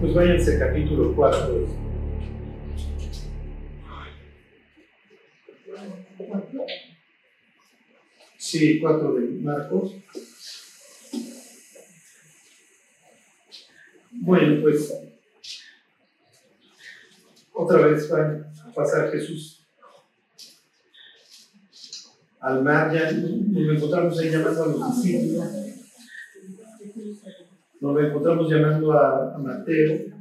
Pues 0.00 0.14
váyanse 0.14 0.52
al 0.54 0.58
capítulo 0.60 1.14
4. 1.16 1.66
Sí, 8.36 8.78
4 8.80 9.14
de 9.14 9.20
Marcos. 9.40 9.96
Bueno, 14.12 14.62
pues 14.62 14.94
otra 17.52 17.86
vez 17.86 18.12
va 18.12 18.46
a 18.68 18.72
pasar 18.72 19.10
Jesús 19.10 19.58
al 22.40 22.62
mar, 22.62 22.94
ya 22.94 23.10
nos 23.10 23.76
encontramos 23.76 24.18
ahí 24.18 24.30
llamando 24.30 24.62
a 24.62 24.66
los 24.68 25.02
discípulos, 25.02 25.48
nos 27.80 28.04
encontramos 28.04 28.50
llamando 28.50 28.92
a, 28.92 29.34
a 29.34 29.38
Mateo, 29.38 30.18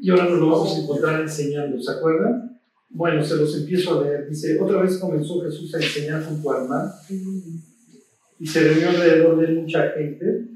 y 0.00 0.10
ahora 0.10 0.24
nos 0.24 0.38
lo 0.38 0.50
vamos 0.50 0.76
a 0.76 0.80
encontrar 0.80 1.20
enseñando, 1.22 1.80
¿se 1.82 1.90
acuerdan? 1.90 2.60
Bueno, 2.90 3.24
se 3.24 3.36
los 3.36 3.56
empiezo 3.56 3.98
a 3.98 4.04
leer. 4.04 4.28
Dice, 4.28 4.60
otra 4.60 4.82
vez 4.82 4.98
comenzó 4.98 5.42
Jesús 5.42 5.74
a 5.74 5.78
enseñar 5.78 6.22
junto 6.24 6.52
al 6.52 6.68
mar 6.68 6.92
y 8.38 8.46
se 8.46 8.60
reunió 8.60 8.90
alrededor 8.90 9.40
de 9.40 9.54
mucha 9.54 9.88
gente, 9.92 10.48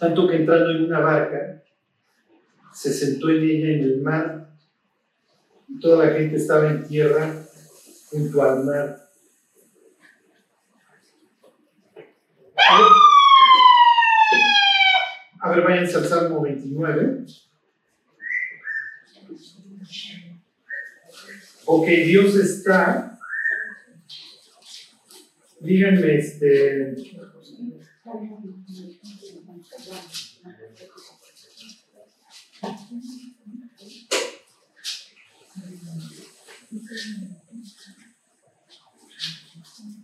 tanto 0.00 0.26
que 0.26 0.36
entrando 0.36 0.70
en 0.70 0.84
una 0.86 0.98
barca, 0.98 1.62
se 2.72 2.92
sentó 2.92 3.30
en 3.30 3.44
ella 3.44 3.68
en 3.74 3.82
el 3.84 4.00
mar 4.02 4.50
y 5.68 5.78
toda 5.78 6.06
la 6.06 6.12
gente 6.12 6.36
estaba 6.36 6.68
en 6.68 6.86
tierra 6.86 7.46
junto 8.10 8.42
al 8.42 8.64
mar. 8.64 9.09
A 15.42 15.50
ver, 15.50 15.62
váyanse 15.62 15.96
al 15.96 16.04
Salmo 16.04 16.42
29. 16.42 17.24
Ok, 21.64 21.86
Dios 21.86 22.36
está. 22.36 23.18
Díganme, 25.60 26.16
este. 26.16 26.94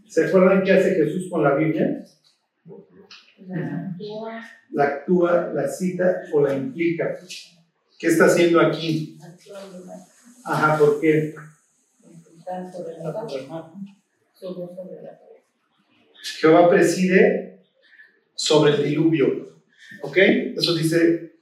¿Se 0.09 0.25
acuerdan 0.25 0.65
qué 0.65 0.73
hace 0.73 0.95
Jesús 0.95 1.29
con 1.31 1.45
la 1.45 1.55
Biblia? 1.55 2.05
La 4.73 4.85
actúa, 4.85 5.53
la 5.55 5.69
cita 5.69 6.23
o 6.33 6.41
la 6.41 6.55
implica. 6.55 7.19
¿Qué 7.99 8.07
está 8.09 8.27
haciendo 8.27 8.61
aquí? 8.61 9.19
Ajá, 10.45 10.79
¿por 10.79 11.01
qué? 11.01 11.35
Jehová 16.39 16.71
preside 16.71 17.61
sobre 18.35 18.75
el 18.75 18.85
diluvio. 18.85 19.57
¿Ok? 20.03 20.17
Eso 20.57 20.75
dice 20.75 21.33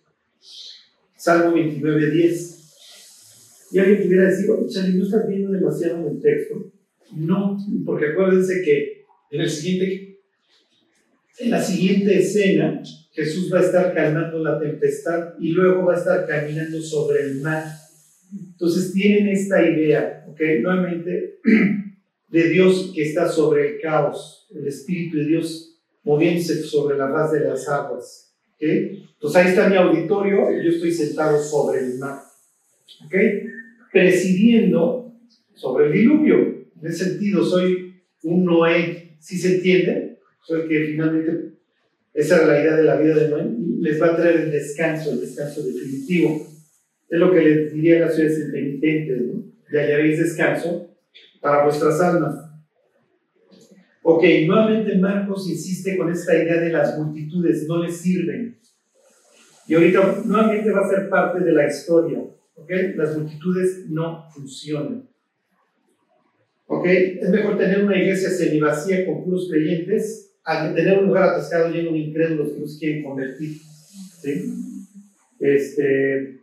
Salmo 1.16 1.54
29, 1.54 2.10
10. 2.10 3.70
Y 3.72 3.78
alguien 3.78 4.02
pudiera 4.02 4.24
decir, 4.24 4.50
oye, 4.50 4.88
¿no 4.94 5.04
estás 5.04 5.26
viendo 5.26 5.50
demasiado 5.50 5.98
en 5.98 6.16
el 6.16 6.20
texto? 6.20 6.70
No, 7.16 7.58
porque 7.84 8.10
acuérdense 8.10 8.62
que 8.62 9.04
en, 9.30 9.40
el 9.40 9.50
siguiente, 9.50 10.13
en 11.38 11.50
la 11.50 11.62
siguiente 11.62 12.18
escena 12.18 12.82
Jesús 13.12 13.52
va 13.52 13.60
a 13.60 13.64
estar 13.64 13.94
calmando 13.94 14.38
la 14.42 14.58
tempestad 14.58 15.34
y 15.38 15.50
luego 15.50 15.84
va 15.84 15.94
a 15.94 15.98
estar 15.98 16.26
caminando 16.26 16.80
sobre 16.80 17.22
el 17.22 17.40
mar. 17.40 17.64
Entonces 18.32 18.92
tienen 18.92 19.28
esta 19.28 19.62
idea, 19.62 20.24
¿ok? 20.28 20.40
Nuevamente, 20.62 21.38
de 22.28 22.48
Dios 22.48 22.90
que 22.92 23.02
está 23.02 23.28
sobre 23.28 23.68
el 23.68 23.80
caos, 23.80 24.48
el 24.52 24.66
Espíritu 24.66 25.18
de 25.18 25.26
Dios 25.26 25.74
moviéndose 26.02 26.62
sobre 26.62 26.98
la 26.98 27.08
faz 27.10 27.32
de 27.32 27.40
las 27.40 27.68
aguas. 27.68 28.34
¿ok? 28.54 28.62
Entonces 28.62 29.36
ahí 29.40 29.48
está 29.48 29.68
mi 29.68 29.76
auditorio 29.76 30.50
y 30.50 30.64
yo 30.64 30.70
estoy 30.70 30.92
sentado 30.92 31.42
sobre 31.42 31.80
el 31.80 31.98
mar. 31.98 32.18
¿ok? 33.06 33.14
Presidiendo 33.92 35.14
sobre 35.54 35.86
el 35.86 35.92
diluvio. 35.92 36.36
En 36.80 36.86
ese 36.86 37.04
sentido, 37.04 37.44
soy 37.44 38.02
un 38.22 38.44
Noé, 38.44 39.16
¿sí 39.20 39.38
se 39.38 39.56
entiende? 39.56 40.03
Soy 40.46 40.68
que 40.68 40.86
finalmente, 40.86 41.54
esa 42.12 42.36
era 42.36 42.46
la 42.46 42.60
idea 42.60 42.76
de 42.76 42.82
la 42.84 42.96
vida 42.96 43.14
de 43.14 43.28
Noé, 43.28 43.50
les 43.80 44.00
va 44.00 44.08
a 44.08 44.16
traer 44.16 44.36
el 44.36 44.50
descanso, 44.50 45.12
el 45.12 45.20
descanso 45.20 45.62
definitivo. 45.62 46.46
Es 47.08 47.18
lo 47.18 47.32
que 47.32 47.40
les 47.40 47.72
diría 47.72 47.96
a 47.96 48.00
las 48.06 48.14
ciudades 48.14 48.50
penitentes, 48.52 49.22
¿no? 49.22 49.44
Y 49.72 49.76
hallaréis 49.76 50.18
descanso 50.18 50.96
para 51.40 51.64
vuestras 51.64 52.00
almas. 52.00 52.36
Ok, 54.02 54.22
nuevamente 54.46 54.98
Marcos 54.98 55.48
insiste 55.48 55.96
con 55.96 56.12
esta 56.12 56.34
idea 56.34 56.60
de 56.60 56.70
las 56.70 56.98
multitudes, 56.98 57.66
no 57.66 57.82
les 57.82 57.96
sirven. 57.96 58.58
Y 59.66 59.74
ahorita 59.74 60.22
nuevamente 60.26 60.70
va 60.70 60.80
a 60.80 60.90
ser 60.90 61.08
parte 61.08 61.42
de 61.42 61.52
la 61.52 61.66
historia. 61.66 62.18
Ok, 62.54 62.70
las 62.96 63.16
multitudes 63.16 63.86
no 63.88 64.28
funcionan. 64.30 65.08
Ok, 66.66 66.86
es 66.86 67.30
mejor 67.30 67.56
tener 67.56 67.82
una 67.82 67.96
iglesia 67.96 68.28
semivacía 68.28 69.06
con 69.06 69.24
puros 69.24 69.48
creyentes 69.50 70.33
a 70.44 70.74
tener 70.74 70.98
un 70.98 71.06
lugar 71.06 71.24
atascado 71.24 71.70
lleno 71.70 71.92
de 71.92 71.98
incrédulos 71.98 72.52
que 72.52 72.60
nos 72.60 72.78
quieren 72.78 73.02
convertir. 73.02 73.58
Este, 75.40 76.40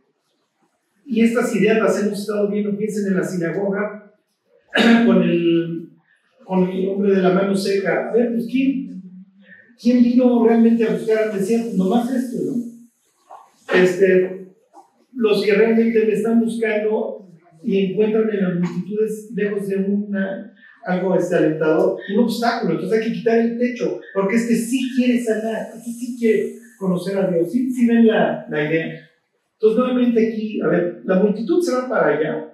y 1.06 1.22
estas 1.22 1.56
ideas 1.56 1.80
las 1.80 2.02
hemos 2.02 2.20
estado 2.20 2.50
viendo, 2.50 2.78
piensen 2.78 3.08
en 3.08 3.18
la 3.18 3.24
sinagoga, 3.24 4.14
con 5.06 5.22
el, 5.24 5.90
con 6.44 6.70
el 6.70 6.90
hombre 6.90 7.16
de 7.16 7.22
la 7.22 7.34
mano 7.34 7.56
seca. 7.56 8.10
A 8.10 8.14
ver, 8.14 8.34
pues 8.34 8.48
¿quién, 8.50 9.04
quién 9.80 10.04
vino 10.04 10.46
realmente 10.46 10.84
a 10.84 10.94
buscar 10.94 11.24
al 11.24 11.38
desierto? 11.38 11.78
Nomás 11.78 12.12
esto, 12.12 12.38
¿no? 12.46 12.62
Este, 13.74 14.48
los 15.14 15.44
que 15.44 15.54
realmente 15.54 16.06
me 16.06 16.14
están 16.14 16.40
buscando 16.40 17.30
y 17.64 17.92
encuentran 17.92 18.30
en 18.30 18.44
las 18.44 18.60
multitudes, 18.60 19.32
lejos 19.36 19.68
de 19.68 19.76
una, 19.78 20.51
algo 20.86 21.14
desalentador, 21.16 22.00
un 22.14 22.24
obstáculo. 22.24 22.74
Entonces 22.74 23.00
hay 23.00 23.08
que 23.08 23.14
quitar 23.14 23.40
el 23.40 23.58
techo, 23.58 24.00
porque 24.14 24.36
este 24.36 24.56
sí 24.56 24.92
quiere 24.96 25.20
sanar, 25.20 25.72
este 25.76 25.92
sí 25.92 26.18
quiere 26.20 26.56
conocer 26.80 27.18
a 27.18 27.28
Dios. 27.28 27.52
¿Sí, 27.52 27.72
sí 27.72 27.88
ven 27.88 28.08
la, 28.08 28.46
la 28.50 28.70
idea? 28.70 29.10
Entonces, 29.54 29.80
nuevamente 29.80 30.28
aquí, 30.28 30.60
a 30.62 30.68
ver, 30.68 31.02
la 31.06 31.16
multitud 31.16 31.62
se 31.62 31.72
va 31.72 31.88
para 31.88 32.18
allá 32.18 32.48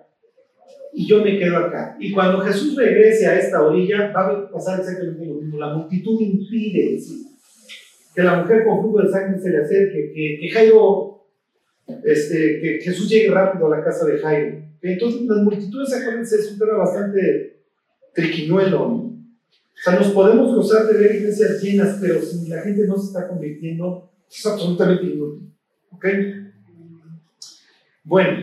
y 0.94 1.08
yo 1.08 1.24
me 1.24 1.38
quedo 1.38 1.58
acá. 1.58 1.96
Y 2.00 2.12
cuando 2.12 2.40
Jesús 2.40 2.76
regrese 2.76 3.28
a 3.28 3.40
esta 3.40 3.62
orilla, 3.62 4.12
va 4.12 4.28
a 4.28 4.52
pasar 4.52 4.80
exactamente 4.80 5.26
lo 5.26 5.36
mismo. 5.36 5.58
La 5.58 5.74
multitud 5.74 6.20
impide 6.20 7.00
que 8.14 8.24
la 8.24 8.42
mujer 8.42 8.66
con 8.66 8.82
flujo 8.82 9.04
de 9.04 9.10
sangre 9.10 9.40
se 9.40 9.50
le 9.52 9.58
acerque, 9.58 10.12
que, 10.14 10.40
que 10.42 10.50
Jairo, 10.50 11.28
este, 12.04 12.60
que 12.60 12.80
Jesús 12.82 13.08
llegue 13.08 13.32
rápido 13.32 13.68
a 13.68 13.78
la 13.78 13.84
casa 13.84 14.06
de 14.06 14.18
Jairo. 14.18 14.58
Entonces, 14.82 15.22
las 15.22 15.44
multitudes, 15.44 15.94
acuérdense, 15.94 16.36
es 16.36 16.52
un 16.52 16.60
tema 16.60 16.78
bastante 16.78 17.57
triquinuelo. 18.18 18.80
¿no? 18.80 18.96
O 18.96 19.80
sea, 19.84 20.00
nos 20.00 20.08
podemos 20.08 20.56
gozar 20.56 20.88
de 20.88 20.98
ver 20.98 21.16
iglesias 21.18 21.62
llenas, 21.62 22.00
pero 22.02 22.20
si 22.20 22.48
la 22.48 22.62
gente 22.62 22.88
no 22.88 22.98
se 22.98 23.08
está 23.08 23.28
convirtiendo, 23.28 24.12
es 24.30 24.46
absolutamente 24.46 25.06
inútil. 25.06 25.54
¿Ok? 25.92 26.06
Bueno, 28.04 28.40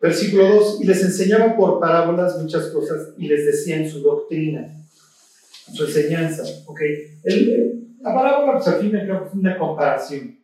versículo 0.00 0.48
2, 0.54 0.82
y 0.82 0.86
les 0.86 1.02
enseñaba 1.02 1.56
por 1.56 1.80
parábolas 1.80 2.40
muchas 2.40 2.68
cosas 2.68 3.14
y 3.18 3.26
les 3.26 3.44
decía 3.44 3.76
en 3.76 3.90
su 3.90 4.00
doctrina, 4.00 4.72
su 5.72 5.84
enseñanza, 5.84 6.44
¿ok? 6.66 6.80
La 8.02 8.14
parábola, 8.14 8.52
pues 8.52 8.68
al 8.68 8.80
fin 8.80 8.92
y 8.92 9.00
al 9.00 9.08
cabo, 9.08 9.26
es 9.26 9.34
una 9.34 9.58
comparación, 9.58 10.38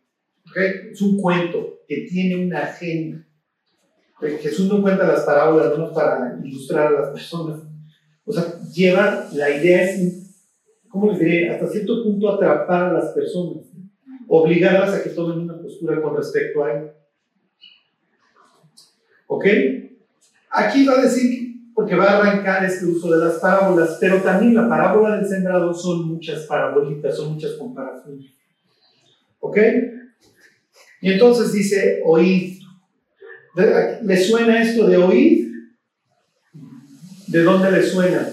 ¿ok? 0.49 0.57
Es 0.91 1.01
un 1.01 1.21
cuento 1.21 1.79
que 1.87 2.07
tiene 2.09 2.45
una 2.45 2.63
agenda. 2.63 3.25
Jesús 4.19 4.69
no 4.69 4.81
cuenta 4.81 5.07
las 5.07 5.23
parábolas 5.23 5.77
no 5.77 5.91
para 5.91 6.39
ilustrar 6.43 6.87
a 6.87 7.01
las 7.01 7.09
personas, 7.09 7.61
o 8.25 8.31
sea, 8.31 8.59
lleva, 8.73 9.27
la 9.33 9.49
idea 9.49 9.83
es, 9.83 10.45
¿cómo 10.87 11.11
les 11.11 11.19
diré? 11.19 11.49
Hasta 11.49 11.67
cierto 11.67 12.03
punto 12.03 12.29
atrapar 12.31 12.83
a 12.89 12.93
las 12.93 13.11
personas, 13.11 13.65
obligarlas 14.27 14.93
a 14.93 15.03
que 15.03 15.09
tomen 15.09 15.39
una 15.39 15.61
postura 15.61 16.01
con 16.01 16.15
respecto 16.15 16.63
a 16.63 16.73
él. 16.73 16.91
¿Ok? 19.27 19.45
Aquí 20.51 20.85
va 20.85 20.93
a 20.93 21.01
decir, 21.01 21.71
porque 21.73 21.95
va 21.95 22.05
a 22.05 22.17
arrancar 22.19 22.63
este 22.63 22.85
uso 22.85 23.11
de 23.11 23.25
las 23.25 23.39
parábolas, 23.39 23.97
pero 23.99 24.21
también 24.21 24.55
la 24.55 24.69
parábola 24.69 25.17
del 25.17 25.27
sembrador 25.27 25.75
son 25.75 26.07
muchas 26.07 26.45
parabolitas, 26.45 27.17
son 27.17 27.33
muchas 27.33 27.53
comparaciones. 27.53 28.31
¿Ok? 29.39 29.57
Y 31.01 31.11
entonces 31.11 31.51
dice, 31.51 32.01
oíd. 32.05 32.62
¿Le 33.55 34.17
suena 34.17 34.61
esto 34.61 34.87
de 34.87 34.97
oíd? 34.97 35.47
¿De 37.27 37.43
dónde 37.43 37.71
le 37.71 37.83
suena? 37.83 38.27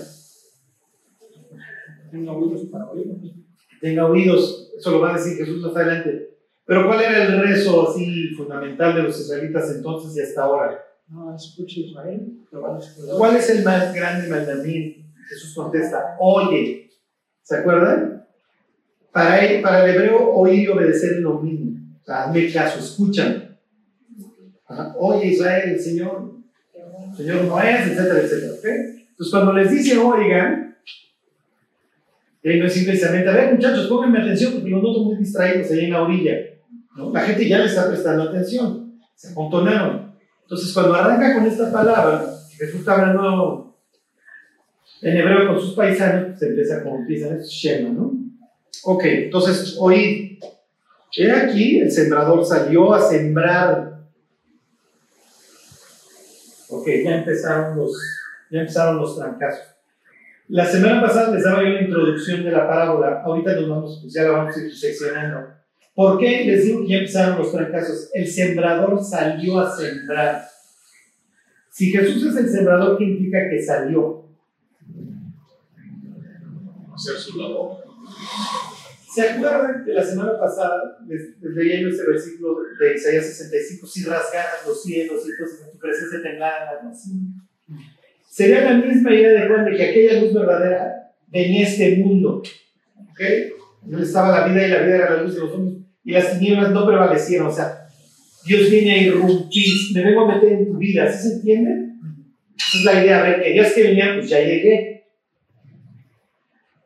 tenga 3.80 4.06
oídos, 4.06 4.72
eso 4.76 4.90
lo 4.90 5.00
va 5.00 5.14
a 5.14 5.16
decir 5.16 5.38
Jesús 5.38 5.62
más 5.62 5.74
adelante. 5.74 6.36
Pero 6.64 6.86
¿cuál 6.86 7.00
era 7.00 7.24
el 7.24 7.40
rezo 7.40 7.90
así 7.90 8.28
fundamental 8.36 8.94
de 8.94 9.02
los 9.02 9.18
israelitas 9.18 9.74
entonces 9.74 10.16
y 10.16 10.20
hasta 10.20 10.42
ahora? 10.42 10.84
No, 11.08 11.34
escucha 11.34 11.80
Israel. 11.80 12.46
¿Cuál 13.18 13.36
es 13.36 13.50
el 13.50 13.64
más 13.64 13.92
grande 13.92 14.28
mandamiento? 14.28 15.00
Jesús 15.28 15.54
contesta, 15.54 16.16
oye. 16.20 16.90
¿Se 17.42 17.56
acuerdan? 17.56 18.26
Para 19.10 19.44
el, 19.44 19.62
para 19.62 19.84
el 19.84 19.96
hebreo, 19.96 20.30
oír 20.30 20.64
y 20.64 20.68
obedecer 20.68 21.14
es 21.14 21.20
lo 21.20 21.40
mismo. 21.40 21.80
O 22.00 22.04
sea, 22.04 22.24
hazme 22.24 22.52
caso, 22.52 22.78
escuchan. 22.78 23.49
Ajá. 24.70 24.94
Oye 24.98 25.26
Israel, 25.26 25.70
el 25.70 25.80
Señor, 25.80 26.34
el 27.10 27.16
Señor 27.16 27.44
no 27.44 27.60
es, 27.60 27.88
etcétera, 27.88 28.20
etcétera. 28.20 28.52
¿ok? 28.52 28.64
Entonces 29.10 29.30
cuando 29.32 29.52
les 29.52 29.70
dice 29.70 29.98
oigan, 29.98 30.76
eh, 32.42 32.56
no 32.56 32.66
es 32.66 32.72
simplemente, 32.72 33.28
a 33.28 33.34
ver 33.34 33.54
muchachos, 33.54 33.88
pónganme 33.88 34.20
atención 34.20 34.52
porque 34.54 34.70
los 34.70 34.82
noto 34.82 35.04
muy 35.04 35.16
distraídos 35.16 35.70
ahí 35.72 35.86
en 35.86 35.90
la 35.90 36.02
orilla. 36.02 36.36
¿no? 36.96 37.12
La 37.12 37.20
gente 37.20 37.48
ya 37.48 37.58
le 37.58 37.66
está 37.66 37.88
prestando 37.88 38.22
atención, 38.22 38.94
se 39.14 39.32
amontonaron. 39.32 40.14
Entonces 40.42 40.72
cuando 40.72 40.94
arranca 40.94 41.34
con 41.34 41.46
esta 41.46 41.70
palabra, 41.72 42.24
Jesús 42.56 42.80
está 42.80 42.94
hablando 42.94 43.76
en 45.02 45.16
hebreo 45.16 45.48
con 45.48 45.60
sus 45.60 45.74
paisanos, 45.74 46.36
pues 46.38 46.42
empieza 46.42 46.82
como 46.82 46.96
empiezan 46.96 47.40
Shema, 47.40 47.88
¿no? 47.90 48.12
Ok, 48.84 49.04
entonces 49.04 49.76
oíd. 49.78 50.38
He 51.16 51.30
aquí, 51.30 51.80
el 51.80 51.90
sembrador 51.90 52.44
salió 52.44 52.94
a 52.94 53.00
sembrar. 53.00 53.89
Ok, 56.80 56.88
ya 57.04 57.18
empezaron 57.18 57.76
los, 57.76 57.92
ya 58.50 58.60
empezaron 58.60 58.96
los 58.96 59.16
trancazos. 59.16 59.66
La 60.48 60.64
semana 60.64 61.00
pasada 61.00 61.34
les 61.34 61.44
daba 61.44 61.62
yo 61.62 61.68
la 61.68 61.82
introducción 61.82 62.42
de 62.42 62.50
la 62.50 62.66
parábola. 62.66 63.22
Ahorita 63.22 63.54
nos 63.54 63.68
vamos, 63.68 64.12
ya 64.12 64.24
la 64.24 64.30
vamos 64.30 64.56
a 64.56 64.60
ir 64.60 64.74
seccionando. 64.74 65.48
¿Por 65.94 66.18
qué 66.18 66.44
les 66.44 66.64
digo 66.64 66.80
que 66.82 66.88
ya 66.88 66.96
empezaron 66.98 67.38
los 67.38 67.52
trancazos? 67.52 68.10
El 68.14 68.26
sembrador 68.26 69.02
salió 69.02 69.60
a 69.60 69.76
sembrar. 69.76 70.42
Si 71.70 71.92
Jesús 71.92 72.24
es 72.26 72.36
el 72.36 72.48
sembrador, 72.48 72.98
¿qué 72.98 73.04
implica 73.04 73.48
que 73.48 73.62
salió? 73.62 74.20
hacer 77.00 77.16
su 77.16 77.38
labor. 77.38 77.84
¿Se 79.12 79.22
acuerdan 79.22 79.84
que 79.84 79.92
la 79.92 80.04
semana 80.04 80.38
pasada 80.38 80.98
les, 81.08 81.40
les 81.40 81.52
leía 81.56 81.80
yo 81.80 81.88
ese 81.88 82.06
versículo 82.06 82.58
de 82.78 82.94
Isaías 82.94 83.26
65? 83.26 83.86
Si 83.86 84.04
rasgaras 84.04 84.64
los 84.64 84.82
cielos 84.82 85.26
y 85.26 85.30
entonces 85.30 85.66
en 85.66 85.72
tu 85.72 85.78
presencia 85.78 86.22
temblaran 86.22 86.86
así. 86.86 87.10
Sería 88.30 88.70
la 88.70 88.74
misma 88.74 89.12
idea 89.12 89.30
de 89.30 89.48
Juan 89.48 89.64
de 89.64 89.76
que 89.76 89.90
aquella 89.90 90.20
luz 90.20 90.32
verdadera 90.32 91.12
venía 91.26 91.66
a 91.66 91.68
este 91.68 91.96
mundo. 91.96 92.40
¿Ok? 92.96 93.20
Donde 93.82 94.06
estaba 94.06 94.38
la 94.38 94.46
vida 94.46 94.66
y 94.66 94.70
la 94.70 94.82
vida 94.82 94.96
era 94.96 95.10
la 95.16 95.22
luz 95.22 95.34
de 95.34 95.40
los 95.40 95.52
hombres. 95.52 95.84
Y 96.04 96.12
las 96.12 96.38
tinieblas 96.38 96.70
no 96.70 96.86
prevalecieron. 96.86 97.48
O 97.48 97.52
sea, 97.52 97.88
Dios 98.46 98.70
viene 98.70 98.92
a 98.92 99.02
irrumpir. 99.02 99.74
Me 99.92 100.04
vengo 100.04 100.20
a 100.20 100.34
meter 100.34 100.52
en 100.52 100.66
tu 100.66 100.78
vida. 100.78 101.10
¿Sí 101.10 101.28
se 101.28 101.34
entiende? 101.34 101.94
Esa 102.56 102.78
es 102.78 102.84
la 102.84 103.04
idea. 103.04 103.18
A 103.18 103.22
ver, 103.24 103.42
querías 103.42 103.72
que 103.72 103.82
venía, 103.82 104.14
pues 104.14 104.30
ya 104.30 104.38
llegué. 104.38 105.04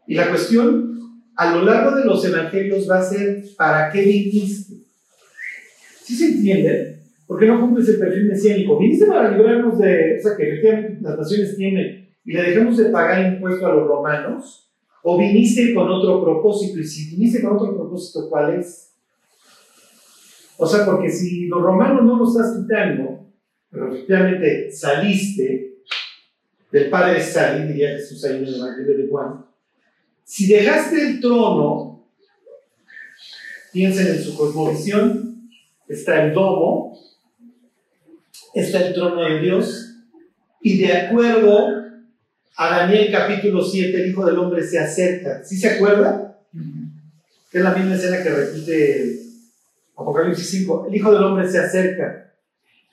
Y 0.06 0.14
la 0.14 0.30
cuestión 0.30 0.94
a 1.36 1.54
lo 1.54 1.64
largo 1.64 1.96
de 1.96 2.04
los 2.04 2.24
evangelios 2.24 2.88
va 2.88 2.98
a 2.98 3.02
ser 3.02 3.44
¿para 3.56 3.90
qué 3.90 4.02
viniste? 4.02 4.74
¿Sí 6.02 6.14
se 6.14 6.26
entiende? 6.26 7.02
¿Por 7.26 7.38
qué 7.40 7.46
no 7.46 7.60
cumples 7.60 7.88
el 7.88 7.98
perfil 7.98 8.26
mesiánico? 8.26 8.78
¿Viniste 8.78 9.06
para 9.06 9.30
librarnos 9.30 9.78
de, 9.78 10.18
o 10.18 10.22
sea, 10.22 10.36
que 10.36 10.98
las 11.00 11.18
naciones 11.18 11.56
tienen 11.56 12.08
y 12.24 12.32
le 12.32 12.42
dejamos 12.42 12.76
de 12.76 12.90
pagar 12.90 13.34
impuesto 13.34 13.66
a 13.66 13.74
los 13.74 13.88
romanos? 13.88 14.70
¿O 15.02 15.18
viniste 15.18 15.74
con 15.74 15.90
otro 15.90 16.22
propósito? 16.22 16.80
Y 16.80 16.84
si 16.84 17.10
viniste 17.10 17.42
con 17.42 17.56
otro 17.56 17.74
propósito, 17.74 18.28
¿cuál 18.28 18.58
es? 18.58 18.92
O 20.56 20.66
sea, 20.66 20.84
porque 20.84 21.10
si 21.10 21.46
los 21.46 21.62
romanos 21.62 22.04
no 22.04 22.18
los 22.18 22.36
estás 22.36 22.56
quitando, 22.58 23.26
pero 23.70 23.92
efectivamente 23.92 24.70
saliste 24.70 25.78
del 26.70 26.90
Padre 26.90 27.20
salir, 27.20 27.68
diría 27.68 27.90
Jesús 27.90 28.24
ahí 28.24 28.38
en 28.38 28.44
el 28.44 28.54
Evangelio 28.56 28.98
de 28.98 29.08
Juan, 29.08 29.44
si 30.24 30.46
dejaste 30.46 31.00
el 31.00 31.20
trono, 31.20 32.08
piensen 33.72 34.08
en 34.08 34.22
su 34.22 34.36
cosmovisión, 34.36 35.50
está 35.88 36.24
el 36.24 36.32
domo, 36.32 36.98
está 38.54 38.86
el 38.86 38.94
trono 38.94 39.22
de 39.22 39.40
Dios, 39.40 39.96
y 40.60 40.78
de 40.78 40.92
acuerdo 40.92 41.84
a 42.56 42.78
Daniel 42.78 43.12
capítulo 43.12 43.62
7, 43.62 44.02
el 44.02 44.10
Hijo 44.10 44.24
del 44.24 44.38
Hombre 44.38 44.62
se 44.62 44.78
acerca. 44.78 45.44
¿Sí 45.44 45.56
se 45.56 45.70
acuerda? 45.70 46.38
Es 47.52 47.62
la 47.62 47.74
misma 47.74 47.96
escena 47.96 48.22
que 48.22 48.30
repite 48.30 49.20
Apocalipsis 49.96 50.50
5. 50.50 50.86
El 50.88 50.96
Hijo 50.96 51.12
del 51.12 51.24
Hombre 51.24 51.48
se 51.48 51.58
acerca. 51.58 52.32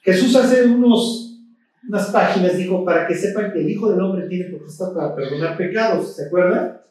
Jesús 0.01 0.36
hace 0.36 0.66
unos, 0.66 1.39
unas 1.88 2.07
páginas 2.07 2.57
dijo 2.57 2.84
para 2.84 3.07
que 3.07 3.16
sepan 3.16 3.54
que 3.54 3.60
el 3.60 3.69
Hijo 3.69 3.89
del 3.92 4.01
Hombre 4.01 4.27
tiene 4.27 4.45
potestad 4.45 4.94
para 4.94 5.16
perdonar 5.16 5.56
pecados. 5.57 6.16
¿Se 6.16 6.25
acuerdan? 6.25 6.81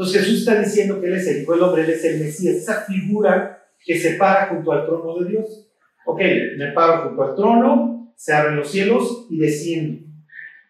Entonces 0.00 0.22
Jesús 0.22 0.38
está 0.38 0.58
diciendo 0.58 0.98
que 0.98 1.08
Él 1.08 1.12
es 1.12 1.26
el 1.26 1.42
Hijo 1.42 1.52
del 1.52 1.62
Hombre, 1.62 1.82
Él 1.82 1.90
es 1.90 2.02
el 2.06 2.20
Mesías, 2.20 2.56
esa 2.56 2.86
figura 2.86 3.62
que 3.84 3.98
se 3.98 4.14
para 4.14 4.46
junto 4.46 4.72
al 4.72 4.86
trono 4.86 5.18
de 5.18 5.28
Dios. 5.28 5.70
Ok, 6.06 6.22
me 6.56 6.72
paro 6.72 7.08
junto 7.08 7.22
al 7.22 7.36
trono, 7.36 8.14
se 8.16 8.32
abren 8.32 8.56
los 8.56 8.70
cielos 8.70 9.26
y 9.28 9.36
desciendo. 9.36 10.06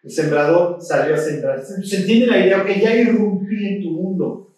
El 0.03 0.11
sembrador 0.11 0.81
salió 0.81 1.15
a 1.15 1.17
sembrar. 1.17 1.63
¿Se 1.63 1.95
entiende 2.01 2.27
la 2.27 2.45
idea? 2.45 2.61
Ok, 2.61 2.71
ya 2.81 2.93
irrumpí 2.93 3.67
en 3.67 3.81
tu 3.81 3.91
mundo. 3.91 4.57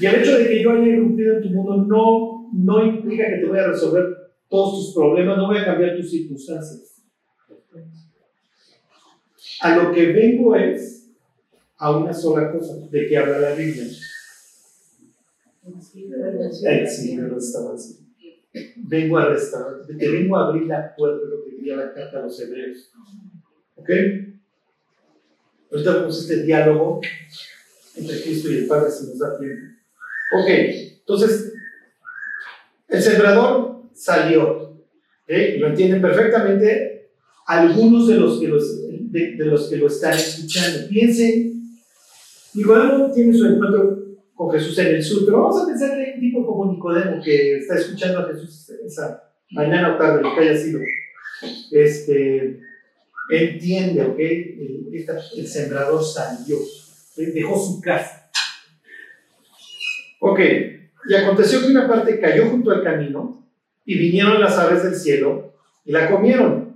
Y 0.00 0.06
el 0.06 0.14
hecho 0.14 0.38
de 0.38 0.48
que 0.48 0.62
yo 0.62 0.70
haya 0.70 0.86
irrumpido 0.86 1.36
en 1.36 1.42
tu 1.42 1.50
mundo 1.50 1.76
no, 1.76 2.50
no 2.54 2.86
implica 2.86 3.28
que 3.28 3.36
te 3.36 3.44
voy 3.44 3.58
a 3.58 3.66
resolver 3.66 4.02
todos 4.48 4.78
tus 4.78 4.94
problemas, 4.94 5.36
no 5.36 5.46
voy 5.46 5.58
a 5.58 5.66
cambiar 5.66 5.94
tus 5.94 6.10
circunstancias. 6.10 7.02
A 9.60 9.76
lo 9.76 9.92
que 9.92 10.06
vengo 10.06 10.56
es 10.56 10.97
a 11.78 11.96
una 11.96 12.12
sola 12.12 12.50
cosa, 12.50 12.74
de 12.90 13.06
que 13.06 13.16
habla 13.16 13.38
la 13.38 13.54
Biblia. 13.54 13.84
Exilio, 16.82 17.28
restauración. 17.28 18.08
Vengo 18.76 19.18
a 19.18 19.26
restaurar, 19.26 19.86
te 19.86 20.08
vengo 20.08 20.36
a 20.36 20.48
abrir 20.48 20.66
la 20.66 20.94
puerta, 20.96 21.24
lo 21.26 21.44
que 21.44 21.50
diría 21.56 21.76
la 21.76 21.92
carta 21.92 22.18
a 22.18 22.22
los 22.22 22.40
hebreos. 22.40 22.90
¿Ok? 23.76 23.90
Ahorita 25.70 25.96
vemos 25.98 26.20
este 26.20 26.42
diálogo 26.42 27.00
entre 27.94 28.22
Cristo 28.22 28.50
y 28.50 28.56
el 28.56 28.66
Padre, 28.66 28.90
si 28.90 29.06
nos 29.06 29.18
da 29.18 29.38
tiempo. 29.38 29.66
Ok, 30.40 30.48
entonces, 31.00 31.52
el 32.88 33.02
sembrador 33.02 33.82
salió. 33.92 34.70
¿ok? 34.70 35.32
Lo 35.58 35.68
entienden 35.68 36.02
perfectamente 36.02 37.10
algunos 37.46 38.08
de 38.08 38.14
los 38.14 38.40
que, 38.40 38.48
los, 38.48 38.88
de, 38.88 39.36
de 39.36 39.44
los 39.44 39.68
que 39.68 39.76
lo 39.76 39.86
están 39.86 40.14
escuchando. 40.14 40.88
Piensen 40.88 41.57
Nicodemo 42.54 43.12
tiene 43.12 43.32
su 43.36 43.46
encuentro 43.46 43.98
con 44.34 44.50
Jesús 44.52 44.78
en 44.78 44.86
el 44.88 45.02
sur, 45.02 45.24
pero 45.24 45.42
vamos 45.42 45.62
a 45.62 45.66
pensar 45.66 45.90
que 45.96 46.02
hay 46.04 46.14
un 46.14 46.20
tipo 46.20 46.46
como 46.46 46.72
Nicodemo 46.72 47.22
que 47.22 47.58
está 47.58 47.74
escuchando 47.76 48.20
a 48.20 48.28
Jesús 48.28 48.70
esa 48.86 49.22
mañana 49.50 49.94
o 49.94 49.98
tarde, 49.98 50.22
lo 50.22 50.34
que 50.34 50.40
haya 50.40 50.56
sido. 50.56 50.80
Este, 51.70 52.60
entiende, 53.30 54.02
¿ok? 54.02 54.18
El, 54.18 54.88
esta- 54.92 55.20
el 55.36 55.46
sembrador 55.46 56.02
salió, 56.04 56.56
dejó 57.16 57.58
su 57.58 57.80
casa. 57.80 58.30
Ok, 60.20 60.40
y 61.08 61.14
aconteció 61.14 61.60
que 61.60 61.68
una 61.68 61.86
parte 61.88 62.18
cayó 62.20 62.46
junto 62.50 62.70
al 62.70 62.82
camino 62.82 63.46
y 63.84 63.98
vinieron 63.98 64.40
las 64.40 64.58
aves 64.58 64.82
del 64.82 64.94
cielo 64.94 65.54
y 65.84 65.92
la 65.92 66.10
comieron. 66.10 66.67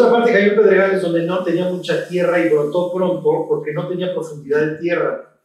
Otra 0.00 0.12
parte 0.12 0.32
cayó 0.32 0.52
en 0.52 0.56
pedregales 0.56 1.02
donde 1.02 1.24
no 1.24 1.44
tenía 1.44 1.68
mucha 1.68 2.08
tierra 2.08 2.38
y 2.40 2.48
brotó 2.48 2.90
pronto 2.90 3.46
porque 3.46 3.74
no 3.74 3.86
tenía 3.86 4.14
profundidad 4.14 4.60
de 4.60 4.78
tierra. 4.78 5.38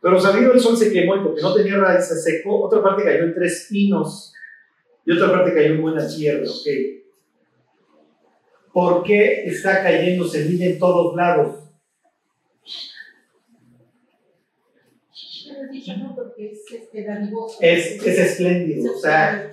Pero 0.00 0.20
salido 0.20 0.52
el 0.52 0.60
sol 0.60 0.76
se 0.76 0.92
quemó 0.92 1.16
y 1.16 1.20
porque 1.24 1.42
no 1.42 1.52
tenía 1.52 1.76
raíz 1.78 2.04
se 2.04 2.14
secó. 2.14 2.62
Otra 2.64 2.80
parte 2.80 3.02
cayó 3.02 3.24
en 3.24 3.34
tres 3.34 3.66
pinos 3.68 4.32
y 5.04 5.12
otra 5.12 5.32
parte 5.32 5.52
cayó 5.52 5.74
en 5.74 5.82
buena 5.82 6.06
tierra. 6.06 6.44
ok. 6.48 6.66
¿Por 8.72 9.02
qué 9.02 9.46
está 9.46 9.82
cayendo 9.82 10.28
semilla 10.28 10.66
en 10.66 10.78
todos 10.78 11.16
lados? 11.16 11.56
Porque 16.14 16.52
es 16.52 16.72
este. 16.72 17.06
Es, 17.60 18.06
es 18.06 18.18
espléndido, 18.18 18.94
o 18.94 18.98
sea, 18.98 19.50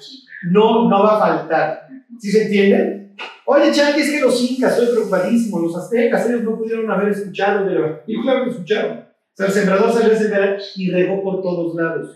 no, 0.52 0.88
no 0.88 1.04
va 1.04 1.16
a 1.16 1.20
faltar. 1.20 1.88
¿Sí 2.20 2.32
se 2.32 2.44
entiende? 2.44 3.05
Oye, 3.48 3.72
Charlie, 3.72 4.02
es 4.02 4.12
que 4.12 4.22
los 4.22 4.42
incas, 4.42 4.74
estoy 4.74 4.96
preocupadísimo, 4.96 5.60
los 5.60 5.76
aztecas, 5.76 6.28
ellos 6.28 6.44
no 6.44 6.58
pudieron 6.58 6.90
haber 6.90 7.10
escuchado 7.10 7.68
de 7.68 7.76
la... 7.76 8.02
Y 8.08 8.20
claro 8.22 8.46
que 8.46 8.52
escucharon. 8.52 8.98
O 8.98 9.38
sea, 9.38 9.48
el 9.48 9.52
sembrador 9.52 9.94
salió 9.94 10.14
a 10.14 10.16
sembrar 10.16 10.58
y 10.76 10.92
regó 10.92 11.22
por 11.22 11.42
todos 11.42 11.76
lados. 11.76 12.16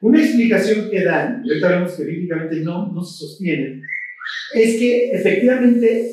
Una 0.00 0.20
explicación 0.20 0.90
que 0.90 1.04
dan, 1.04 1.42
y 1.44 1.50
ahorita 1.50 1.68
vemos 1.68 1.92
que 1.92 2.04
bíblicamente 2.04 2.56
no, 2.60 2.92
no 2.92 3.02
se 3.02 3.26
sostiene, 3.26 3.82
es 4.54 4.78
que 4.78 5.10
efectivamente 5.12 6.12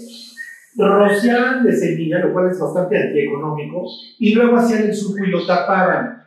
rociaban 0.76 1.64
de 1.64 1.74
semilla, 1.76 2.20
lo 2.20 2.34
cual 2.34 2.52
es 2.52 2.60
bastante 2.60 2.98
antieconómico, 2.98 3.88
y 4.20 4.34
luego 4.34 4.58
hacían 4.58 4.84
el 4.84 4.96
surco 4.96 5.24
y 5.24 5.30
lo 5.30 5.46
tapaban. 5.46 6.24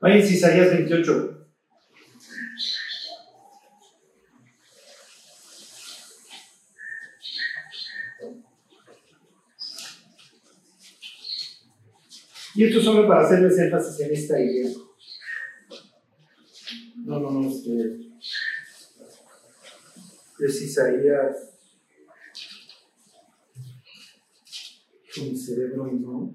Váyanse 0.00 0.28
a 0.28 0.36
Isaías 0.36 0.70
28. 0.70 1.43
Y 12.56 12.64
esto 12.64 12.80
solo 12.80 13.08
para 13.08 13.26
hacerles 13.26 13.58
énfasis 13.58 14.00
en 14.00 14.14
esta 14.14 14.40
idea. 14.40 14.70
No, 17.04 17.18
no, 17.18 17.30
no, 17.32 17.50
este, 17.50 18.12
es 20.38 20.62
Isaías. 20.62 21.36
Con 25.14 25.30
mi 25.30 25.36
cerebro 25.36 25.88
y 25.88 25.94
no. 25.94 26.34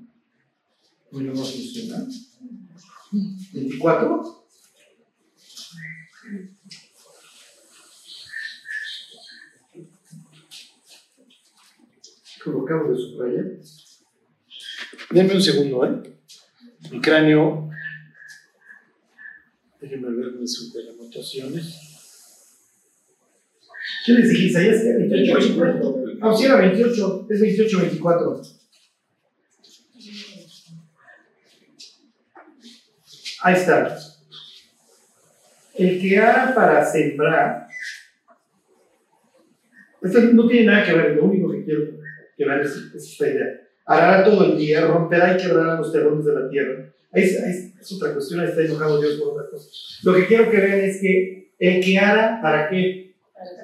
Hoy 1.12 1.24
no 1.24 1.34
va 1.34 1.42
a 1.42 1.46
funcionar. 1.46 2.06
24. 3.54 4.46
Que 12.44 12.50
lo 12.52 12.64
acabo 12.64 12.92
de 12.92 12.98
subrayar. 12.98 13.89
Denme 15.12 15.34
un 15.34 15.42
segundo, 15.42 15.86
¿eh? 15.86 16.04
Mi 16.92 17.02
cráneo. 17.02 17.70
Déjenme 19.82 20.12
ver 20.12 20.34
mis 20.34 20.72
anotaciones. 20.76 21.90
¿Qué 24.06 24.14
les 24.14 24.30
dije? 24.30 24.46
Isaías 24.46 24.84
era 24.84 25.00
28, 25.00 25.58
24. 25.58 26.16
No, 26.20 26.38
sí 26.38 26.46
era 26.46 26.58
28, 26.58 27.28
es 27.30 27.42
28, 27.42 27.80
24. 27.80 28.42
Ahí 33.42 33.54
está. 33.56 33.98
El 35.76 36.02
que 36.02 36.18
ara 36.20 36.54
para 36.54 36.86
sembrar. 36.86 37.68
Esto 40.02 40.22
no 40.22 40.48
tiene 40.48 40.68
nada 40.68 40.86
que 40.86 40.94
ver, 40.94 41.16
lo 41.16 41.26
único 41.26 41.52
que 41.52 41.64
quiero 41.64 41.82
que 42.38 42.46
vean 42.46 42.62
es, 42.62 42.72
es 42.72 43.12
esta 43.12 43.28
idea. 43.28 43.69
Arará 43.90 44.24
todo 44.24 44.46
el 44.46 44.56
día, 44.56 44.86
romperá 44.86 45.34
y 45.34 45.42
quebrará 45.42 45.74
los 45.74 45.92
terrones 45.92 46.24
de 46.24 46.34
la 46.36 46.48
tierra. 46.48 46.94
Es, 47.12 47.42
ahí 47.42 47.74
es 47.82 47.92
otra 47.94 48.14
cuestión, 48.14 48.40
ahí 48.40 48.50
está 48.50 48.62
enojado 48.62 49.02
Dios 49.02 49.16
por 49.16 49.30
otra 49.30 49.50
cosa. 49.50 49.68
Lo 50.04 50.14
que 50.14 50.28
quiero 50.28 50.52
que 50.52 50.58
vean 50.58 50.80
es 50.82 51.02
que 51.02 51.54
el 51.58 51.84
que 51.84 51.98
ara, 51.98 52.40
¿para 52.40 52.70
qué? 52.70 53.16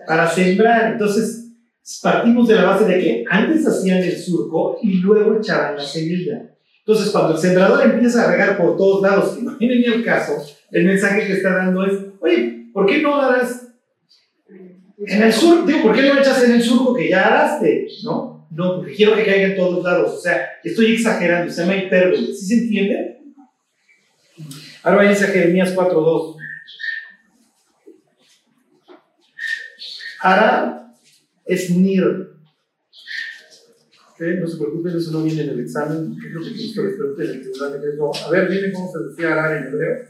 Para 0.07 0.27
sembrar. 0.27 0.93
Entonces, 0.93 1.51
partimos 2.01 2.47
de 2.47 2.55
la 2.55 2.63
base 2.63 2.85
de 2.85 2.99
que 2.99 3.25
antes 3.29 3.67
hacían 3.67 3.99
el 3.99 4.17
surco 4.17 4.79
y 4.81 4.95
luego 4.95 5.37
echaban 5.37 5.75
la 5.75 5.83
semilla. 5.83 6.55
Entonces, 6.79 7.11
cuando 7.11 7.33
el 7.33 7.39
sembrador 7.39 7.85
empieza 7.85 8.23
a 8.23 8.31
regar 8.31 8.57
por 8.57 8.77
todos 8.77 9.03
lados, 9.03 9.35
que 9.37 9.43
no 9.43 9.55
ni 9.59 9.85
el 9.85 10.03
caso, 10.03 10.43
el 10.71 10.85
mensaje 10.85 11.27
que 11.27 11.33
está 11.33 11.55
dando 11.55 11.85
es, 11.85 11.99
oye, 12.19 12.71
¿por 12.73 12.87
qué 12.87 12.99
no 12.99 13.21
harás 13.21 13.67
en 15.05 15.21
el 15.21 15.31
sur? 15.31 15.67
Digo, 15.67 15.83
¿por 15.83 15.95
qué 15.95 16.01
no 16.01 16.19
echas 16.19 16.43
en 16.43 16.53
el 16.53 16.63
surco 16.63 16.95
que 16.95 17.09
ya 17.09 17.27
araste? 17.27 17.87
¿No? 18.03 18.34
No, 18.51 18.77
porque 18.77 18.95
quiero 18.95 19.15
que 19.15 19.25
caiga 19.25 19.47
en 19.47 19.55
todos 19.55 19.83
lados. 19.83 20.13
O 20.13 20.21
sea, 20.21 20.59
estoy 20.63 20.93
exagerando, 20.93 21.51
se 21.51 21.61
llama 21.61 21.77
hipérbole. 21.77 22.33
¿Sí 22.33 22.45
se 22.45 22.53
entiende? 22.63 23.21
Ahora 24.83 24.97
váyanse 24.97 25.25
a 25.25 25.29
Jeremías 25.29 25.75
4.2. 25.75 26.37
Ara 30.21 30.93
es 31.45 31.69
Nir. 31.69 32.03
¿Ok? 34.11 34.21
No 34.39 34.47
se 34.47 34.57
preocupen, 34.57 34.97
eso 34.97 35.11
no 35.11 35.23
viene 35.23 35.43
en 35.43 35.49
el 35.49 35.59
examen. 35.61 36.15
Yo 36.15 36.21
creo 36.29 36.43
que 36.43 36.51
Cristo 36.53 36.83
les 36.83 36.95
pregunté 36.95 37.23
en 37.25 37.29
el 37.31 37.41
tribunal 37.41 37.73
de 37.73 37.79
Cristo. 37.79 38.11
A 38.25 38.29
ver, 38.29 38.49
dime 38.49 38.71
cómo 38.71 38.91
se 38.91 38.99
decía 39.09 39.33
Arar 39.33 39.57
en 39.57 39.67
hebreo. 39.67 40.07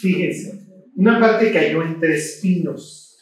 Fíjense, 0.00 0.66
una 0.96 1.20
parte 1.20 1.52
cayó 1.52 1.82
entre 1.82 2.16
espinos. 2.16 3.18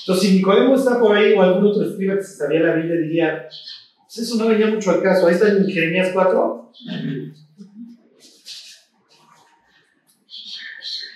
Entonces, 0.00 0.28
si 0.28 0.36
Nicodemo 0.36 0.74
está 0.74 0.98
por 0.98 1.16
ahí 1.16 1.32
o 1.32 1.42
algún 1.42 1.66
otro 1.66 1.84
escriba 1.84 2.16
que 2.16 2.24
se 2.24 2.36
sabía 2.36 2.60
la 2.60 2.74
Biblia 2.74 2.96
diría, 2.96 3.48
pues 4.02 4.18
eso 4.18 4.36
no 4.36 4.48
venía 4.48 4.66
mucho 4.66 4.90
al 4.90 5.02
caso. 5.02 5.26
Ahí 5.26 5.34
está 5.34 5.48
en 5.48 5.66
Jeremías 5.66 6.10
4. 6.12 6.72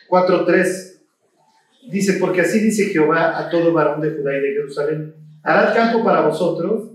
4.3 0.08 1.00
dice, 1.90 2.14
porque 2.20 2.40
así 2.42 2.60
dice 2.60 2.86
Jehová 2.86 3.38
a 3.38 3.50
todo 3.50 3.72
varón 3.72 4.00
de 4.00 4.10
Judá 4.10 4.36
y 4.36 4.40
de 4.40 4.52
Jerusalén, 4.52 5.14
harad 5.42 5.74
campo 5.74 6.04
para 6.04 6.26
vosotros 6.26 6.90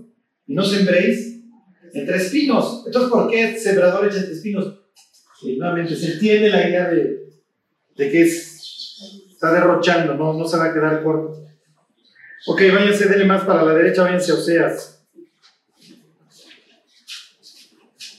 y 0.46 0.54
no 0.54 0.62
sembréis 0.64 1.40
entre 1.92 2.16
espinos. 2.16 2.84
Entonces, 2.86 3.10
¿por 3.10 3.30
qué 3.30 3.58
sembradores 3.58 4.16
entre 4.16 4.32
espinos? 4.32 4.81
Y 5.42 5.56
nuevamente 5.56 5.96
se 5.96 6.14
entiende 6.14 6.50
la 6.50 6.68
idea 6.68 6.88
de, 6.88 7.28
de 7.96 8.10
que 8.10 8.22
es, 8.22 9.28
está 9.30 9.52
derrochando, 9.52 10.14
no, 10.14 10.32
no 10.34 10.46
se 10.46 10.56
va 10.56 10.66
a 10.66 10.72
quedar 10.72 11.02
corto. 11.02 11.46
Ok, 12.46 12.60
váyanse, 12.72 13.08
denle 13.08 13.24
más 13.24 13.44
para 13.44 13.62
la 13.62 13.74
derecha, 13.74 14.02
váyanse 14.02 14.32
Oseas. 14.32 15.04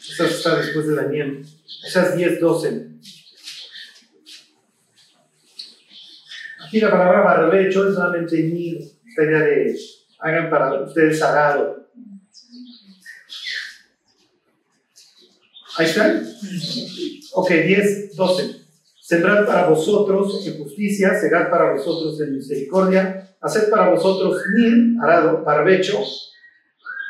Esta 0.09 0.25
está 0.25 0.55
después 0.57 0.87
de 0.87 0.95
Daniel. 0.95 1.45
Oseas 1.87 2.15
10, 2.15 2.39
12. 2.39 2.87
Aquí 6.65 6.79
la 6.79 6.91
palabra 6.91 7.21
barbecho 7.21 7.87
es 7.87 7.95
solamente 7.95 8.41
mir, 8.43 8.79
esta 9.07 9.23
idea 9.23 9.39
de 9.39 9.75
hagan 10.19 10.49
para 10.49 10.81
ustedes 10.83 11.19
sagrado. 11.19 11.89
Ahí 15.77 15.85
están. 15.85 16.23
Ok, 17.33 17.49
10, 17.49 18.15
12. 18.15 18.63
Sembrad 19.01 19.45
para 19.45 19.67
vosotros 19.67 20.45
en 20.47 20.57
justicia, 20.57 21.19
segad 21.19 21.49
para 21.49 21.73
vosotros 21.73 22.19
en 22.21 22.35
misericordia, 22.35 23.35
haced 23.41 23.69
para 23.69 23.89
vosotros 23.89 24.41
mir, 24.55 24.95
arado, 25.01 25.43
barbecho, 25.43 25.99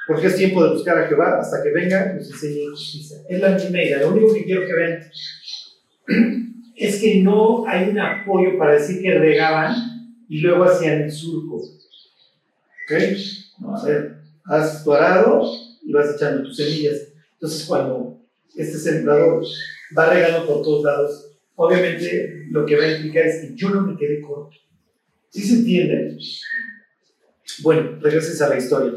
porque 0.07 0.27
es 0.27 0.35
tiempo 0.35 0.63
de 0.63 0.71
buscar 0.71 0.97
a 0.97 1.07
Jehová 1.07 1.39
hasta 1.39 1.61
que 1.61 1.69
venga 1.69 2.13
y 2.13 2.17
nos 2.17 2.31
enseñe 2.31 2.69
justicia. 2.71 3.17
Es 3.29 3.39
la 3.39 3.49
misma. 3.49 3.79
Lo 4.01 4.09
único 4.09 4.33
que 4.33 4.43
quiero 4.43 4.65
que 4.65 4.73
vean 4.73 5.03
es 6.75 6.99
que 6.99 7.21
no 7.21 7.67
hay 7.67 7.89
un 7.89 7.99
apoyo 7.99 8.57
para 8.57 8.73
decir 8.73 9.01
que 9.01 9.13
regaban 9.19 9.75
y 10.27 10.39
luego 10.39 10.63
hacían 10.63 11.03
el 11.03 11.11
surco. 11.11 11.57
¿Ok? 11.57 13.01
No, 13.59 13.77
a 13.77 13.85
ver, 13.85 14.15
has 14.45 14.83
tu 14.83 14.93
arado 14.93 15.43
y 15.83 15.93
vas 15.93 16.15
echando 16.15 16.43
tus 16.43 16.57
semillas. 16.57 17.09
Entonces, 17.33 17.65
cuando 17.65 18.12
este 18.55 18.77
sembrador 18.77 19.43
va 19.97 20.13
regando 20.13 20.45
por 20.45 20.61
todos 20.61 20.83
lados, 20.83 21.31
obviamente 21.55 22.47
lo 22.49 22.65
que 22.65 22.75
va 22.75 22.83
a 22.83 22.91
implicar 22.95 23.25
es 23.25 23.41
que 23.41 23.55
yo 23.55 23.69
no 23.69 23.81
me 23.81 23.97
quede 23.97 24.21
corto. 24.21 24.57
¿Sí 25.29 25.41
se 25.41 25.55
entiende? 25.55 26.17
Bueno, 27.61 27.99
regreses 27.99 28.41
a 28.41 28.49
la 28.49 28.57
historia. 28.57 28.93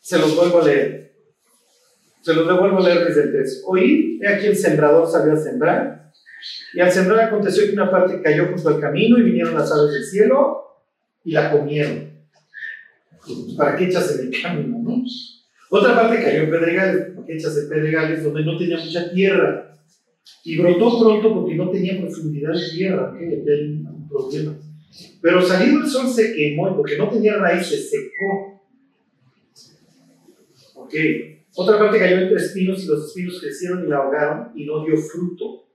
Se 0.00 0.18
los 0.18 0.36
vuelvo 0.36 0.60
a 0.60 0.64
leer. 0.66 1.11
Se 2.22 2.34
los 2.34 2.48
devuelvo 2.48 2.78
a 2.78 2.88
leer 2.88 3.06
desde 3.06 3.24
el 3.24 3.32
3. 3.32 3.64
Oí, 3.66 4.18
he 4.22 4.28
aquí 4.28 4.46
el 4.46 4.56
sembrador 4.56 5.10
salió 5.10 5.34
a 5.34 5.36
sembrar, 5.36 6.12
y 6.74 6.80
al 6.80 6.90
sembrar 6.90 7.26
aconteció 7.26 7.66
que 7.66 7.72
una 7.72 7.90
parte 7.90 8.22
cayó 8.22 8.46
junto 8.46 8.68
al 8.68 8.80
camino 8.80 9.18
y 9.18 9.22
vinieron 9.22 9.54
las 9.54 9.70
aves 9.70 9.92
del 9.92 10.04
cielo 10.04 10.62
y 11.24 11.32
la 11.32 11.52
comieron. 11.52 12.10
¿Para 13.56 13.76
qué 13.76 13.84
echas 13.84 14.18
en 14.18 14.26
el 14.26 14.42
camino, 14.42 14.78
no? 14.78 15.04
Otra 15.70 15.94
parte 15.94 16.22
cayó 16.22 16.42
en 16.42 16.50
pedregales, 16.50 17.12
¿para 17.14 17.32
echas 17.32 17.56
en 17.56 17.68
pedregales 17.68 18.24
donde 18.24 18.44
no 18.44 18.58
tenía 18.58 18.78
mucha 18.78 19.10
tierra? 19.12 19.78
Y 20.44 20.58
brotó 20.58 21.00
pronto 21.00 21.34
porque 21.34 21.54
no 21.54 21.70
tenía 21.70 22.00
profundidad 22.00 22.52
de 22.52 22.70
tierra. 22.70 23.12
Aquí 23.14 23.24
hay 23.24 23.84
un 23.86 24.08
problema. 24.08 24.54
Pero 25.20 25.42
salido 25.42 25.82
el 25.82 25.88
sol 25.88 26.08
se 26.08 26.34
quemó 26.34 26.70
y 26.70 26.74
porque 26.74 26.98
no 26.98 27.08
tenía 27.08 27.36
raíces, 27.36 27.90
secó. 27.90 28.62
Ok. 30.74 30.94
Otra 31.54 31.78
parte 31.78 31.98
cayó 31.98 32.18
entre 32.18 32.36
espinos 32.36 32.82
y 32.82 32.86
los 32.86 33.06
espinos 33.06 33.40
crecieron 33.40 33.84
y 33.84 33.88
la 33.88 33.98
ahogaron 33.98 34.52
y 34.54 34.64
no 34.64 34.84
dio 34.84 34.96
fruto. 34.96 35.66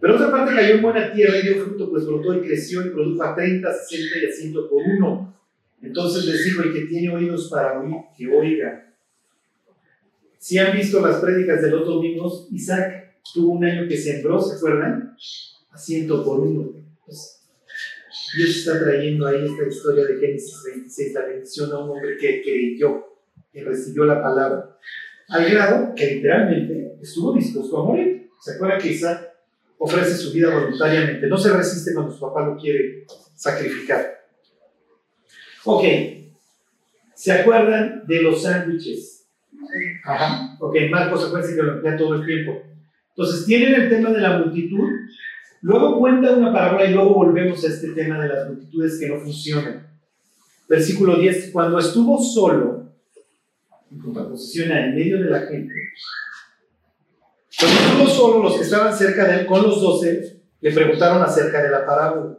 Pero 0.00 0.14
otra 0.14 0.30
parte 0.30 0.54
cayó 0.54 0.74
en 0.76 0.82
buena 0.82 1.12
tierra 1.12 1.38
y 1.38 1.42
dio 1.42 1.64
fruto, 1.64 1.90
pues 1.90 2.06
brotó 2.06 2.34
y 2.34 2.40
creció 2.40 2.86
y 2.86 2.90
produjo 2.90 3.22
a 3.22 3.34
30, 3.34 3.72
60 3.72 4.18
y 4.18 4.26
a 4.26 4.32
100 4.32 4.52
por 4.52 4.82
uno. 4.82 5.34
Entonces 5.82 6.24
les 6.26 6.44
dijo, 6.44 6.62
el 6.62 6.72
que 6.72 6.82
tiene 6.82 7.14
oídos 7.14 7.48
para 7.48 7.80
oír, 7.80 7.94
que 8.16 8.28
oiga. 8.28 8.94
Si 10.38 10.58
han 10.58 10.76
visto 10.76 11.00
las 11.00 11.20
prédicas 11.20 11.62
de 11.62 11.70
los 11.70 11.86
domingos, 11.86 12.48
Isaac 12.52 13.18
tuvo 13.34 13.52
un 13.52 13.64
año 13.64 13.88
que 13.88 13.96
sembró, 13.96 14.40
¿se 14.40 14.56
acuerdan? 14.56 15.16
A 15.70 15.78
ciento 15.78 16.24
por 16.24 16.40
uno. 16.40 16.72
Pues, 17.04 17.38
Dios 18.36 18.50
está 18.50 18.78
trayendo 18.78 19.26
ahí 19.26 19.46
esta 19.46 19.66
historia 19.66 20.04
de 20.04 20.18
Génesis 20.18 20.62
26, 20.64 21.14
la 21.14 21.26
bendición 21.26 21.72
a 21.72 21.78
un 21.78 21.90
hombre 21.90 22.16
que 22.18 22.42
creyó, 22.42 23.16
que 23.52 23.64
recibió 23.64 24.04
la 24.04 24.22
palabra, 24.22 24.78
al 25.28 25.50
grado 25.50 25.94
que 25.94 26.14
literalmente 26.14 26.98
estuvo 27.00 27.32
dispuesto 27.34 27.78
a 27.78 27.84
morir. 27.84 28.30
¿Se 28.40 28.54
acuerda 28.54 28.78
que 28.78 28.92
Isaac 28.92 29.28
ofrece 29.78 30.16
su 30.16 30.32
vida 30.32 30.54
voluntariamente? 30.54 31.26
No 31.26 31.36
se 31.36 31.52
resiste 31.52 31.92
cuando 31.94 32.12
su 32.12 32.20
papá 32.20 32.46
lo 32.46 32.56
quiere 32.56 33.04
sacrificar. 33.34 34.18
Ok, 35.64 35.84
¿se 37.14 37.32
acuerdan 37.32 38.04
de 38.06 38.22
los 38.22 38.42
sándwiches? 38.42 39.26
Ajá. 40.04 40.56
Ok, 40.60 40.76
Marcos, 40.90 41.26
acuérdense 41.26 41.56
que 41.56 41.62
lo 41.62 41.74
emplea 41.74 41.96
todo 41.96 42.14
el 42.14 42.24
tiempo. 42.26 42.62
Entonces, 43.10 43.46
tienen 43.46 43.74
el 43.74 43.88
tema 43.88 44.10
de 44.10 44.20
la 44.20 44.38
multitud, 44.38 44.88
luego 45.62 45.98
cuenta 45.98 46.36
una 46.36 46.52
parábola 46.52 46.84
y 46.84 46.94
luego 46.94 47.14
volvemos 47.14 47.62
a 47.64 47.68
este 47.68 47.88
tema 47.88 48.20
de 48.22 48.28
las 48.28 48.48
multitudes 48.48 48.98
que 48.98 49.08
no 49.08 49.18
funcionan. 49.18 49.88
Versículo 50.68 51.16
10, 51.16 51.50
cuando 51.50 51.78
estuvo 51.78 52.22
solo, 52.22 52.77
en 53.90 53.98
contraposición 53.98 54.70
en 54.72 54.94
medio 54.94 55.22
de 55.22 55.30
la 55.30 55.40
gente, 55.40 55.74
cuando 57.58 57.80
estuvo 57.80 58.06
solo, 58.06 58.42
los 58.44 58.56
que 58.56 58.62
estaban 58.62 58.96
cerca 58.96 59.24
de 59.24 59.40
él 59.40 59.46
con 59.46 59.62
los 59.62 59.80
doce 59.80 60.42
le 60.60 60.72
preguntaron 60.72 61.22
acerca 61.22 61.62
de 61.62 61.70
la 61.70 61.84
parábola. 61.84 62.36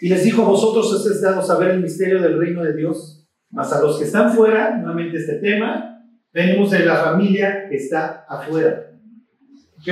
Y 0.00 0.08
les 0.08 0.24
dijo, 0.24 0.44
vosotros 0.44 0.92
os 0.92 1.06
es 1.06 1.20
dado 1.20 1.40
saber 1.42 1.70
el 1.70 1.80
misterio 1.80 2.20
del 2.20 2.38
reino 2.38 2.64
de 2.64 2.74
Dios, 2.74 3.24
mas 3.50 3.72
a 3.72 3.80
los 3.80 3.98
que 3.98 4.04
están 4.04 4.32
fuera, 4.32 4.76
nuevamente 4.76 5.18
este 5.18 5.34
tema, 5.34 6.04
venimos 6.32 6.72
de 6.72 6.84
la 6.84 6.96
familia 6.96 7.68
que 7.68 7.76
está 7.76 8.24
afuera. 8.28 8.90
¿Ok? 9.78 9.88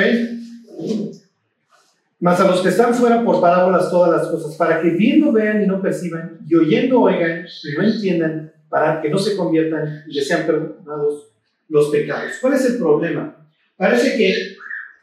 Mas 2.19 2.40
a 2.40 2.49
los 2.49 2.61
que 2.61 2.71
están 2.71 2.93
fuera 2.93 3.25
por 3.25 3.40
parábolas 3.40 3.90
todas 3.90 4.11
las 4.11 4.29
cosas, 4.29 4.57
para 4.57 4.81
que 4.83 4.90
viendo 4.90 5.31
vean 5.31 5.62
y 5.62 5.67
no 5.67 5.81
perciban, 5.81 6.40
y 6.45 6.55
oyendo 6.57 7.02
oigan 7.02 7.45
y 7.47 7.76
no 7.76 7.85
entiendan, 7.85 8.52
para 8.70 9.02
que 9.02 9.10
no 9.10 9.18
se 9.18 9.36
conviertan 9.36 10.04
y 10.06 10.14
les 10.14 10.26
sean 10.26 10.46
perdonados 10.46 11.32
los 11.68 11.90
pecados. 11.90 12.32
¿Cuál 12.40 12.54
es 12.54 12.64
el 12.64 12.78
problema? 12.78 13.36
Parece 13.76 14.16
que 14.16 14.56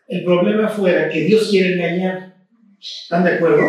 el 0.08 0.24
problema 0.24 0.70
fuera 0.70 1.10
que 1.10 1.22
Dios 1.22 1.50
quiere 1.50 1.74
engañar. 1.74 2.36
¿Están 2.80 3.24
de 3.26 3.32
acuerdo? 3.34 3.64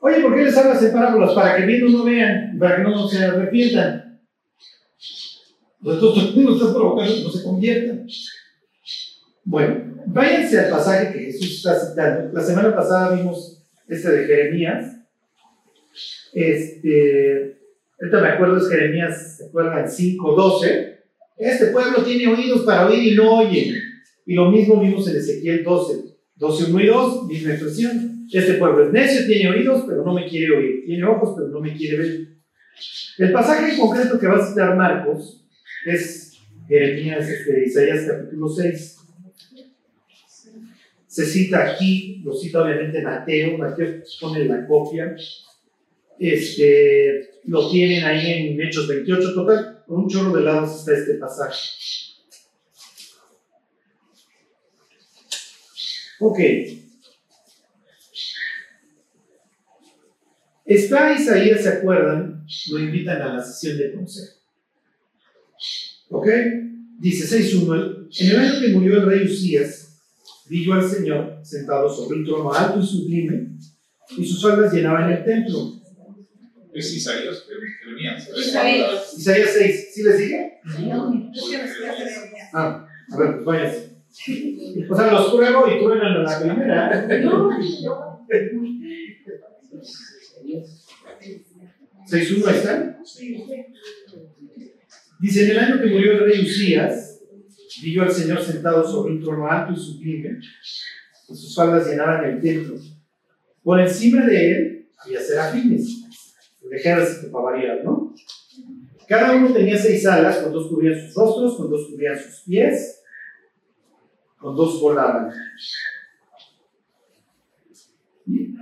Oye, 0.00 0.20
¿por 0.20 0.36
qué 0.36 0.44
les 0.44 0.56
hablas 0.56 0.82
en 0.82 0.92
parábolas? 0.92 1.32
Para 1.32 1.56
que 1.56 1.64
viendo 1.64 1.88
no 1.88 2.04
vean, 2.04 2.58
para 2.58 2.76
que 2.76 2.82
no 2.82 3.08
se 3.08 3.24
arrepientan. 3.24 4.20
Entonces, 5.82 6.36
no 6.36 6.54
estás 6.54 6.74
provocando 6.74 7.14
que 7.14 7.22
no 7.22 7.30
se 7.30 7.42
conviertan. 7.42 8.06
Bueno, 9.44 9.94
váyanse 10.06 10.58
al 10.58 10.70
pasaje 10.70 11.12
que 11.12 11.24
Jesús 11.26 11.56
está 11.56 11.78
citando. 11.78 12.32
La 12.32 12.42
semana 12.42 12.74
pasada 12.74 13.16
vimos 13.16 13.62
este 13.88 14.10
de 14.10 14.26
Jeremías. 14.26 14.96
Este, 16.32 17.63
ahorita 18.00 18.20
me 18.20 18.28
acuerdo 18.28 18.56
es 18.58 18.68
Jeremías, 18.68 19.36
¿se 19.38 19.46
acuerdan? 19.46 19.86
5.12. 19.86 20.98
Este 21.36 21.66
pueblo 21.66 22.02
tiene 22.04 22.32
oídos 22.32 22.62
para 22.62 22.86
oír 22.86 23.12
y 23.12 23.16
no 23.16 23.38
oyen. 23.38 23.74
Y 24.26 24.34
lo 24.34 24.50
mismo 24.50 24.80
vimos 24.80 25.08
en 25.08 25.16
Ezequiel 25.16 25.64
12. 25.64 26.14
12, 26.36 26.64
1 26.72 26.80
y 26.80 26.86
2, 26.86 27.26
misma 27.26 27.52
expresión. 27.52 28.26
Este 28.32 28.54
pueblo 28.54 28.86
es 28.86 28.92
necio, 28.92 29.26
tiene 29.26 29.50
oídos, 29.50 29.84
pero 29.86 30.04
no 30.04 30.14
me 30.14 30.26
quiere 30.26 30.56
oír. 30.56 30.84
Tiene 30.84 31.04
ojos, 31.04 31.34
pero 31.36 31.48
no 31.48 31.60
me 31.60 31.76
quiere 31.76 31.98
ver. 31.98 32.28
El 33.18 33.32
pasaje 33.32 33.72
en 33.72 33.78
concreto 33.78 34.18
que 34.18 34.26
va 34.26 34.36
a 34.36 34.46
citar 34.46 34.76
Marcos 34.76 35.46
es 35.86 36.32
Jeremías, 36.66 37.28
este, 37.28 37.64
Isaías 37.64 38.06
capítulo 38.08 38.48
6. 38.48 38.96
Se 41.06 41.24
cita 41.24 41.70
aquí, 41.70 42.22
lo 42.24 42.32
cita 42.34 42.62
obviamente 42.62 43.00
Mateo, 43.02 43.56
Mateo 43.56 44.02
pone 44.20 44.46
la 44.46 44.66
copia. 44.66 45.14
Este, 46.18 47.33
lo 47.46 47.70
tienen 47.70 48.04
ahí 48.04 48.48
en 48.48 48.60
Hechos 48.60 48.88
28, 48.88 49.34
total, 49.34 49.84
con 49.86 50.04
un 50.04 50.08
chorro 50.08 50.34
de 50.34 50.42
lados 50.42 50.80
está 50.80 50.94
este 50.94 51.14
pasaje. 51.14 51.58
Ok. 56.20 56.38
Está 60.64 61.12
Isaías, 61.12 61.62
¿se 61.62 61.68
acuerdan? 61.68 62.46
Lo 62.70 62.78
invitan 62.78 63.20
a 63.20 63.34
la 63.34 63.44
sesión 63.44 63.76
de 63.76 63.92
consejo. 63.92 64.34
¿Ok? 66.08 66.26
Dice 66.98 67.38
6.1. 67.38 68.08
En 68.20 68.30
el 68.30 68.36
año 68.38 68.60
que 68.60 68.68
murió 68.68 68.98
el 68.98 69.06
rey 69.06 69.26
Usías, 69.26 70.00
vi 70.48 70.64
yo 70.64 70.72
al 70.72 70.88
Señor 70.88 71.40
sentado 71.42 71.94
sobre 71.94 72.18
un 72.18 72.24
trono 72.24 72.52
alto 72.52 72.80
y 72.80 72.86
sublime, 72.86 73.48
y 74.16 74.24
sus 74.24 74.40
faldas 74.40 74.72
llenaban 74.72 75.12
el 75.12 75.24
templo. 75.24 75.83
Es 76.74 76.92
Isaías, 76.92 77.46
Jeremías. 77.80 78.28
Isaías. 78.36 79.14
Isaías 79.16 79.50
6, 79.56 79.94
¿sí 79.94 80.02
les 80.02 80.16
sigue? 80.18 80.60
No. 80.80 81.32
Ah, 82.52 82.86
a 83.10 83.16
ver, 83.16 83.34
pues 83.34 83.44
váyanse. 83.44 83.94
O 84.90 84.96
sea, 84.96 85.12
los 85.12 85.34
pruebo 85.34 85.66
y 85.68 85.78
truenan 85.82 86.16
en 86.16 86.24
la 86.24 86.40
primera. 86.40 87.06
No, 87.22 87.50
no. 87.50 88.26
6.1 92.06 92.46
ahí 92.46 92.56
está. 92.56 92.98
Dice, 95.20 95.44
en 95.44 95.50
el 95.50 95.58
año 95.58 95.80
que 95.80 95.86
murió 95.86 96.12
el 96.12 96.20
rey 96.20 96.42
Usías, 96.42 97.20
vi 97.82 97.94
yo 97.94 98.02
al 98.02 98.12
Señor 98.12 98.42
sentado 98.42 98.86
sobre 98.86 99.14
un 99.14 99.22
trono 99.22 99.50
alto 99.50 99.72
y 99.72 99.76
sublime, 99.76 100.38
y 101.28 101.34
sus 101.34 101.54
faldas 101.54 101.88
llenaban 101.88 102.24
el 102.24 102.40
templo. 102.40 102.76
Por 103.62 103.80
encima 103.80 104.26
de 104.26 104.50
él 104.50 104.88
había 104.98 105.20
serafines, 105.20 106.03
ejército 106.74 107.30
para 107.32 107.44
variar, 107.44 107.84
¿no? 107.84 108.14
Cada 109.06 109.32
uno 109.34 109.52
tenía 109.52 109.76
seis 109.76 110.06
alas, 110.06 110.38
con 110.38 110.52
dos 110.52 110.68
cubrían 110.68 110.98
sus 110.98 111.14
rostros, 111.14 111.56
con 111.56 111.70
dos 111.70 111.88
cubrían 111.90 112.18
sus 112.18 112.40
pies, 112.40 113.02
con 114.38 114.56
dos 114.56 114.80
volaban. 114.80 115.30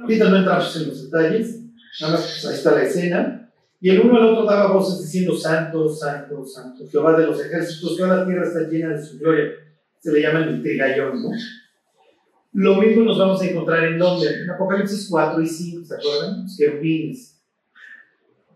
Ahorita 0.01 0.31
no 0.31 0.37
entramos 0.37 0.77
en 0.77 0.89
los 0.89 1.11
detalles, 1.11 1.61
nada 2.01 2.15
más 2.15 2.23
pues, 2.23 2.47
ahí 2.47 2.55
está 2.55 2.73
la 2.73 2.83
escena. 2.83 3.53
Y 3.81 3.91
el 3.91 4.01
uno 4.01 4.17
al 4.17 4.29
otro 4.29 4.45
daba 4.45 4.73
voces 4.73 5.03
diciendo, 5.03 5.37
Santo, 5.37 5.89
Santo, 5.89 6.45
Santo, 6.45 6.85
Jehová 6.89 7.19
de 7.19 7.27
los 7.27 7.45
ejércitos, 7.45 7.97
toda 7.97 8.17
la 8.17 8.27
tierra 8.27 8.47
está 8.47 8.61
llena 8.69 8.95
de 8.95 9.05
su 9.05 9.19
gloria. 9.19 9.51
Se 9.99 10.13
le 10.13 10.23
llama 10.23 10.41
el 10.45 10.63
trigallón, 10.63 11.23
¿no? 11.23 11.31
Lo 12.53 12.77
mismo 12.77 13.05
nos 13.05 13.19
vamos 13.19 13.41
a 13.41 13.47
encontrar 13.47 13.85
en 13.85 13.99
donde, 13.99 14.43
en 14.43 14.51
Apocalipsis 14.51 15.09
4 15.11 15.41
y 15.41 15.47
5, 15.47 15.85
¿se 15.85 15.95
acuerdan? 15.95 16.43
Los 16.43 16.57
querubines. 16.57 17.42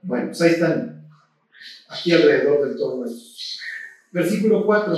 Bueno, 0.02 0.26
pues 0.28 0.40
ahí 0.42 0.50
están, 0.52 1.06
aquí 1.88 2.12
alrededor 2.12 2.68
del 2.68 2.76
todo 2.76 3.04
eso. 3.04 3.36
Versículo 4.12 4.64
4. 4.64 4.94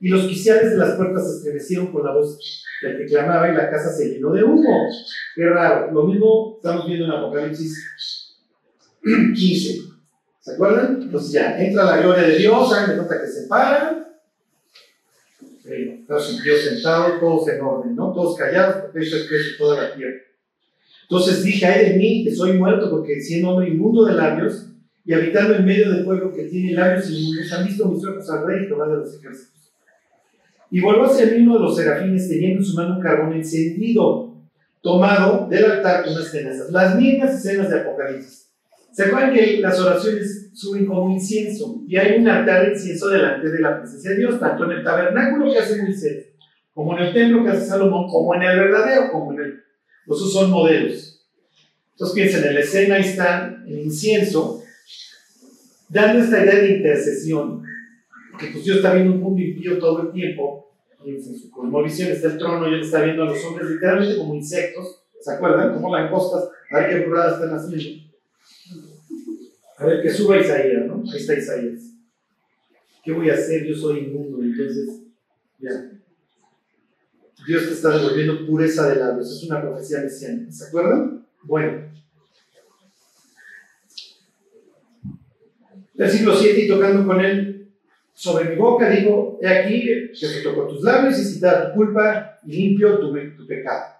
Y 0.00 0.08
los 0.08 0.26
quiciales 0.26 0.70
de 0.70 0.76
las 0.76 0.96
puertas 0.96 1.26
se 1.26 1.36
estremecieron 1.38 1.92
con 1.92 2.04
la 2.04 2.12
voz 2.12 2.38
del 2.82 2.98
que 2.98 3.06
clamaba 3.06 3.48
y 3.48 3.54
la 3.54 3.70
casa 3.70 3.90
se 3.92 4.10
llenó 4.10 4.32
de 4.32 4.44
humo. 4.44 4.88
Qué 5.34 5.48
raro. 5.48 5.90
Lo 5.92 6.04
mismo 6.04 6.56
estamos 6.56 6.86
viendo 6.86 7.06
en 7.06 7.12
Apocalipsis 7.12 8.36
15. 9.02 9.80
¿Se 10.40 10.52
acuerdan? 10.52 11.00
Entonces 11.00 11.32
ya, 11.32 11.58
entra 11.58 11.84
la 11.84 11.96
gloria 11.98 12.24
de 12.24 12.36
Dios, 12.36 12.72
hagan 12.72 12.96
cuenta 12.96 13.20
que 13.20 13.26
se 13.26 13.46
paran. 13.48 14.04
Dios 16.42 16.62
sentado, 16.62 17.18
todos 17.18 17.48
en 17.48 17.60
orden, 17.62 17.96
¿no? 17.96 18.12
Todos 18.12 18.36
callados, 18.36 18.82
porque 18.82 19.00
eso 19.00 19.16
es 19.16 19.56
toda 19.58 19.82
la 19.82 19.94
tierra. 19.94 20.20
Entonces 21.08 21.44
dije, 21.44 21.66
ay 21.66 21.90
de 21.90 21.96
mí, 21.96 22.24
que 22.24 22.34
soy 22.34 22.58
muerto, 22.58 22.90
porque 22.90 23.20
siendo 23.20 23.50
hombre 23.50 23.68
inmundo 23.68 24.04
de 24.04 24.14
labios 24.14 24.70
y 25.04 25.12
habitando 25.12 25.54
en 25.54 25.64
medio 25.64 25.92
del 25.92 26.04
pueblo 26.04 26.32
que 26.32 26.44
tiene 26.44 26.72
labios 26.72 27.10
inmundos, 27.10 27.52
han 27.52 27.66
visto 27.66 27.88
mis 27.88 28.04
ojos 28.04 28.30
al 28.30 28.46
rey 28.46 28.66
Jehová 28.66 28.88
de 28.88 28.96
los 28.96 29.14
ejércitos. 29.14 29.72
Y 30.70 30.80
volvió 30.80 31.04
hacia 31.04 31.26
mí 31.26 31.42
uno 31.42 31.54
de 31.54 31.60
los 31.60 31.76
serafines 31.76 32.28
teniendo 32.28 32.60
en 32.60 32.64
su 32.64 32.76
mano 32.76 32.96
un 32.96 33.02
carbón 33.02 33.32
encendido, 33.34 34.34
tomado 34.80 35.46
del 35.48 35.64
altar 35.64 36.04
con 36.04 36.14
unas 36.14 36.32
tenazas. 36.32 36.70
Las 36.70 36.96
mismas 36.96 37.34
escenas 37.34 37.70
de 37.70 37.80
Apocalipsis. 37.80 38.44
¿Se 38.94 39.04
acuerdan 39.04 39.34
que 39.34 39.58
las 39.58 39.80
oraciones 39.80 40.50
suben 40.52 40.86
como 40.86 41.10
incienso? 41.10 41.82
Y 41.88 41.96
hay 41.96 42.20
un 42.20 42.28
altar 42.28 42.64
de 42.64 42.74
incienso 42.74 43.08
delante 43.08 43.50
de 43.50 43.60
la 43.60 43.80
presencia 43.80 44.12
de 44.12 44.18
Dios, 44.18 44.38
tanto 44.38 44.64
en 44.64 44.78
el 44.78 44.84
tabernáculo 44.84 45.52
que 45.52 45.58
hace 45.58 45.82
Moisés, 45.82 46.26
como 46.72 46.96
en 46.96 47.06
el 47.06 47.12
templo 47.12 47.42
que 47.42 47.50
hace 47.50 47.66
Salomón, 47.66 48.06
como 48.08 48.34
en 48.36 48.42
el 48.42 48.58
verdadero, 48.58 49.10
como 49.10 49.32
en 49.32 49.40
el. 49.40 49.63
Los 50.06 50.20
dos 50.20 50.32
son 50.32 50.50
modelos. 50.50 51.26
Entonces 51.92 52.14
piensen, 52.14 52.44
en 52.44 52.54
la 52.54 52.60
escena 52.60 52.96
ahí 52.96 53.02
está 53.02 53.62
el 53.66 53.78
incienso, 53.78 54.62
dando 55.88 56.24
esta 56.24 56.42
idea 56.42 56.56
de 56.56 56.76
intercesión, 56.76 57.62
que 58.38 58.48
pues 58.48 58.64
Dios 58.64 58.78
está 58.78 58.94
viendo 58.94 59.14
un 59.14 59.20
mundo 59.20 59.40
impío 59.40 59.78
todo 59.78 60.02
el 60.02 60.12
tiempo, 60.12 60.72
en 61.04 61.22
su 61.22 61.50
cosmovisión 61.50 62.10
está 62.10 62.28
el 62.28 62.38
trono 62.38 62.68
y 62.68 62.74
él 62.74 62.80
está 62.80 63.02
viendo 63.02 63.22
a 63.22 63.26
los 63.26 63.44
hombres 63.44 63.70
literalmente 63.70 64.16
como 64.16 64.34
insectos, 64.34 65.02
¿se 65.20 65.32
acuerdan? 65.32 65.74
Como 65.74 65.94
langostas, 65.94 66.48
a 66.70 66.78
ver 66.78 66.90
qué 66.90 67.06
burradas 67.06 67.34
están 67.34 67.56
haciendo. 67.56 68.04
A 69.76 69.86
ver, 69.86 70.02
que 70.02 70.10
suba 70.10 70.38
Isaías, 70.38 70.86
¿no? 70.86 71.02
Ahí 71.10 71.18
está 71.18 71.34
Isaías. 71.34 71.82
¿Qué 73.04 73.12
voy 73.12 73.28
a 73.28 73.34
hacer? 73.34 73.66
Yo 73.66 73.74
soy 73.74 73.98
inmundo, 74.00 74.42
entonces, 74.42 75.02
ya. 75.58 75.93
Dios 77.46 77.66
te 77.66 77.72
está 77.74 77.90
devolviendo 77.90 78.46
pureza 78.46 78.88
de 78.88 78.96
labios. 78.96 79.30
Es 79.30 79.48
una 79.48 79.60
profecía 79.60 80.00
mesiánica, 80.00 80.50
¿se 80.50 80.66
acuerdan? 80.66 81.26
Bueno. 81.42 81.92
Versículo 85.94 86.34
7, 86.34 86.60
y 86.60 86.68
tocando 86.68 87.06
con 87.06 87.20
él 87.24 87.72
sobre 88.14 88.50
mi 88.50 88.56
boca, 88.56 88.88
digo, 88.90 89.38
he 89.42 89.48
aquí 89.48 89.82
que 89.82 90.12
te 90.26 90.42
toco 90.42 90.66
tus 90.66 90.82
labios 90.82 91.18
y 91.18 91.24
cita 91.24 91.72
tu 91.72 91.76
culpa 91.76 92.38
limpio 92.44 92.98
tu, 92.98 93.12
tu 93.36 93.46
pecado. 93.46 93.94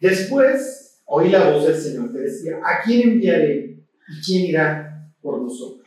Después 0.00 1.02
oí 1.04 1.28
la 1.28 1.50
voz 1.50 1.66
del 1.66 1.76
Señor 1.76 2.12
que 2.12 2.20
decía, 2.20 2.60
¿a 2.64 2.82
quién 2.82 3.10
enviaré 3.10 3.76
y 4.08 4.20
quién 4.24 4.46
irá 4.46 5.12
por 5.20 5.42
nosotros? 5.42 5.86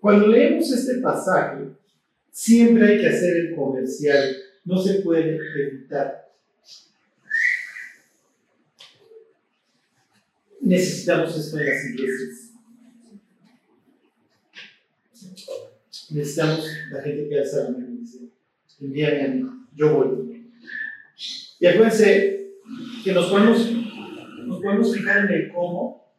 Cuando 0.00 0.28
leemos 0.28 0.70
este 0.70 1.00
pasaje, 1.00 1.75
siempre 2.36 2.86
hay 2.86 3.00
que 3.00 3.08
hacer 3.08 3.34
el 3.34 3.56
comercial, 3.56 4.36
no 4.66 4.76
se 4.76 5.00
puede 5.00 5.38
evitar. 5.56 6.30
Necesitamos 10.60 11.34
esto 11.34 11.58
en 11.58 11.66
las 11.66 11.84
iglesias. 11.86 12.52
Necesitamos 16.10 16.68
la 16.90 17.02
gente 17.02 17.26
que 17.26 17.38
alza 17.38 17.70
la 17.70 17.86
dice, 17.86 18.28
envíame 18.80 19.22
a 19.22 19.28
mí, 19.28 19.50
yo 19.74 19.94
voy. 19.94 20.50
Y 21.58 21.66
acuérdense 21.66 22.50
que 23.02 23.12
nos 23.12 23.30
podemos, 23.30 23.72
nos 24.44 24.60
podemos 24.60 24.94
fijar 24.94 25.24
en 25.24 25.32
el 25.32 25.52
cómo, 25.54 26.12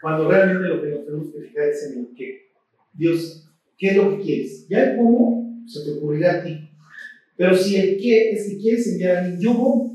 cuando 0.00 0.28
realmente 0.28 0.68
lo 0.68 0.82
que 0.82 0.88
nos 0.88 1.04
tenemos 1.04 1.32
que 1.32 1.40
fijar 1.42 1.68
es 1.68 1.84
en 1.84 2.00
el 2.00 2.08
qué. 2.16 2.50
Dios, 2.92 3.48
¿qué 3.78 3.90
es 3.90 3.96
lo 3.96 4.16
que 4.16 4.22
quieres? 4.24 4.68
Ya 4.68 4.90
el 4.90 4.96
cómo 4.96 5.41
se 5.66 5.84
te 5.84 5.90
ocurrirá 5.92 6.40
a 6.40 6.44
ti. 6.44 6.68
Pero 7.36 7.56
si 7.56 7.76
el 7.76 7.96
qué 7.98 8.32
es 8.32 8.48
que 8.48 8.58
quieres 8.58 8.86
enviar 8.88 9.16
a 9.16 9.28
mí, 9.28 9.36
yo 9.40 9.54
voy. 9.54 9.90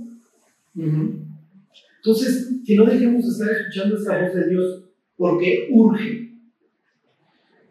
Entonces, 1.97 2.47
que 2.65 2.75
no 2.75 2.85
dejemos 2.85 3.25
de 3.25 3.31
estar 3.31 3.61
escuchando 3.61 3.97
esta 3.97 4.21
voz 4.21 4.35
de 4.35 4.49
Dios 4.49 4.83
porque 5.15 5.67
urge. 5.71 6.31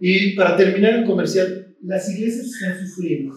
Y 0.01 0.35
para 0.35 0.57
terminar 0.57 1.01
el 1.01 1.05
comercial, 1.05 1.75
las 1.83 2.09
iglesias 2.11 2.47
están 2.47 2.87
sufriendo 2.87 3.37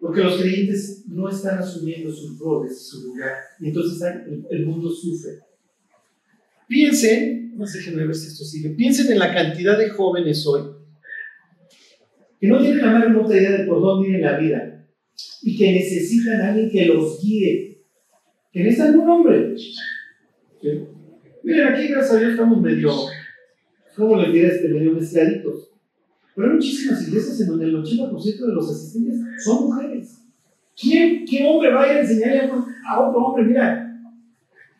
porque 0.00 0.22
los 0.22 0.40
creyentes 0.40 1.04
no 1.08 1.28
están 1.28 1.58
asumiendo 1.58 2.12
sus 2.12 2.38
roles, 2.38 2.86
su 2.86 3.02
lugar, 3.02 3.34
y 3.60 3.68
entonces 3.68 4.00
el, 4.02 4.46
el 4.50 4.66
mundo 4.66 4.90
sufre. 4.90 5.40
Piensen, 6.68 7.56
no 7.56 7.66
sé, 7.66 7.78
déjenme 7.78 8.06
ver 8.06 8.14
si 8.14 8.28
esto 8.28 8.44
sigue, 8.44 8.70
piensen 8.70 9.10
en 9.10 9.18
la 9.18 9.34
cantidad 9.34 9.76
de 9.76 9.90
jóvenes 9.90 10.46
hoy 10.46 10.77
que 12.40 12.46
no 12.46 12.60
tienen 12.60 12.82
la 12.82 12.92
más 12.92 13.04
remota 13.04 13.36
idea 13.36 13.52
de 13.52 13.64
por 13.64 13.80
dónde 13.80 14.10
ir 14.10 14.20
la 14.20 14.38
vida 14.38 14.86
y 15.42 15.56
que 15.56 15.72
necesitan 15.72 16.40
a 16.40 16.48
alguien 16.48 16.70
que 16.70 16.86
los 16.86 17.20
guíe, 17.20 17.84
que 18.52 18.62
necesitan 18.62 18.98
un 18.98 19.10
hombre. 19.10 19.54
Miren, 21.42 21.68
aquí 21.68 21.88
gracias 21.88 22.14
a 22.14 22.18
Dios 22.18 22.32
estamos 22.32 22.60
medio, 22.60 22.92
¿cómo 23.96 24.16
les 24.16 24.32
diré? 24.32 24.48
Este, 24.48 24.68
medio 24.68 24.92
mezcladitos. 24.92 25.70
Pero 26.34 26.48
hay 26.48 26.54
muchísimas 26.54 27.08
iglesias 27.08 27.40
en 27.40 27.48
donde 27.48 27.64
el 27.64 27.76
80% 27.76 28.46
de 28.46 28.54
los 28.54 28.70
asistentes 28.70 29.20
son 29.44 29.64
mujeres. 29.64 30.22
¿Quién, 30.80 31.24
¿Qué 31.24 31.44
hombre 31.44 31.72
va 31.72 31.82
a 31.82 31.92
ir 31.92 31.98
a 31.98 32.00
enseñarle 32.02 32.50
a 32.88 33.00
otro 33.00 33.20
hombre? 33.20 33.44
Mira, 33.44 34.00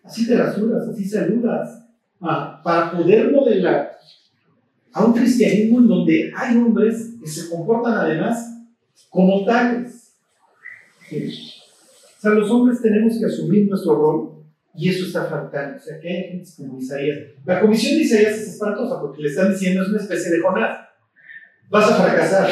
así 0.05 0.29
te 0.29 0.37
rasuras, 0.37 0.87
así 0.89 1.05
saludas, 1.05 1.85
ah, 2.21 2.61
para 2.63 2.93
poder 2.93 3.33
modelar 3.33 3.99
a 4.93 5.05
un 5.05 5.13
cristianismo 5.13 5.79
en 5.81 5.89
donde 5.89 6.33
hay 6.37 6.57
hombres 6.57 7.15
que 7.21 7.29
se 7.29 7.49
comportan 7.49 7.95
además 7.95 8.59
como 9.11 9.45
tales. 9.45 10.13
O 11.11 12.21
sea, 12.21 12.33
los 12.33 12.51
hombres 12.51 12.83
tenemos 12.83 13.19
que 13.19 13.27
asumir 13.27 13.69
nuestro 13.69 13.95
rol 13.95 14.45
y 14.75 14.89
eso 14.89 15.07
está 15.07 15.25
faltando. 15.25 15.77
O 15.77 15.81
sea, 15.81 16.01
que 16.01 16.09
hay 16.09 16.23
gente 16.25 16.51
como 16.57 16.79
Isaías. 16.79 17.19
La 17.45 17.61
comisión 17.61 17.97
de 17.97 18.05
Isaías 18.05 18.39
es 18.39 18.49
espantosa 18.49 19.01
porque 19.01 19.23
le 19.23 19.29
están 19.29 19.53
diciendo 19.53 19.83
es 19.83 19.89
una 19.89 20.01
especie 20.01 20.33
de 20.33 20.41
Jonás. 20.41 20.79
Vas 21.71 21.91
a 21.91 22.03
fracasar. 22.03 22.51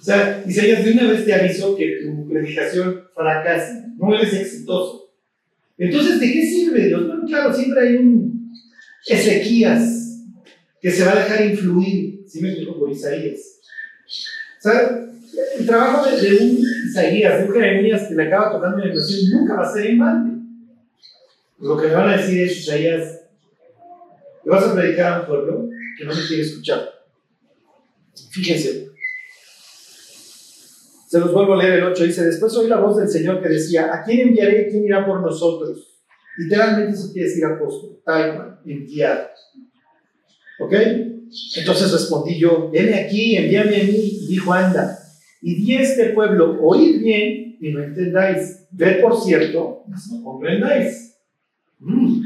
O 0.00 0.02
sea, 0.02 0.42
Isaías 0.46 0.84
de 0.84 0.92
una 0.92 1.10
vez 1.10 1.24
te 1.24 1.34
avisó 1.34 1.76
que 1.76 2.00
tu 2.02 2.28
predicación 2.28 3.02
fracasa, 3.14 3.86
no 3.98 4.14
eres 4.14 4.32
exitoso. 4.32 5.10
Entonces, 5.76 6.20
¿de 6.20 6.32
qué 6.32 6.42
sirve 6.42 6.88
Dios? 6.88 7.06
Bueno, 7.06 7.24
claro, 7.26 7.52
siempre 7.52 7.88
hay 7.88 7.96
un 7.96 8.52
Ezequías 9.06 9.99
que 10.80 10.90
se 10.90 11.04
va 11.04 11.12
a 11.12 11.24
dejar 11.24 11.44
influir, 11.46 12.24
si 12.26 12.40
me 12.40 12.48
explico, 12.48 12.78
por 12.78 12.90
Isaías. 12.90 13.60
O 14.58 14.62
sea, 14.62 15.06
el 15.58 15.66
trabajo 15.66 16.10
de, 16.10 16.36
un 16.36 16.58
Isaías, 16.88 17.38
de 17.38 17.44
un 17.46 17.52
Jeremías 17.52 18.08
que 18.08 18.14
le 18.14 18.26
acaba 18.26 18.52
tocando 18.52 18.78
la 18.78 18.86
educación, 18.86 19.30
nunca 19.30 19.56
va 19.56 19.68
a 19.68 19.72
ser 19.72 19.86
en 19.86 19.98
balde. 19.98 20.30
Lo 21.58 21.76
que 21.76 21.88
me 21.88 21.94
van 21.94 22.08
a 22.08 22.16
decir 22.16 22.42
es, 22.42 22.58
Isaías, 22.58 23.20
le 24.44 24.50
vas 24.50 24.64
a 24.64 24.74
predicar 24.74 25.12
a 25.12 25.20
un 25.20 25.26
pueblo 25.26 25.68
que 25.98 26.04
no 26.04 26.14
me 26.14 26.26
quiere 26.26 26.42
escuchar. 26.42 26.88
Fíjense. 28.30 28.88
Se 31.08 31.18
los 31.18 31.32
vuelvo 31.32 31.54
a 31.54 31.62
leer 31.62 31.80
el 31.80 31.84
8. 31.84 32.04
Dice, 32.04 32.24
después 32.24 32.54
oí 32.56 32.68
la 32.68 32.80
voz 32.80 32.96
del 32.96 33.08
Señor 33.08 33.42
que 33.42 33.48
decía, 33.48 33.92
¿a 33.92 34.04
quién 34.04 34.28
enviaré 34.28 34.62
y 34.62 34.70
quién 34.70 34.84
irá 34.84 35.04
por 35.04 35.20
nosotros? 35.20 36.00
Literalmente 36.38 36.92
eso 36.92 37.12
quiere 37.12 37.28
decir 37.28 37.44
apóstol, 37.44 38.00
tal 38.04 38.60
enviado. 38.64 39.28
¿Ok? 40.60 40.74
Entonces 41.56 41.92
respondí 41.92 42.38
yo, 42.38 42.70
ven 42.70 42.92
aquí, 42.94 43.36
envíame 43.36 43.80
a 43.80 43.84
mí. 43.84 44.18
Y 44.22 44.26
dijo, 44.28 44.52
anda. 44.52 44.98
Y 45.42 45.54
di 45.54 45.74
este 45.74 46.10
pueblo, 46.10 46.58
oíd 46.60 47.00
bien 47.00 47.56
y 47.60 47.72
no 47.72 47.82
entendáis. 47.82 48.66
Ved 48.70 49.00
por 49.00 49.20
cierto, 49.20 49.84
no 49.88 50.24
comprendáis. 50.24 51.16
Mm. 51.78 52.20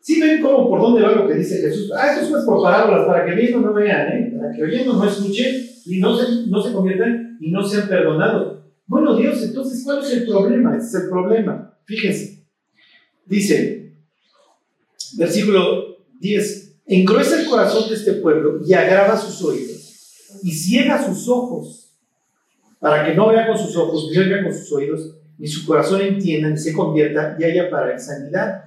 ¿Sí 0.00 0.20
ven 0.20 0.40
cómo 0.40 0.70
por 0.70 0.80
dónde 0.80 1.02
va 1.02 1.12
lo 1.12 1.28
que 1.28 1.34
dice 1.34 1.60
Jesús? 1.60 1.92
Ah, 1.94 2.12
eso 2.12 2.38
es 2.38 2.44
por 2.44 2.62
parábolas, 2.62 3.06
para 3.06 3.26
que 3.26 3.34
viendo 3.34 3.60
no 3.60 3.74
vean, 3.74 4.08
¿eh? 4.08 4.32
para 4.38 4.52
que 4.54 4.62
oyendo 4.62 4.94
no 4.94 5.06
escuchen 5.06 5.66
y 5.84 5.98
no 5.98 6.16
se, 6.16 6.46
no 6.46 6.62
se 6.62 6.72
conviertan 6.72 7.36
y 7.40 7.50
no 7.50 7.62
sean 7.62 7.88
perdonados. 7.88 8.64
Bueno, 8.86 9.16
Dios, 9.16 9.42
entonces, 9.42 9.82
¿cuál 9.84 10.02
es 10.02 10.10
el 10.12 10.26
problema? 10.26 10.76
Ese 10.76 10.86
es 10.86 10.94
el 11.04 11.10
problema. 11.10 11.78
Fíjense. 11.84 12.46
Dice, 13.26 13.92
versículo 15.18 15.98
10, 16.20 16.67
engruesa 16.88 17.40
el 17.40 17.46
corazón 17.46 17.88
de 17.88 17.94
este 17.94 18.14
pueblo 18.14 18.60
y 18.66 18.72
agrava 18.72 19.16
sus 19.16 19.42
oídos 19.44 20.38
y 20.42 20.50
ciega 20.52 21.04
sus 21.04 21.28
ojos 21.28 21.92
para 22.80 23.04
que 23.04 23.14
no 23.14 23.28
vea 23.28 23.46
con 23.46 23.58
sus 23.58 23.76
ojos, 23.76 24.08
ni 24.10 24.18
oiga 24.18 24.42
con 24.42 24.54
sus 24.54 24.72
oídos, 24.72 25.16
ni 25.36 25.46
su 25.46 25.66
corazón 25.66 26.00
entienda, 26.00 26.48
ni 26.48 26.56
se 26.56 26.72
convierta 26.72 27.36
y 27.38 27.44
haya 27.44 27.70
para 27.70 27.92
él 27.92 28.00
sanidad. 28.00 28.64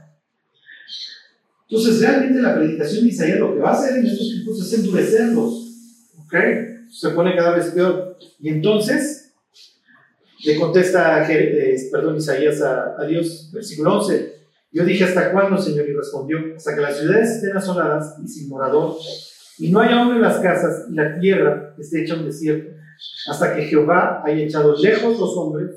Entonces, 1.67 2.01
realmente 2.01 2.41
la 2.41 2.55
predicación 2.55 3.05
de 3.05 3.09
Isaías 3.09 3.39
lo 3.39 3.53
que 3.53 3.61
va 3.61 3.69
a 3.69 3.73
hacer 3.73 3.97
en 3.97 4.05
estos 4.05 4.29
tiempos 4.29 4.61
es 4.61 4.73
endurecerlos. 4.73 5.53
¿Ok? 6.25 6.35
Se 6.91 7.09
pone 7.11 7.35
cada 7.35 7.55
vez 7.55 7.67
peor. 7.67 8.17
Y 8.41 8.49
entonces, 8.49 9.31
le 10.43 10.59
contesta, 10.59 11.31
eh, 11.31 11.77
perdón, 11.89 12.17
Isaías 12.17 12.61
a, 12.61 13.01
a 13.01 13.05
Dios, 13.05 13.49
versículo 13.53 13.99
11. 13.99 14.40
Yo 14.71 14.85
dije, 14.85 15.03
¿hasta 15.03 15.31
cuándo, 15.31 15.57
Señor? 15.57 15.89
Y 15.89 15.93
respondió, 15.93 16.37
hasta 16.55 16.73
que 16.75 16.81
las 16.81 16.97
ciudades 16.97 17.29
estén 17.29 17.57
asoladas 17.57 18.15
y 18.23 18.27
sin 18.27 18.49
morador, 18.49 18.95
y 19.57 19.69
no 19.69 19.79
haya 19.81 20.01
hombre 20.01 20.17
en 20.17 20.23
las 20.23 20.39
casas, 20.39 20.87
y 20.89 20.93
la 20.93 21.19
tierra 21.19 21.75
esté 21.77 22.03
hecha 22.03 22.15
un 22.15 22.25
desierto, 22.25 22.71
hasta 23.27 23.55
que 23.55 23.63
Jehová 23.63 24.21
haya 24.23 24.43
echado 24.43 24.75
lejos 24.77 25.19
los 25.19 25.35
hombres 25.35 25.71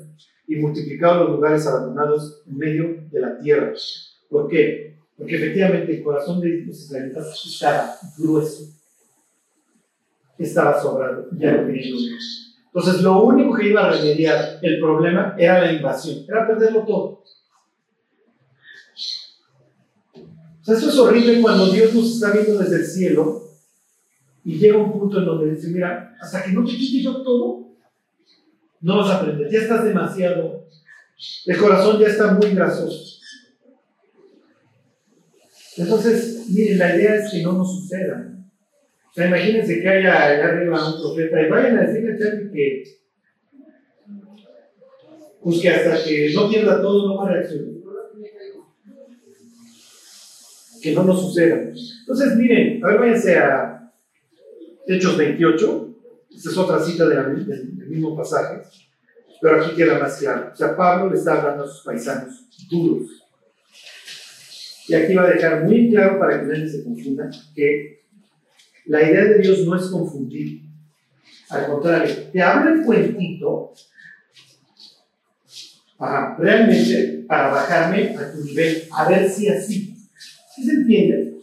y 0.47 0.55
multiplicado 0.57 1.25
los 1.25 1.35
lugares 1.35 1.67
abandonados 1.67 2.43
en 2.47 2.57
medio 2.57 3.07
de 3.11 3.19
la 3.19 3.37
tierra. 3.37 3.73
¿Por 4.29 4.47
qué? 4.47 4.97
Porque 5.17 5.35
efectivamente 5.35 5.97
el 5.97 6.03
corazón 6.03 6.39
de 6.39 6.63
los 6.65 6.77
israelitas 6.77 7.43
estaba 7.45 7.95
grueso, 8.17 8.65
estaba 10.37 10.81
sobrado, 10.81 11.27
ya 11.37 11.51
no 11.53 11.65
tenía. 11.65 11.83
Entonces, 12.65 13.01
lo 13.01 13.23
único 13.23 13.55
que 13.55 13.69
iba 13.69 13.87
a 13.87 13.91
remediar 13.91 14.59
el 14.61 14.79
problema 14.79 15.35
era 15.37 15.61
la 15.61 15.71
invasión, 15.71 16.25
era 16.27 16.45
perderlo 16.45 16.85
todo. 16.85 17.23
Sea, 20.65 20.75
eso 20.75 20.89
es 20.89 20.97
horrible 20.97 21.41
cuando 21.41 21.67
Dios 21.67 21.93
nos 21.93 22.15
está 22.15 22.31
viendo 22.31 22.57
desde 22.57 22.77
el 22.77 22.85
cielo 22.85 23.51
y 24.43 24.57
llega 24.57 24.79
un 24.79 24.91
punto 24.91 25.19
en 25.19 25.25
donde 25.25 25.51
dice, 25.53 25.67
mira, 25.67 26.15
hasta 26.19 26.43
que 26.43 26.53
no 26.53 26.65
te 26.65 26.71
quite 26.71 27.03
yo 27.03 27.21
todo, 27.21 27.75
no 28.81 28.97
vas 28.97 29.11
a 29.11 29.17
aprender, 29.17 29.47
ya 29.51 29.59
estás 29.59 29.83
demasiado, 29.85 30.67
el 31.45 31.57
corazón 31.57 31.99
ya 31.99 32.07
está 32.07 32.33
muy 32.33 32.49
grasoso. 32.49 33.19
Entonces, 35.77 36.47
miren, 36.49 36.79
la 36.79 36.95
idea 36.95 37.15
es 37.15 37.31
que 37.31 37.43
no 37.43 37.53
nos 37.53 37.81
suceda. 37.81 38.35
O 39.11 39.13
sea, 39.13 39.27
imagínense 39.27 39.81
que 39.81 39.87
haya 39.87 40.23
allá 40.23 40.45
arriba 40.45 40.95
un 40.95 40.99
profeta 40.99 41.41
y 41.41 41.49
vayan 41.49 41.77
a 41.77 41.81
decirle 41.81 42.13
a 42.13 42.17
Charlie 42.17 42.51
que, 42.51 42.83
pues 45.43 45.61
que 45.61 45.69
hasta 45.69 46.03
que 46.03 46.33
no 46.33 46.49
pierda 46.49 46.81
todo 46.81 47.07
no 47.07 47.17
va 47.17 47.29
a 47.29 47.33
reaccionar. 47.33 47.74
Que 50.85 50.93
no 50.93 51.03
nos 51.03 51.19
suceda. 51.19 51.55
Entonces, 51.55 52.35
miren, 52.37 52.85
a 52.85 52.89
ver, 52.89 52.99
váyanse 52.99 53.39
a 53.39 53.91
Hechos 54.85 55.17
28. 55.17 55.95
Esta 56.29 56.49
es 56.51 56.57
otra 56.59 56.79
cita 56.79 57.07
de 57.07 57.15
del, 57.15 57.87
mismo 57.89 58.15
pasaje. 58.15 58.61
Pero 59.41 59.63
aquí 59.63 59.75
queda 59.75 59.97
más 59.97 60.19
claro. 60.19 60.51
O 60.53 60.55
sea, 60.55 60.77
Pablo 60.77 61.09
le 61.09 61.17
está 61.17 61.41
hablando 61.41 61.63
a 61.63 61.67
sus 61.67 61.83
paisanos 61.83 62.45
duros. 62.69 63.09
Y 64.87 64.93
aquí 64.93 65.15
va 65.15 65.23
a 65.23 65.31
dejar 65.31 65.63
muy 65.63 65.89
claro 65.89 66.19
para 66.19 66.39
que 66.39 66.45
nadie 66.45 66.69
se 66.69 66.83
confunda 66.83 67.31
que 67.55 68.03
la 68.85 69.01
idea 69.01 69.23
de 69.23 69.39
Dios 69.39 69.65
no 69.65 69.75
es 69.75 69.87
confundir. 69.87 70.61
Al 71.49 71.65
contrario, 71.65 72.13
te 72.31 72.41
habla 72.43 72.73
el 72.73 72.85
cuentito 72.85 73.73
realmente 76.37 77.25
para 77.27 77.49
bajarme 77.49 78.15
a 78.15 78.31
tu 78.31 78.43
nivel, 78.43 78.83
a 78.91 79.09
ver 79.09 79.27
si 79.27 79.49
así. 79.49 79.94
¿Sí 80.55 80.63
se 80.63 80.71
entiende? 80.71 81.37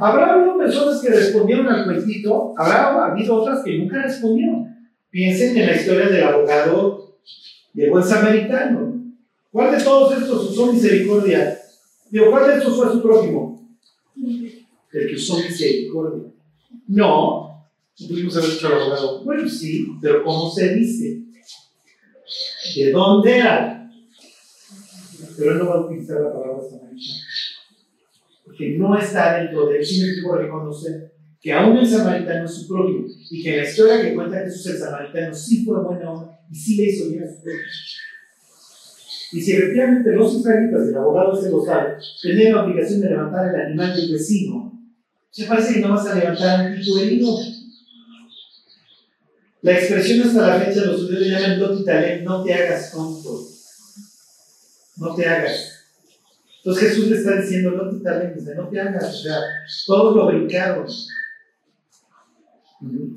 Habrá 0.00 0.34
habido 0.34 0.56
personas 0.56 1.00
que 1.00 1.10
respondieron 1.10 1.66
al 1.68 1.84
cuentito, 1.84 2.54
habrá 2.56 3.06
habido 3.06 3.34
otras 3.36 3.62
que 3.62 3.78
nunca 3.78 4.02
respondieron. 4.02 4.66
Piensen 5.10 5.56
en 5.56 5.66
la 5.66 5.76
historia 5.76 6.08
del 6.08 6.24
abogado 6.24 7.18
de 7.72 7.90
buen 7.90 8.04
samaritano. 8.04 9.02
¿Cuál 9.50 9.76
de 9.76 9.82
todos 9.82 10.20
estos 10.20 10.50
usó 10.50 10.72
misericordia? 10.72 11.58
Digo, 12.10 12.30
¿cuál 12.30 12.46
de 12.46 12.56
estos 12.56 12.76
fue 12.76 12.92
su 12.92 13.02
prójimo? 13.02 13.68
El 14.16 15.08
que 15.08 15.14
usó 15.14 15.36
misericordia. 15.38 16.30
No, 16.86 17.68
pudimos 17.96 18.36
haber 18.36 18.50
dicho 18.50 18.66
al 18.66 18.80
abogado. 18.80 19.24
Bueno, 19.24 19.48
sí, 19.48 19.86
pero 20.00 20.24
¿cómo 20.24 20.50
se 20.50 20.74
dice? 20.74 21.22
¿De 22.76 22.90
dónde 22.92 23.38
era? 23.38 23.74
pero 25.38 25.52
él 25.52 25.58
no 25.58 25.66
va 25.66 25.74
a 25.76 25.80
utilizar 25.86 26.20
la 26.20 26.32
palabra 26.32 26.62
samaritano. 26.68 27.17
Porque 28.58 28.76
no 28.76 28.98
está 28.98 29.38
dentro 29.38 29.68
de 29.68 29.84
sí 29.84 30.02
me 30.02 30.36
reconocer 30.36 31.12
que 31.40 31.52
aún 31.52 31.78
el 31.78 31.86
samaritano 31.86 32.44
es 32.44 32.52
su 32.52 32.66
prójimo 32.66 33.06
y 33.30 33.40
que 33.40 33.56
la 33.58 33.62
historia 33.62 34.02
que 34.02 34.14
cuenta 34.14 34.40
Jesús 34.40 34.66
el 34.66 34.78
samaritano 34.78 35.32
sí 35.32 35.64
fue 35.64 35.84
buena 35.84 36.10
onda 36.10 36.40
y 36.50 36.54
sí 36.56 36.76
le 36.76 36.90
hizo 36.90 37.08
bien 37.08 37.22
a 37.22 37.28
su 37.28 37.40
prójimo. 37.42 37.62
Y 39.30 39.40
si 39.40 39.52
efectivamente 39.52 40.10
los 40.10 40.34
israelitas, 40.34 40.88
el 40.88 40.96
abogado 40.96 41.40
se 41.40 41.50
lo 41.50 41.64
sabe, 41.64 41.98
tenían 42.20 42.54
la 42.54 42.64
obligación 42.64 43.00
de 43.00 43.10
levantar 43.10 43.54
el 43.54 43.60
animal 43.60 43.94
del 43.94 44.12
vecino, 44.12 44.72
se 45.30 45.44
parece 45.44 45.74
que 45.74 45.80
no 45.80 45.90
vas 45.90 46.06
a 46.06 46.14
levantar 46.16 46.68
un 46.68 46.80
tipo 46.80 46.98
herido. 46.98 47.38
La 49.62 49.72
expresión 49.78 50.26
hasta 50.26 50.46
la 50.46 50.60
fecha 50.60 50.86
los 50.86 51.02
judíos 51.04 51.28
llaman 51.28 52.24
no 52.24 52.42
te 52.42 52.54
hagas 52.54 52.90
tonto 52.90 53.48
no 54.98 55.14
te 55.14 55.26
hagas. 55.26 55.77
Entonces 56.68 56.90
Jesús 56.90 57.08
le 57.08 57.16
está 57.16 57.40
diciendo, 57.40 57.70
no 57.70 57.88
te 57.88 58.04
talentos, 58.04 58.44
no 58.54 58.68
te 58.68 58.78
hagas, 58.78 59.04
o 59.04 59.22
sea, 59.22 59.38
todos 59.86 60.14
lo 60.14 60.26
brincaron. 60.26 60.86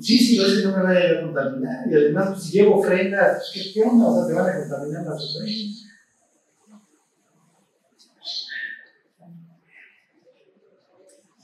Sí, 0.00 0.18
sí, 0.18 0.40
es 0.40 0.60
que 0.60 0.68
no 0.68 0.74
me 0.78 0.82
vaya 0.82 1.18
a 1.18 1.20
contaminar. 1.20 1.86
Y 1.90 1.94
además, 1.94 2.30
pues, 2.30 2.44
si 2.44 2.52
llevo 2.52 2.80
ofrendas, 2.80 3.50
¿qué, 3.52 3.60
¿qué, 3.74 3.82
onda? 3.82 4.06
O 4.06 4.16
sea, 4.16 4.26
te 4.26 4.32
van 4.40 4.48
a 4.48 4.58
contaminar 4.58 5.04
las 5.04 5.22
ofrendas. 5.22 5.84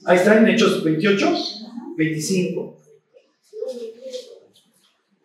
Ahí 0.07 0.17
está 0.17 0.39
en 0.39 0.49
Hechos 0.49 0.83
28, 0.83 1.35
25. 1.99 2.83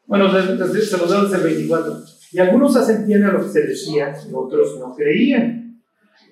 Bueno, 0.05 0.29
se 0.29 0.97
los 0.97 1.09
damos 1.09 1.33
el 1.33 1.43
24. 1.43 2.03
Y 2.33 2.39
algunos 2.39 2.75
asentían 2.75 3.23
a 3.23 3.31
lo 3.31 3.41
que 3.41 3.53
se 3.53 3.67
decía 3.67 4.13
y 4.29 4.33
otros 4.33 4.77
no 4.79 4.93
creían. 4.93 5.62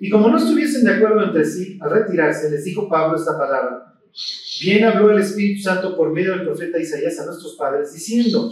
Y 0.04 0.10
como 0.10 0.30
no 0.30 0.38
estuviesen 0.38 0.84
de 0.84 0.96
acuerdo 0.96 1.24
entre 1.24 1.46
sí, 1.46 1.78
al 1.80 1.92
retirarse, 1.92 2.50
les 2.50 2.64
dijo 2.64 2.90
Pablo 2.90 3.16
esta 3.16 3.38
palabra. 3.38 3.94
Bien 4.60 4.84
habló 4.84 5.12
el 5.12 5.22
Espíritu 5.22 5.62
Santo 5.62 5.96
por 5.96 6.12
medio 6.12 6.32
del 6.32 6.44
profeta 6.44 6.80
Isaías 6.80 7.20
a 7.20 7.28
nuestros 7.28 7.54
padres, 7.56 7.94
diciendo, 7.94 8.52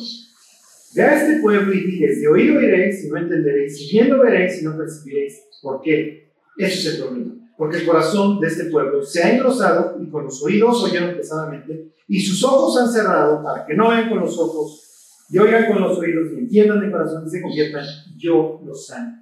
Ve 0.93 1.01
a 1.01 1.19
este 1.19 1.41
pueblo 1.41 1.73
y 1.73 1.85
diles, 1.85 2.21
de 2.21 2.27
oír 2.27 2.55
oiréis 2.55 3.03
y 3.03 3.09
no 3.09 3.17
entenderéis, 3.17 3.81
y 3.81 3.91
viendo 3.91 4.19
veréis 4.19 4.61
y 4.61 4.65
no 4.65 4.77
percibiréis. 4.77 5.41
¿Por 5.59 5.81
qué? 5.81 6.31
Ese 6.55 6.73
es 6.75 6.85
el 6.85 7.01
problema. 7.01 7.33
Porque 7.57 7.77
el 7.77 7.85
corazón 7.87 8.39
de 8.39 8.47
este 8.47 8.65
pueblo 8.65 9.01
se 9.01 9.23
ha 9.23 9.33
engrosado 9.33 9.97
y 9.99 10.07
con 10.07 10.25
los 10.25 10.43
oídos 10.43 10.83
oyeron 10.83 11.15
pesadamente, 11.15 11.93
y 12.07 12.21
sus 12.21 12.43
ojos 12.43 12.79
han 12.79 12.93
cerrado 12.93 13.43
para 13.43 13.65
que 13.65 13.73
no 13.73 13.89
vean 13.89 14.07
con 14.07 14.19
los 14.19 14.37
ojos 14.37 14.85
y 15.31 15.39
oigan 15.39 15.65
con 15.65 15.81
los 15.81 15.97
oídos 15.97 16.27
y 16.31 16.39
entiendan 16.41 16.79
de 16.79 16.91
corazón 16.91 17.23
y 17.25 17.29
se 17.31 17.41
conviertan, 17.41 17.85
yo 18.17 18.61
los 18.63 18.85
sano. 18.85 19.18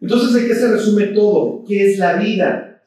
Entonces, 0.00 0.34
¿de 0.34 0.48
qué 0.48 0.54
se 0.54 0.72
resume 0.72 1.06
todo? 1.08 1.64
¿Qué 1.66 1.90
es 1.90 1.98
la 1.98 2.16
vida? 2.16 2.82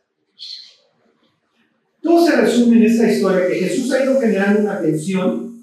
Todo 2.01 2.25
se 2.25 2.35
resume 2.35 2.77
en 2.77 2.83
esta 2.83 3.11
historia 3.11 3.47
que 3.47 3.55
Jesús 3.55 3.91
ha 3.91 4.03
ido 4.03 4.19
generando 4.19 4.61
una 4.61 4.79
tensión 4.79 5.59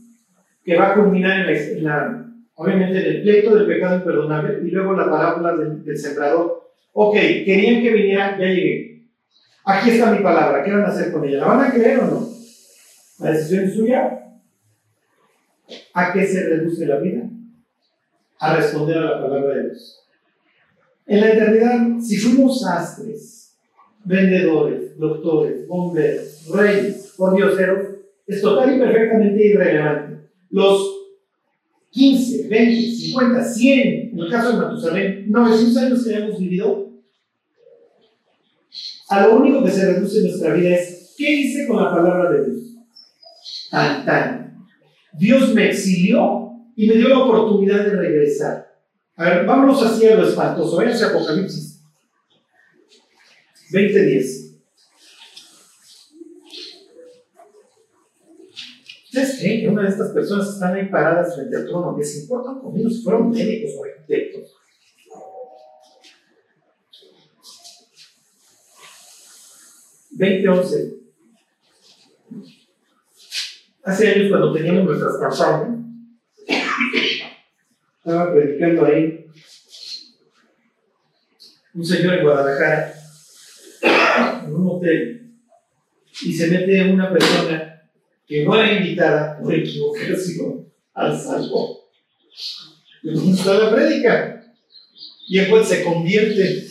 que 0.65 0.77
va 0.77 0.93
a 0.93 0.95
culminar 0.95 1.49
en 1.49 1.85
la, 1.85 2.27
obviamente 2.55 2.99
en 2.99 3.17
el 3.17 3.23
pleito 3.23 3.55
del 3.55 3.67
pecado 3.67 3.97
imperdonable 3.97 4.61
y 4.67 4.71
luego 4.71 4.95
la 4.95 5.09
parábola 5.11 5.57
del, 5.57 5.85
del 5.85 5.97
sembrador. 5.97 6.71
Ok, 6.93 7.15
querían 7.15 7.83
que 7.83 7.93
viniera, 7.93 8.39
ya 8.39 8.47
llegué. 8.47 9.07
Aquí 9.65 9.91
está 9.91 10.13
mi 10.13 10.23
palabra, 10.23 10.63
¿qué 10.63 10.73
van 10.73 10.85
a 10.85 10.89
hacer 10.89 11.13
con 11.13 11.25
ella? 11.25 11.39
¿La 11.39 11.47
van 11.47 11.71
a 11.71 11.73
creer 11.73 12.01
o 12.01 12.07
no? 12.07 12.29
La 13.19 13.33
decisión 13.33 13.65
es 13.65 13.75
suya, 13.75 14.27
¿A 15.95 16.13
qué 16.13 16.27
se 16.27 16.49
reduce 16.49 16.87
la 16.87 16.99
vida? 16.99 17.23
A 18.39 18.57
responder 18.57 18.99
a 18.99 19.17
la 19.17 19.23
palabra 19.23 19.55
de 19.55 19.63
Dios. 19.65 20.06
En 21.07 21.21
la 21.21 21.33
eternidad, 21.33 22.01
si 22.01 22.17
fuimos 22.17 22.61
sastres, 22.61 23.57
vendedores, 24.05 24.99
doctores, 24.99 25.67
bomberos, 25.69 26.49
reyes, 26.53 27.15
pordioseros, 27.17 27.97
es 28.27 28.43
total 28.43 28.77
y 28.77 28.81
perfectamente 28.81 29.47
irrelevante. 29.47 30.29
Los 30.51 30.97
15, 31.91 32.49
20, 32.49 32.97
50, 32.97 33.45
100, 33.45 34.11
en 34.13 34.19
el 34.19 34.31
caso 34.31 34.53
de 34.53 34.57
Matusalén, 34.59 35.31
900 35.31 35.77
años 35.77 36.05
que 36.05 36.15
hemos 36.15 36.39
vivido, 36.39 36.91
a 39.09 39.27
lo 39.27 39.37
único 39.37 39.65
que 39.65 39.71
se 39.71 39.93
reduce 39.93 40.19
en 40.19 40.25
nuestra 40.25 40.55
vida 40.55 40.75
es 40.75 41.15
¿qué 41.17 41.31
hice 41.31 41.67
con 41.67 41.83
la 41.83 41.91
palabra 41.91 42.33
de 42.33 42.51
Dios? 42.51 42.65
Tan, 43.71 44.05
tan. 44.05 44.67
Dios 45.13 45.55
me 45.55 45.69
exilió 45.69 46.51
y 46.75 46.87
me 46.89 46.95
dio 46.95 47.09
la 47.09 47.21
oportunidad 47.21 47.85
de 47.85 47.97
regresar. 47.97 48.66
A 49.17 49.25
ver, 49.25 49.47
vámonos 49.47 49.83
así 49.83 50.07
a 50.07 50.17
lo 50.17 50.29
espantoso. 50.29 50.77
Váyanse 50.77 51.05
a 51.05 51.09
Apocalipsis 51.09 51.81
20.10. 53.73 54.47
¿Ustedes 59.05 59.39
creen 59.39 59.61
que 59.61 59.69
una 59.69 59.83
de 59.83 59.89
estas 59.89 60.11
personas 60.11 60.49
están 60.49 60.75
ahí 60.75 60.89
paradas 60.89 61.35
frente 61.35 61.57
al 61.57 61.67
trono? 61.67 61.97
¿Les 61.97 62.21
importa 62.21 62.51
un 62.51 62.61
comino 62.61 62.91
si 62.91 63.03
fueron 63.03 63.31
médicos 63.31 63.71
o 63.79 63.85
arquitectos? 63.85 64.55
Hace 73.83 74.09
años 74.09 74.31
cuando 74.31 74.53
teníamos 74.53 74.85
nuestras 74.85 75.17
campañas, 75.19 75.86
estaba 78.07 78.33
predicando 78.33 78.87
ahí 78.87 79.27
un 81.75 81.85
señor 81.85 82.15
en 82.15 82.23
Guadalajara, 82.23 82.95
en 84.45 84.55
un 84.55 84.69
hotel, 84.69 85.35
y 86.25 86.33
se 86.33 86.47
mete 86.47 86.93
una 86.93 87.13
persona 87.13 87.91
que 88.25 88.45
no 88.45 88.55
era 88.55 88.79
invitada 88.79 89.41
por 89.41 89.53
equivocación 89.53 90.73
al 90.95 91.21
salvo. 91.21 91.91
Le 93.03 93.13
gusta 93.19 93.55
la 93.55 93.75
prédica. 93.75 94.55
Y 95.29 95.39
después 95.39 95.67
se 95.67 95.83
convierte. 95.83 96.65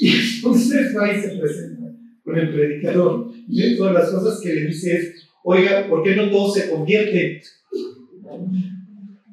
Y 0.00 0.16
entonces 0.16 0.96
va 0.96 1.12
y 1.12 1.22
se 1.22 1.28
presenta 1.36 1.92
con 2.24 2.36
el 2.36 2.52
predicador. 2.52 3.30
Y 3.48 3.76
todas 3.76 3.94
las 3.94 4.10
cosas 4.10 4.40
que 4.40 4.52
le 4.52 4.66
dice 4.66 4.96
es, 4.96 5.28
oiga, 5.44 5.88
¿por 5.88 6.02
qué 6.02 6.16
no 6.16 6.28
todo 6.28 6.52
se 6.52 6.68
convierte? 6.70 7.40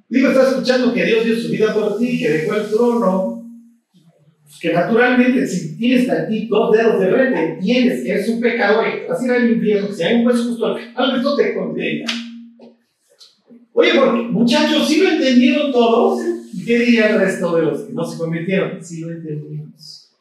Digo, 0.10 0.30
está 0.30 0.50
escuchando 0.50 0.94
que 0.94 1.06
Dios 1.06 1.26
dio 1.26 1.36
su 1.36 1.50
vida 1.50 1.74
por 1.74 1.98
ti, 1.98 2.18
que 2.18 2.30
dejó 2.30 2.56
el 2.56 2.70
trono, 2.70 3.46
que 4.62 4.74
naturalmente 4.74 5.46
si 5.46 5.78
tienes 5.78 6.10
aquí 6.10 6.48
dos 6.48 6.72
dedos 6.76 7.00
de 7.00 7.12
frente, 7.12 7.54
entiendes 7.54 8.04
que 8.04 8.12
eres 8.12 8.30
un 8.30 8.40
pecador 8.40 8.86
y 8.88 9.08
vas 9.08 9.22
a 9.22 9.26
ir 9.26 9.32
al 9.32 9.52
infierno, 9.52 9.88
que 9.88 9.94
si 9.94 10.04
hay 10.04 10.16
un 10.16 10.24
juez 10.24 10.40
justo 10.42 10.66
al 10.66 10.80
final 10.80 11.18
esto 11.18 11.36
te 11.36 11.54
condena. 11.54 12.06
Oye, 13.74 13.92
porque 13.94 14.22
muchachos, 14.24 14.88
¿sí 14.88 15.02
lo 15.02 15.10
entendieron 15.10 15.72
todos? 15.72 16.22
¿Y 16.54 16.66
qué 16.66 16.80
diría 16.80 17.10
el 17.12 17.20
resto 17.20 17.56
de 17.56 17.64
los 17.64 17.82
que 17.82 17.94
no 17.94 18.04
se 18.04 18.18
convirtieron? 18.18 18.84
Sí 18.84 19.02
lo 19.02 19.12
entendimos. 19.12 20.12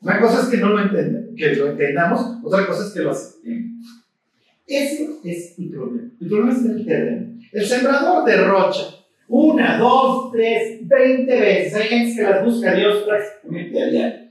Una 0.00 0.20
cosa 0.20 0.42
es 0.42 0.48
que 0.48 0.56
no 0.56 0.70
lo 0.70 0.80
entendamos, 0.80 1.28
que 1.36 1.54
lo 1.54 1.70
entendamos, 1.70 2.38
otra 2.42 2.66
cosa 2.66 2.86
es 2.86 2.92
que 2.92 3.00
lo 3.00 3.10
aceptemos. 3.10 3.84
Ese 4.66 5.08
es 5.24 5.58
el 5.58 5.70
problema. 5.70 6.10
El 6.20 6.28
problema 6.28 6.52
es 6.52 6.64
el 6.64 6.84
terreno. 6.84 7.27
El 7.52 7.66
sembrador 7.66 8.24
derrocha 8.24 8.98
una, 9.28 9.78
dos, 9.78 10.32
tres, 10.32 10.80
veinte 10.88 11.38
veces. 11.38 11.74
Hay 11.74 11.88
gente 11.88 12.16
que 12.16 12.22
las 12.22 12.44
busca 12.44 12.74
Dios 12.74 13.04
prácticamente 13.04 13.82
a 13.82 13.86
diario. 13.86 14.28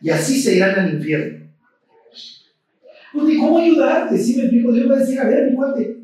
Y 0.00 0.10
así 0.10 0.40
se 0.40 0.56
irán 0.56 0.78
al 0.78 0.94
infierno. 0.94 1.46
Porque, 3.12 3.36
¿cómo 3.36 3.58
ayudarte? 3.58 4.16
Si 4.16 4.36
me 4.36 4.44
explico, 4.44 4.72
Dios 4.72 4.90
va 4.90 4.96
a 4.96 5.00
decir, 5.00 5.20
a 5.20 5.28
ver, 5.28 5.50
mi 5.50 5.56
cuate, 5.56 5.96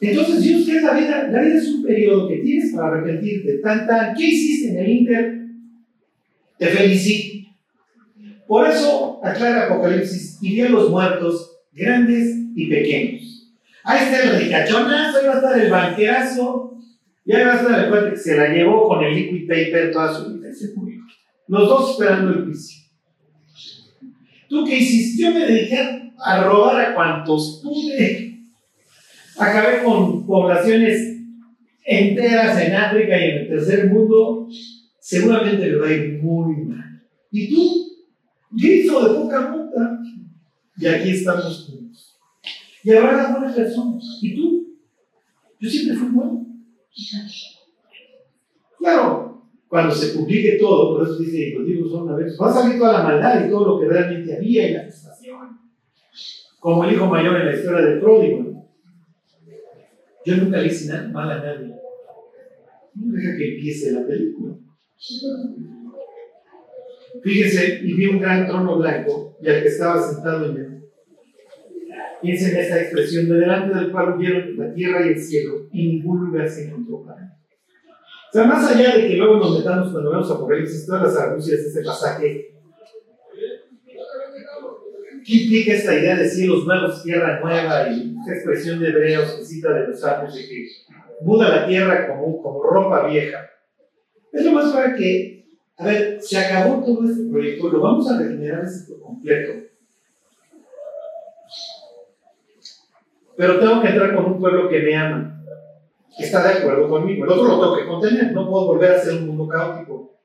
Entonces, 0.00 0.42
Dios 0.42 0.66
que 0.66 0.76
es 0.76 0.82
la 0.82 0.94
vida, 0.94 1.28
la 1.28 1.42
vida 1.42 1.54
es 1.56 1.68
un 1.68 1.82
periodo 1.82 2.28
que 2.28 2.38
tienes 2.38 2.74
para 2.74 2.88
arrepentirte. 2.88 3.58
Tan, 3.58 4.14
¿qué 4.16 4.26
hiciste 4.26 4.70
en 4.70 4.78
el 4.78 4.88
Inter? 4.88 5.42
Te 6.58 6.66
felicito. 6.66 7.50
Por 8.46 8.68
eso 8.68 9.20
aclara 9.22 9.66
Apocalipsis 9.66 10.38
y 10.42 10.54
vio 10.54 10.66
a 10.66 10.70
los 10.70 10.90
muertos, 10.90 11.58
grandes 11.72 12.36
y 12.54 12.68
pequeños. 12.68 13.41
Ahí 13.84 14.04
está 14.04 14.22
el 14.22 14.40
ricachonazo, 14.40 15.18
ahí 15.18 15.26
va 15.26 15.32
a 15.32 15.36
estar 15.36 15.58
el 15.58 15.70
banquerazo, 15.70 16.78
y 17.24 17.32
ahí 17.32 17.44
va 17.44 17.52
a 17.52 17.56
estar 17.56 17.84
el 17.84 17.90
cuate 17.90 18.10
que 18.10 18.16
se 18.16 18.36
la 18.36 18.48
llevó 18.48 18.88
con 18.88 19.04
el 19.04 19.14
liquid 19.14 19.48
paper 19.48 19.92
toda 19.92 20.14
su 20.14 20.34
vida 20.34 20.50
y 20.50 20.54
se 20.54 20.74
murió. 20.74 21.00
Los 21.48 21.68
dos 21.68 21.90
esperando 21.92 22.32
el 22.32 22.44
juicio. 22.44 22.82
¿Tú 24.48 24.64
qué 24.64 24.78
hiciste? 24.78 25.22
Yo 25.22 25.30
me 25.30 25.46
dediqué 25.46 26.12
a 26.18 26.44
robar 26.44 26.80
a 26.80 26.94
cuantos 26.94 27.60
pude. 27.62 28.40
Acabé 29.38 29.82
con 29.82 30.26
poblaciones 30.26 31.18
enteras 31.84 32.60
en 32.60 32.74
África 32.74 33.18
y 33.18 33.30
en 33.30 33.38
el 33.38 33.48
tercer 33.48 33.88
mundo. 33.88 34.48
Seguramente 35.00 35.66
le 35.66 35.76
va 35.76 35.88
a 35.88 35.92
ir 35.92 36.22
muy 36.22 36.56
mal. 36.64 37.02
¿Y 37.30 37.54
tú? 37.54 37.92
Grito 38.50 39.08
de 39.08 39.14
poca 39.20 39.48
monta. 39.48 39.98
Y 40.76 40.86
aquí 40.86 41.10
estamos 41.10 41.66
juntos. 41.66 42.11
Y 42.84 42.90
habrá 42.92 43.16
las 43.16 43.32
buenas 43.32 43.54
personas. 43.54 44.18
¿Y 44.20 44.34
tú? 44.34 44.76
Yo 45.60 45.70
siempre 45.70 45.96
fui 45.96 46.08
bueno. 46.08 46.46
Claro, 48.78 49.42
cuando 49.68 49.94
se 49.94 50.18
publique 50.18 50.58
todo, 50.58 50.96
por 50.96 51.06
eso 51.06 51.18
dice, 51.18 51.54
los 51.56 51.66
libros 51.66 51.90
son 51.90 52.02
una 52.02 52.16
vez, 52.16 52.36
va 52.38 52.50
a 52.50 52.52
salir 52.52 52.78
toda 52.78 52.92
la 52.92 53.04
maldad 53.04 53.46
y 53.46 53.50
todo 53.50 53.66
lo 53.66 53.80
que 53.80 53.86
realmente 53.86 54.36
había 54.36 54.68
y 54.68 54.74
la 54.74 54.82
frustración. 54.82 55.60
Como 56.58 56.84
el 56.84 56.92
hijo 56.92 57.06
mayor 57.06 57.36
en 57.36 57.46
la 57.46 57.54
historia 57.54 57.86
del 57.86 58.00
pródigo. 58.00 58.68
Yo 60.24 60.36
nunca 60.36 60.58
le 60.58 60.66
hice 60.66 60.88
nada 60.88 61.08
mal 61.08 61.30
a 61.30 61.38
nadie. 61.38 61.74
No 62.94 63.14
deja 63.14 63.36
que 63.36 63.54
empiece 63.54 63.92
la 63.92 64.06
película. 64.06 64.54
Fíjense, 67.22 67.80
y 67.84 67.94
vi 67.94 68.06
un 68.06 68.20
gran 68.20 68.46
trono 68.46 68.78
blanco 68.78 69.36
y 69.40 69.48
al 69.48 69.62
que 69.62 69.68
estaba 69.68 70.02
sentado 70.02 70.50
en 70.50 70.56
él. 70.56 70.81
Piensen 72.22 72.54
en 72.54 72.60
esta 72.60 72.80
expresión, 72.80 73.28
de 73.28 73.34
delante 73.34 73.76
del 73.76 73.90
cual 73.90 74.16
vieron 74.16 74.56
la 74.56 74.72
tierra 74.72 75.04
y 75.04 75.08
el 75.08 75.20
cielo, 75.20 75.66
y 75.72 75.88
ningún 75.88 76.26
lugar 76.26 76.48
se 76.48 76.68
encontró 76.68 77.04
para. 77.04 77.36
O 78.32 78.32
sea, 78.32 78.44
más 78.44 78.70
allá 78.70 78.96
de 78.96 79.08
que 79.08 79.16
luego 79.16 79.38
nos 79.38 79.58
metamos 79.58 79.90
cuando 79.90 80.12
vemos 80.12 80.30
Apocalipsis, 80.30 80.86
todas 80.86 81.02
las 81.02 81.16
argucias 81.16 81.60
de 81.60 81.68
este 81.68 81.82
pasaje, 81.82 82.54
¿qué 85.24 85.34
implica 85.34 85.72
esta 85.72 85.98
idea 85.98 86.16
de 86.16 86.28
cielos 86.28 86.64
nuevos, 86.64 87.02
tierra 87.02 87.40
nueva 87.40 87.90
y 87.90 88.14
esta 88.20 88.34
expresión 88.34 88.80
de 88.80 88.88
hebreos 88.88 89.32
que 89.32 89.44
cita 89.44 89.72
de 89.72 89.88
los 89.88 90.00
salmos 90.00 90.34
de 90.34 90.42
que 90.42 90.66
muda 91.22 91.48
la 91.48 91.66
tierra 91.66 92.06
como, 92.08 92.40
como 92.40 92.62
ropa 92.62 93.08
vieja? 93.08 93.50
Es 94.32 94.44
lo 94.44 94.52
más 94.52 94.72
para 94.72 94.94
que, 94.94 95.44
a 95.76 95.86
ver, 95.86 96.18
se 96.22 96.38
acabó 96.38 96.84
todo 96.84 97.04
este 97.04 97.30
proyecto, 97.30 97.68
lo 97.68 97.80
vamos 97.80 98.10
a 98.10 98.18
regenerar 98.18 98.64
por 98.88 99.00
completo. 99.00 99.61
Pero 103.42 103.58
tengo 103.58 103.82
que 103.82 103.88
entrar 103.88 104.14
con 104.14 104.26
un 104.26 104.38
pueblo 104.38 104.68
que 104.68 104.78
me 104.78 104.96
ama, 104.96 105.44
que 106.16 106.22
está 106.22 106.46
de 106.46 106.60
acuerdo 106.60 106.88
conmigo. 106.88 107.24
El 107.24 107.30
otro 107.32 107.48
lo 107.48 107.60
tengo 107.60 107.76
que 107.76 107.86
contener, 107.86 108.32
no 108.32 108.48
puedo 108.48 108.66
volver 108.66 108.92
a 108.92 109.00
ser 109.00 109.14
un 109.14 109.26
mundo 109.26 109.48
caótico. 109.48 110.16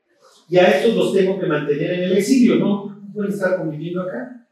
Y 0.47 0.59
a 0.59 0.67
estos 0.67 0.93
los 0.93 1.13
tengo 1.15 1.39
que 1.39 1.47
mantener 1.47 1.93
en 1.93 2.03
el 2.03 2.17
exilio, 2.19 2.57
no 2.57 3.01
pueden 3.11 3.33
estar 3.33 3.57
conviviendo 3.57 4.03
acá. 4.03 4.45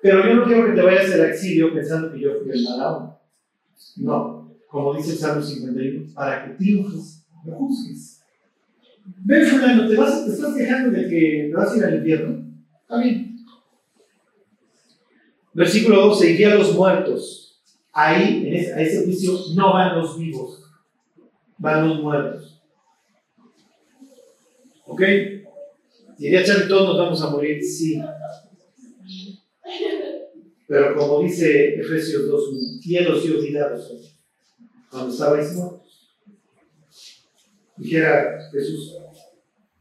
Pero 0.00 0.24
yo 0.24 0.34
no 0.36 0.44
quiero 0.44 0.66
que 0.66 0.72
te 0.74 0.82
vayas 0.82 1.12
al 1.12 1.22
exilio 1.22 1.74
pensando 1.74 2.12
que 2.12 2.20
yo 2.20 2.34
fui 2.40 2.52
el 2.52 2.62
malado. 2.62 3.18
No, 3.96 4.54
como 4.68 4.94
dice 4.94 5.14
el 5.14 5.18
Salmo 5.18 5.42
51, 5.42 6.14
para 6.14 6.44
que 6.44 6.50
triunfes, 6.52 7.26
no 7.44 7.56
juzgues. 7.56 8.22
Ven, 9.24 9.46
fulano, 9.46 9.88
¿te, 9.88 9.96
vas, 9.96 10.26
te 10.26 10.30
estás 10.30 10.54
quejando 10.54 10.96
de 10.96 11.08
que 11.08 11.48
te 11.50 11.56
vas 11.56 11.72
a 11.72 11.76
ir 11.76 11.84
al 11.86 11.96
infierno. 11.96 12.44
Está 12.82 12.98
bien. 12.98 13.23
Versículo 15.54 16.08
12, 16.08 16.32
y 16.32 16.44
a 16.44 16.56
los 16.56 16.74
muertos. 16.74 17.62
Ahí, 17.92 18.44
en 18.48 18.54
ese, 18.54 18.74
a 18.74 18.80
ese 18.80 19.04
juicio, 19.04 19.38
no 19.54 19.72
van 19.72 19.96
los 19.96 20.18
vivos, 20.18 20.64
van 21.58 21.88
los 21.88 22.00
muertos. 22.00 22.60
¿Ok? 24.84 25.00
Diría 26.18 26.44
Charlie, 26.44 26.68
todos 26.68 26.88
nos 26.88 26.98
vamos 26.98 27.22
a 27.22 27.30
morir, 27.30 27.62
sí. 27.62 28.02
Pero 30.66 30.96
como 30.96 31.22
dice 31.22 31.76
Efesios 31.76 32.28
2, 32.28 32.80
cielos 32.80 33.24
y 33.24 33.30
olvidados 33.30 34.18
cuando 34.90 35.12
estabais 35.12 35.52
muertos. 35.54 36.16
Dijera 37.76 38.38
Jesús, 38.52 38.96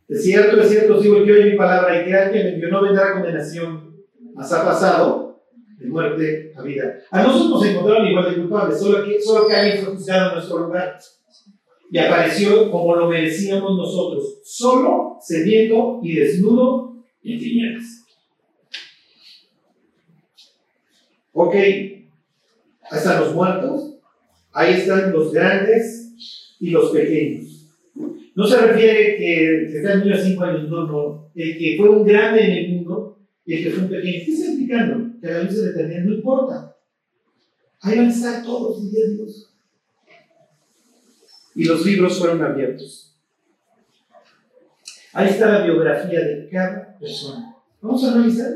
es 0.08 0.24
cierto, 0.24 0.62
es 0.62 0.70
cierto, 0.70 0.98
os 0.98 1.04
digo 1.04 1.24
que 1.24 1.46
mi 1.46 1.58
palabra 1.58 2.02
y 2.02 2.06
que 2.06 2.14
alguien 2.14 2.48
envió 2.48 2.70
no 2.70 2.84
vendrá 2.84 3.14
condenación, 3.14 3.96
mas 4.34 4.52
ha 4.52 4.64
pasado 4.66 5.23
de 5.78 5.88
muerte 5.88 6.54
a 6.56 6.62
vida. 6.62 7.00
A 7.12 7.24
nosotros 7.24 7.50
nos 7.50 7.66
encontraron 7.66 8.08
igual 8.08 8.30
de 8.30 8.42
culpables, 8.42 8.80
solo 8.80 9.06
que, 9.06 9.22
solo 9.22 9.48
que 9.48 9.56
alguien 9.56 9.84
fue 9.84 9.96
juzgado 9.96 10.30
en 10.30 10.36
nuestro 10.36 10.60
lugar. 10.60 11.00
Y 11.92 11.98
apareció 12.00 12.72
como 12.72 12.96
lo 12.96 13.08
merecíamos 13.08 13.78
nosotros, 13.78 14.40
solo, 14.44 15.18
sediento 15.22 16.00
y 16.02 16.16
desnudo 16.16 17.04
en 17.24 17.40
tinieblas. 17.40 18.06
Ok, 21.34 21.56
ahí 21.56 22.08
están 22.92 23.22
los 23.22 23.34
muertos, 23.34 23.98
ahí 24.52 24.74
están 24.74 25.12
los 25.12 25.32
grandes 25.32 26.56
y 26.60 26.70
los 26.70 26.92
pequeños. 26.92 27.54
No 28.36 28.48
se 28.48 28.58
refiere 28.58 29.18
que, 29.18 29.68
que 29.70 29.78
está 29.78 29.94
el 29.94 30.04
niño 30.04 30.16
a 30.16 30.18
5 30.18 30.44
años, 30.44 30.70
no, 30.70 30.88
no. 30.88 31.32
El 31.36 31.58
que 31.58 31.76
fue 31.78 31.90
un 31.90 32.06
grande 32.06 32.44
en 32.44 32.52
el 32.52 32.72
mundo 32.72 33.20
y 33.46 33.54
el 33.54 33.64
que 33.64 33.70
fue 33.72 33.84
un 33.84 33.90
pequeño. 33.90 34.26
¿Qué 34.26 34.32
está 34.32 34.52
implicando? 34.52 35.13
Que 35.24 35.32
luz 35.32 35.56
de 35.56 35.70
eternidad 35.70 36.04
no 36.04 36.16
importa. 36.16 36.76
Ahí 37.80 37.98
van 37.98 38.08
a 38.08 38.12
estar 38.12 38.44
todos, 38.44 38.84
diría 38.84 39.08
Dios. 39.08 39.56
Y 41.56 41.64
los 41.64 41.86
libros 41.86 42.20
fueron 42.20 42.44
abiertos. 42.44 43.16
Ahí 45.14 45.30
está 45.30 45.48
la 45.48 45.64
biografía 45.64 46.20
de 46.20 46.50
cada 46.52 47.00
persona. 47.00 47.56
Vamos 47.80 48.04
a 48.04 48.12
analizar. 48.12 48.52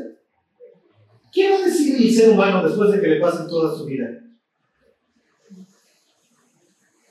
¿Qué 1.32 1.48
va 1.48 1.56
a 1.56 1.64
decir 1.64 1.96
el 1.96 2.14
ser 2.14 2.30
humano 2.32 2.62
después 2.62 2.92
de 2.92 3.00
que 3.00 3.08
le 3.08 3.20
pasen 3.20 3.48
toda 3.48 3.74
su 3.74 3.86
vida? 3.86 4.22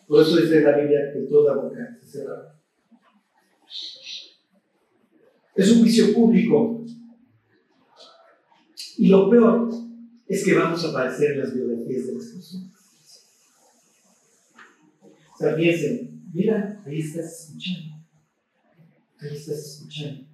Por 0.07 0.21
eso 0.21 0.37
dice 0.37 0.61
la 0.61 0.77
Biblia 0.77 1.11
que 1.13 1.21
toda 1.21 1.55
boca 1.55 1.97
se 2.03 2.19
cerrará. 2.19 2.55
Es 5.55 5.71
un 5.71 5.79
juicio 5.79 6.13
público. 6.13 6.85
Y 8.97 9.07
lo 9.07 9.29
peor 9.29 9.69
es 10.27 10.43
que 10.43 10.53
vamos 10.53 10.83
a 10.83 10.89
aparecer 10.89 11.33
en 11.33 11.39
las 11.39 11.53
biografías 11.53 12.07
de 12.07 12.13
las 12.13 12.25
personas. 12.25 12.77
O 15.33 15.37
sea, 15.37 15.55
piensen, 15.55 16.21
mira, 16.33 16.81
ahí 16.85 16.99
estás 16.99 17.41
escuchando. 17.41 17.95
Ahí 19.19 19.35
estás 19.35 19.57
escuchando. 19.57 20.25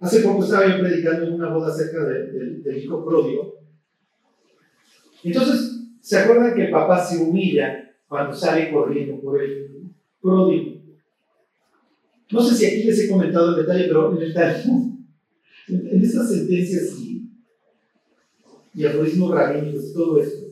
Hace 0.00 0.20
poco 0.20 0.44
estaba 0.44 0.68
yo 0.68 0.80
predicando 0.80 1.26
en 1.26 1.34
una 1.34 1.52
boda 1.52 1.74
cerca 1.74 2.04
de, 2.04 2.30
de, 2.30 2.60
del 2.60 2.78
hijo 2.78 3.04
pródigo. 3.04 3.58
Entonces, 5.24 5.80
¿se 6.00 6.18
acuerdan 6.18 6.54
que 6.54 6.66
el 6.66 6.70
papá 6.70 7.04
se 7.04 7.18
humilla 7.18 7.92
cuando 8.06 8.36
sale 8.36 8.70
corriendo 8.70 9.20
por 9.20 9.42
el 9.42 9.90
pródigo? 10.22 10.78
No 12.30 12.42
sé 12.42 12.54
si 12.54 12.66
aquí 12.66 12.84
les 12.84 13.00
he 13.00 13.08
comentado 13.08 13.50
el 13.50 13.66
detalle, 13.66 13.88
pero 13.88 14.14
en 14.14 14.22
el 14.22 14.34
Talmud, 14.34 14.87
en, 15.68 15.86
en 15.86 16.02
estas 16.02 16.30
sentencias 16.30 16.98
y, 16.98 17.30
y 18.74 18.86
aforismos 18.86 19.34
rabínicos 19.34 19.90
y 19.90 19.94
todo 19.94 20.22
esto, 20.22 20.46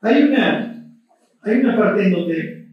hay 0.00 0.22
una, 0.24 0.94
hay 1.42 1.56
una 1.58 1.78
parte 1.78 2.04
en 2.04 2.12
donde 2.12 2.68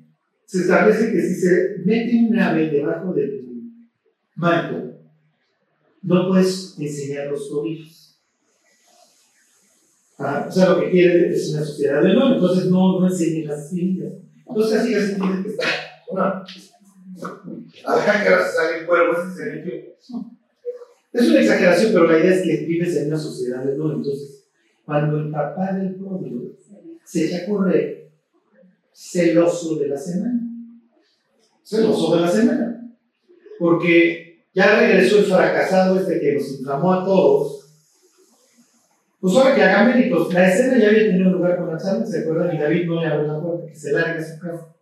se 0.45 0.61
establece 0.61 1.11
que 1.11 1.21
si 1.21 1.35
se 1.35 1.75
mete 1.85 2.15
un 2.15 2.39
ave 2.39 2.69
debajo 2.69 3.13
de 3.13 3.27
tu 3.27 3.47
manto, 4.35 4.99
no 6.01 6.29
puedes 6.29 6.77
enseñar 6.79 7.27
los 7.27 7.49
tobillos. 7.49 8.21
Ah, 10.19 10.45
o 10.47 10.51
sea, 10.51 10.69
lo 10.69 10.79
que 10.79 10.89
quiere 10.89 11.29
es 11.29 11.53
una 11.53 11.63
sociedad 11.63 12.01
de 12.01 12.11
honor, 12.11 12.35
entonces 12.35 12.65
no, 12.67 12.99
no 12.99 13.07
enseñen 13.07 13.47
las 13.47 13.69
ciencias. 13.69 14.13
Entonces 14.47 14.79
así 14.79 14.95
así 14.95 15.15
tiene 15.15 15.43
que 15.43 15.49
estar. 15.49 15.67
Bueno, 16.09 16.43
Ajá, 17.85 18.23
que 18.23 18.29
ahora 18.29 18.47
se 18.47 18.55
sale 18.55 18.79
el 18.79 18.85
cuervo, 18.85 19.13
ese 19.13 19.35
se 19.35 19.51
metió. 19.51 20.36
Es 21.17 21.29
una 21.29 21.39
exageración, 21.39 21.93
pero 21.93 22.07
la 22.07 22.19
idea 22.19 22.35
es 22.35 22.43
que 22.43 22.65
vives 22.65 22.95
en 22.95 23.07
una 23.07 23.17
sociedad 23.17 23.63
de 23.63 23.73
honor. 23.73 23.95
Entonces, 23.95 24.45
cuando 24.85 25.17
el 25.17 25.31
papá 25.31 25.73
del 25.73 25.95
pródigo 25.95 26.51
se 27.03 27.25
echa 27.25 27.37
a 27.43 27.45
correr, 27.47 28.09
celoso 28.93 29.77
de 29.77 29.87
la 29.87 29.97
semana. 29.97 30.41
Celoso 31.63 32.15
de 32.15 32.21
la 32.21 32.29
semana. 32.29 32.97
Porque 33.57 34.43
ya 34.53 34.79
regresó 34.79 35.19
el 35.19 35.25
fracasado 35.25 35.99
este 35.99 36.19
que 36.19 36.33
nos 36.33 36.51
inflamó 36.59 36.93
a 36.93 37.05
todos. 37.05 37.67
Pues 39.19 39.35
ahora 39.35 39.55
que 39.55 39.63
Agamérico, 39.63 40.29
la 40.31 40.53
escena 40.53 40.77
ya 40.77 40.89
había 40.89 41.07
tenido 41.07 41.31
lugar 41.31 41.57
con 41.57 41.71
la 41.71 41.77
charla, 41.77 42.05
¿se 42.05 42.19
acuerdan? 42.19 42.55
Y 42.55 42.59
David 42.59 42.85
no 42.85 43.01
le 43.01 43.07
abre 43.07 43.27
la 43.27 43.41
puerta, 43.41 43.65
que 43.65 43.75
se 43.75 43.91
larga 43.91 44.23
su 44.23 44.39
casa. 44.39 44.75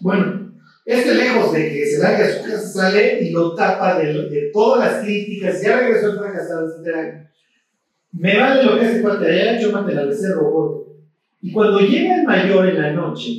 Bueno, 0.00 0.51
este 0.84 1.14
lejos 1.14 1.52
de 1.52 1.72
que 1.72 1.86
se 1.86 1.98
largue 1.98 2.24
a 2.24 2.36
su 2.36 2.42
casa 2.44 2.68
sale 2.68 3.22
y 3.22 3.30
lo 3.30 3.54
tapa 3.54 3.98
de, 3.98 4.12
de 4.12 4.50
todas 4.52 4.92
las 4.92 5.04
críticas, 5.04 5.62
ya 5.62 5.78
regresó 5.78 6.18
fracasado, 6.18 6.66
etc. 6.66 7.28
Me 8.12 8.38
vale 8.38 8.64
lo 8.64 8.78
que 8.78 8.86
hace 8.86 9.00
cuate, 9.00 9.26
haya 9.26 9.58
hecho 9.58 9.72
mate 9.72 9.96
al 9.96 10.08
becerro 10.08 10.50
gordo. 10.50 10.96
Y 11.40 11.52
cuando 11.52 11.80
llega 11.80 12.16
el 12.16 12.24
mayor 12.24 12.68
en 12.68 12.80
la 12.80 12.92
noche, 12.92 13.30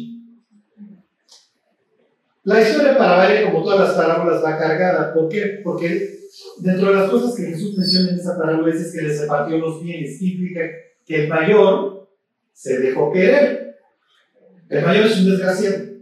la 2.43 2.61
historia 2.61 2.97
para 2.97 3.17
variar, 3.17 3.45
como 3.45 3.63
todas 3.63 3.87
las 3.87 3.97
parábolas, 3.97 4.43
va 4.43 4.57
cargada. 4.57 5.13
¿Por 5.13 5.29
qué? 5.29 5.61
Porque 5.63 6.19
dentro 6.59 6.89
de 6.89 6.95
las 6.95 7.09
cosas 7.09 7.35
que 7.35 7.43
Jesús 7.43 7.77
menciona 7.77 8.09
en 8.09 8.19
esa 8.19 8.37
parábola 8.37 8.73
es 8.73 8.91
que 8.91 9.01
les 9.01 9.21
repartió 9.21 9.57
los 9.57 9.81
bienes. 9.81 10.21
Implica 10.21 10.61
que 11.05 11.23
el 11.23 11.29
mayor 11.29 12.09
se 12.51 12.79
dejó 12.79 13.13
querer. 13.13 13.77
El 14.67 14.83
mayor 14.83 15.05
es 15.05 15.19
un 15.19 15.29
desgraciado. 15.29 15.92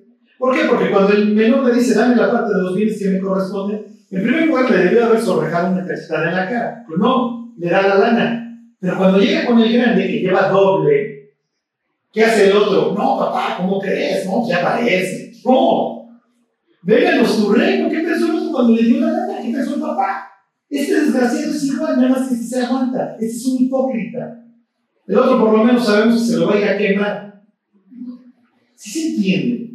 ¿Por 0.41 0.55
qué? 0.55 0.63
Porque 0.67 0.89
cuando 0.89 1.13
el 1.13 1.35
menor 1.35 1.67
le 1.67 1.75
dice, 1.75 1.93
dame 1.93 2.15
la 2.15 2.31
parte 2.31 2.55
de 2.55 2.63
los 2.63 2.75
bienes 2.75 2.97
que 2.97 3.11
me 3.11 3.19
corresponde, 3.19 3.85
en 4.09 4.23
primer 4.23 4.47
lugar 4.47 4.71
le 4.71 4.77
debió 4.85 5.05
haber 5.05 5.21
sorrejado 5.21 5.71
una 5.71 5.85
cachetada 5.85 6.29
en 6.29 6.35
la 6.35 6.49
cara. 6.49 6.83
Pues 6.87 6.99
no, 6.99 7.53
le 7.59 7.69
da 7.69 7.83
la 7.83 7.95
lana. 7.99 8.59
Pero 8.79 8.97
cuando 8.97 9.19
llega 9.19 9.45
con 9.45 9.59
el 9.59 9.71
grande 9.71 10.07
que 10.07 10.19
lleva 10.19 10.49
doble, 10.49 11.35
¿qué 12.11 12.23
hace 12.23 12.49
el 12.49 12.57
otro? 12.57 12.95
No, 12.97 13.19
papá, 13.19 13.57
¿cómo 13.57 13.79
crees? 13.79 14.25
No, 14.25 14.43
ya 14.49 14.63
parece. 14.63 15.31
¿Cómo? 15.43 16.19
Véganos 16.81 17.37
tu 17.37 17.53
reino. 17.53 17.87
¿Qué 17.87 17.99
pensó 17.99 18.25
el 18.25 18.37
otro 18.37 18.51
cuando 18.51 18.73
le 18.73 18.81
dio 18.81 18.99
la 18.99 19.11
lana? 19.11 19.41
¿Qué 19.43 19.53
pensó 19.53 19.75
el 19.75 19.81
papá? 19.81 20.27
Este 20.67 21.01
desgraciado 21.01 21.51
es 21.51 21.63
igual, 21.65 21.97
nada 21.97 22.09
más 22.09 22.27
que 22.27 22.35
si 22.35 22.47
se 22.47 22.63
aguanta. 22.63 23.15
Este 23.19 23.27
es 23.27 23.45
un 23.45 23.61
hipócrita. 23.61 24.43
El 25.05 25.19
otro 25.19 25.39
por 25.39 25.55
lo 25.55 25.63
menos 25.65 25.85
sabemos 25.85 26.15
que 26.15 26.27
se 26.27 26.37
lo 26.37 26.47
va 26.47 26.55
a 26.55 26.71
a 26.71 26.77
quemar. 26.77 27.43
¿Sí 28.73 28.89
se 28.89 29.15
entiende? 29.15 29.70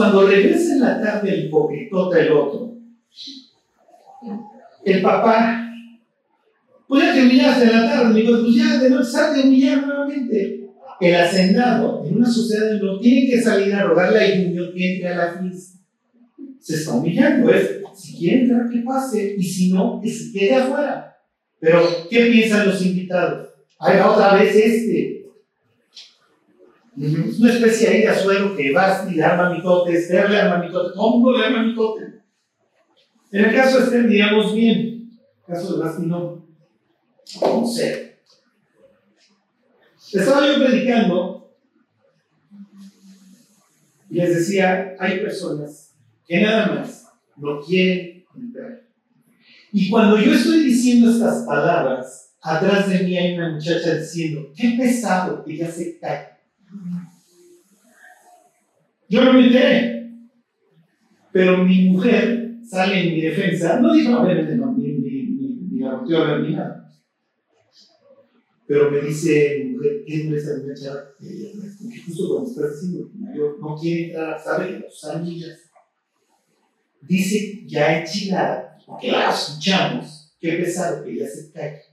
Cuando 0.00 0.26
regresa 0.26 0.72
en 0.72 0.80
la 0.80 0.98
tarde 0.98 1.34
el 1.34 1.44
hipocritota 1.44 2.18
el 2.18 2.32
otro, 2.32 2.74
el 4.82 5.02
papá, 5.02 5.70
pues 6.88 7.04
ya 7.04 7.12
te 7.12 7.22
humillaste 7.22 7.64
en 7.64 7.72
la 7.72 7.86
tarde, 7.86 8.18
digo, 8.18 8.40
pues 8.40 8.54
ya 8.54 8.78
de 8.78 8.88
noche 8.88 9.10
sal 9.10 9.36
de 9.36 9.42
humillar 9.42 9.86
nuevamente. 9.86 10.70
El 11.02 11.14
hacendado, 11.16 12.02
en 12.06 12.16
una 12.16 12.30
sociedad 12.30 12.80
no 12.80 12.98
tiene 12.98 13.30
que 13.30 13.42
salir 13.42 13.74
a 13.74 13.84
rogarle 13.84 14.20
a 14.20 14.36
Junior 14.38 14.72
que 14.72 14.94
entre 14.94 15.08
a 15.10 15.16
la 15.16 15.38
fiesta. 15.38 15.78
Se 16.58 16.76
está 16.76 16.92
humillando, 16.94 17.52
es, 17.52 17.82
si 17.94 18.16
quiere 18.16 18.44
entrar, 18.44 18.70
que 18.70 18.78
pase, 18.78 19.34
y 19.36 19.42
si 19.42 19.70
no, 19.70 20.00
que 20.02 20.08
se 20.08 20.32
quede 20.32 20.54
afuera. 20.54 21.14
Pero, 21.58 21.82
¿qué 22.08 22.24
piensan 22.24 22.68
los 22.68 22.80
invitados? 22.86 23.50
Ay, 23.78 23.98
otra 24.00 24.36
vez 24.36 24.56
este. 24.56 25.19
Es 27.00 27.40
una 27.40 27.52
especie 27.52 27.88
ahí 27.88 28.00
de 28.02 28.08
azuero 28.08 28.54
que 28.54 28.64
y 28.64 29.14
le 29.14 29.22
arma 29.22 29.54
mitotes, 29.54 30.10
le 30.10 30.18
arma 30.18 30.58
mitotes, 30.58 30.92
todo 30.92 31.06
el 31.06 31.20
mundo 31.20 31.38
le 31.38 31.44
arma 31.46 31.62
mitote. 31.62 32.20
En 33.32 33.44
el 33.44 33.54
caso 33.54 33.78
de 33.78 33.84
Esther, 33.84 34.08
digamos 34.08 34.54
bien. 34.54 34.78
En 34.78 35.08
el 35.48 35.54
caso 35.54 35.76
de 35.76 35.84
Basti. 35.84 36.06
No 36.06 37.66
sé. 37.66 38.18
Estaba 40.12 40.46
yo 40.46 40.64
predicando 40.64 41.56
y 44.10 44.16
les 44.16 44.36
decía, 44.36 44.96
hay 44.98 45.20
personas 45.20 45.94
que 46.26 46.40
nada 46.42 46.74
más 46.74 47.08
no 47.36 47.60
quieren 47.60 48.24
entrar. 48.34 48.82
Y 49.72 49.88
cuando 49.88 50.18
yo 50.18 50.34
estoy 50.34 50.64
diciendo 50.64 51.12
estas 51.12 51.44
palabras, 51.46 52.34
atrás 52.42 52.90
de 52.90 53.04
mí 53.04 53.16
hay 53.16 53.38
una 53.38 53.54
muchacha 53.54 53.94
diciendo, 53.94 54.52
qué 54.56 54.74
pesado 54.76 55.44
que 55.44 55.56
ya 55.56 55.70
se 55.70 55.98
cae. 55.98 56.29
Yo 59.08 59.24
no 59.24 59.32
me 59.32 59.46
enteré, 59.46 60.00
pero 61.32 61.64
mi 61.64 61.90
mujer 61.90 62.58
sale 62.62 63.08
en 63.08 63.14
mi 63.14 63.20
defensa, 63.22 63.80
no 63.80 63.92
dijo, 63.92 64.20
obviamente 64.20 64.54
no, 64.54 64.72
ni, 64.76 64.92
ni, 64.92 65.82
a 65.84 66.38
ni 66.38 66.54
nada. 66.54 66.92
Pero 68.66 68.88
me 68.88 69.00
dice, 69.00 69.64
mi 69.64 69.70
mujer, 69.72 70.04
¿qué 70.06 70.14
es 70.14 70.44
esa 70.44 70.58
muchacha? 70.58 71.14
Porque 71.18 72.02
justo 72.06 72.28
cuando 72.28 72.50
estás 72.50 72.80
diciendo 72.80 73.10
que 73.10 73.60
no 73.60 73.76
quiere 73.76 74.04
entrar, 74.06 74.40
sabe 74.40 74.78
que 74.78 74.90
sus 74.90 75.10
amigas. 75.10 75.58
Dice, 77.02 77.64
ya 77.66 78.00
enchilada, 78.00 78.78
porque 78.86 79.10
la 79.10 79.30
escuchamos, 79.30 80.36
qué 80.38 80.52
pesado 80.52 81.02
que 81.02 81.16
ya 81.16 81.26
se 81.26 81.50
cae. 81.50 81.89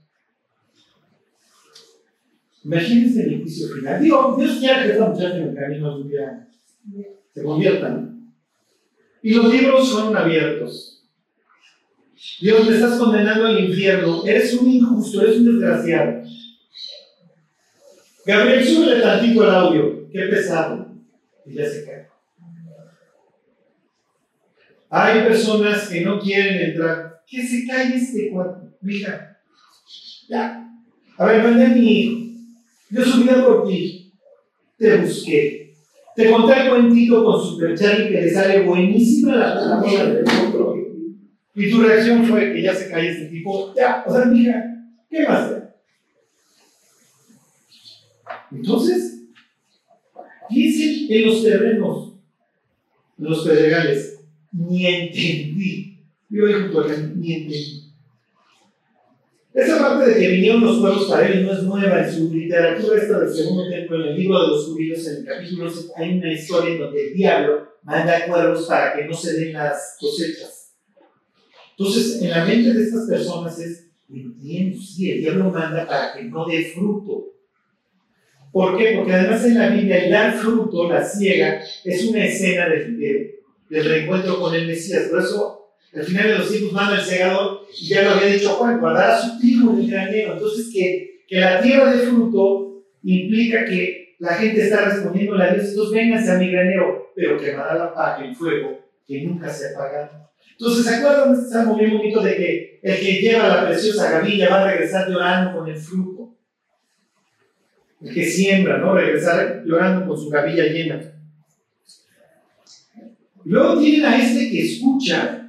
Imagínense 2.67 3.23
el 3.23 3.41
juicio 3.41 3.69
final. 3.69 4.01
Digo, 4.01 4.35
Dios 4.37 4.59
quiere 4.59 4.83
que 4.83 4.91
esta 4.91 5.07
muchacha 5.07 5.37
en 5.37 5.43
el 5.43 5.55
camino 5.55 5.87
algún 5.87 6.09
día 6.09 6.49
se 7.33 7.41
conviertan. 7.41 8.33
Y 9.23 9.33
los 9.35 9.53
libros 9.53 9.89
son 9.89 10.15
abiertos. 10.15 11.07
Dios, 12.41 12.67
me 12.67 12.75
estás 12.75 12.99
condenando 12.99 13.45
al 13.45 13.63
infierno. 13.63 14.25
Eres 14.25 14.53
un 14.55 14.69
injusto, 14.69 15.21
eres 15.21 15.37
un 15.37 15.45
desgraciado. 15.45 16.23
Gabriel, 18.25 18.65
súbele 18.65 19.01
tantito 19.01 19.43
el 19.45 19.49
audio. 19.49 20.09
Qué 20.11 20.23
pesado. 20.23 20.93
Y 21.45 21.53
ya 21.53 21.69
se 21.69 21.85
cae. 21.85 22.07
Hay 24.89 25.23
personas 25.23 25.87
que 25.87 26.01
no 26.01 26.19
quieren 26.19 26.71
entrar. 26.71 27.23
Que 27.25 27.47
se 27.47 27.65
cae 27.65 27.95
este 27.95 28.29
cuarto. 28.29 28.75
Mija. 28.81 29.37
Ya. 30.27 30.69
A 31.17 31.25
ver, 31.25 31.43
mandé 31.43 31.65
a 31.65 31.69
mi 31.69 32.01
hijo. 32.01 32.26
Yo 32.89 33.03
subí 33.03 33.27
por 33.27 33.67
ti. 33.67 34.13
Te 34.77 34.97
busqué. 34.97 35.73
Te 36.15 36.31
conté 36.31 36.61
el 36.61 36.69
cuentito 36.69 37.23
con 37.23 37.43
Super 37.43 37.77
Charlie 37.77 38.09
que 38.09 38.21
le 38.21 38.31
sale 38.31 38.63
buenísima 38.63 39.35
la 39.35 39.53
palabra 39.53 40.13
del 40.13 40.25
otro. 40.47 40.75
Y 41.53 41.71
tu 41.71 41.81
reacción 41.81 42.23
fue 42.25 42.53
que 42.53 42.61
ya 42.61 42.73
se 42.73 42.89
cae 42.89 43.09
este 43.09 43.25
tipo. 43.25 43.73
Ya, 43.75 44.03
o 44.05 44.13
sea, 44.13 44.25
mija, 44.25 44.63
¿qué 45.09 45.27
más? 45.27 45.51
Entonces, 48.51 49.23
dicen 50.49 51.07
en 51.09 51.25
los 51.25 51.43
terrenos, 51.43 52.13
en 53.17 53.25
los 53.25 53.45
pedregales, 53.45 54.19
ni 54.51 54.85
entendí. 54.85 55.99
Yo 56.29 56.45
digo, 56.45 56.83
ni 57.15 57.33
entendí. 57.33 57.86
Esa 59.57 59.79
parte 59.79 60.11
de 60.11 60.19
que 60.19 60.27
vinieron 60.27 60.63
los 60.63 60.77
pueblos 60.77 61.09
para 61.09 61.27
él 61.27 61.43
no 61.43 61.51
es 61.51 61.63
nueva 61.63 62.05
en 62.05 62.13
su 62.13 62.31
literatura, 62.31 63.01
esta 63.01 63.21
del 63.21 63.33
segundo 63.33 63.67
templo, 63.67 64.03
en 64.03 64.09
el 64.09 64.15
libro 64.15 64.39
de 64.39 64.47
los 64.49 64.65
judíos, 64.67 65.07
en 65.07 65.17
el 65.17 65.25
capítulo 65.25 65.65
11, 65.65 65.89
hay 65.95 66.19
una 66.19 66.31
historia 66.31 66.73
en 66.73 66.79
donde 66.79 67.07
el 67.07 67.13
diablo 67.15 67.67
manda 67.81 68.27
cuervos 68.27 68.67
para 68.67 68.95
que 68.95 69.05
no 69.05 69.13
se 69.15 69.33
den 69.33 69.53
las 69.53 69.97
cosechas. 69.99 70.75
Entonces, 71.71 72.21
en 72.21 72.29
la 72.29 72.45
mente 72.45 72.71
de 72.71 72.83
estas 72.83 73.09
personas 73.09 73.57
es, 73.57 73.89
entiendo, 74.07 74.79
sí, 74.79 75.09
el 75.09 75.21
diablo 75.21 75.49
manda 75.49 75.87
para 75.87 76.13
que 76.13 76.25
no 76.25 76.45
dé 76.45 76.63
fruto. 76.65 77.25
¿Por 78.51 78.77
qué? 78.77 78.93
Porque 78.95 79.13
además 79.13 79.43
en 79.43 79.57
la 79.57 79.69
Biblia 79.69 80.05
el 80.05 80.11
dar 80.11 80.37
fruto, 80.37 80.87
la 80.87 81.03
ciega, 81.03 81.63
es 81.83 82.03
una 82.05 82.25
escena 82.25 82.69
de, 82.69 82.91
de, 82.91 83.39
del 83.71 83.85
reencuentro 83.85 84.39
con 84.39 84.53
el 84.53 84.67
Mesías. 84.67 85.07
Por 85.09 85.19
eso 85.19 85.56
al 85.97 86.05
final 86.05 86.27
de 86.27 86.37
los 86.37 86.49
tiempos 86.49 86.73
manda 86.73 86.99
el 86.99 87.05
segador, 87.05 87.61
y 87.79 87.87
ya 87.87 88.03
lo 88.03 88.11
había 88.11 88.27
dicho 88.27 88.49
Juan, 88.49 88.79
guardará 88.79 89.19
su 89.19 89.39
trigo 89.39 89.73
en 89.73 89.79
el 89.79 89.91
granero. 89.91 90.33
Entonces, 90.33 90.69
que, 90.71 91.23
que 91.27 91.39
la 91.39 91.59
tierra 91.59 91.91
de 91.91 91.99
fruto 91.99 92.83
implica 93.03 93.65
que 93.65 94.15
la 94.19 94.33
gente 94.35 94.63
está 94.63 94.85
respondiendo 94.85 95.35
a 95.35 95.53
Dios, 95.53 95.69
entonces 95.69 95.93
vénganse 95.93 96.31
a 96.31 96.37
mi 96.37 96.51
granero, 96.51 97.11
pero 97.15 97.39
quemará 97.39 97.75
la 97.75 97.93
paja 97.93 98.25
el 98.25 98.35
fuego 98.35 98.79
que 99.07 99.23
nunca 99.23 99.49
se 99.49 99.73
apaga. 99.73 100.29
Entonces, 100.51 100.85
¿se 100.85 100.95
acuerdan 100.95 101.33
de 101.33 101.39
este 101.39 101.53
salmo 101.53 101.77
bien 101.77 101.97
bonito 101.97 102.21
de 102.21 102.35
que 102.35 102.79
el 102.81 102.99
que 102.99 103.21
lleva 103.21 103.47
la 103.47 103.67
preciosa 103.67 104.11
gavilla 104.11 104.49
va 104.49 104.63
a 104.63 104.71
regresar 104.71 105.09
llorando 105.09 105.57
con 105.57 105.69
el 105.69 105.77
fruto? 105.77 106.35
El 108.01 108.13
que 108.13 108.25
siembra, 108.25 108.77
¿no? 108.77 108.93
Regresar 108.93 109.63
llorando 109.65 110.07
con 110.07 110.17
su 110.17 110.29
gavilla 110.29 110.65
llena. 110.65 110.99
Luego 113.45 113.79
tienen 113.79 114.05
a 114.05 114.17
este 114.21 114.51
que 114.51 114.63
escucha 114.63 115.46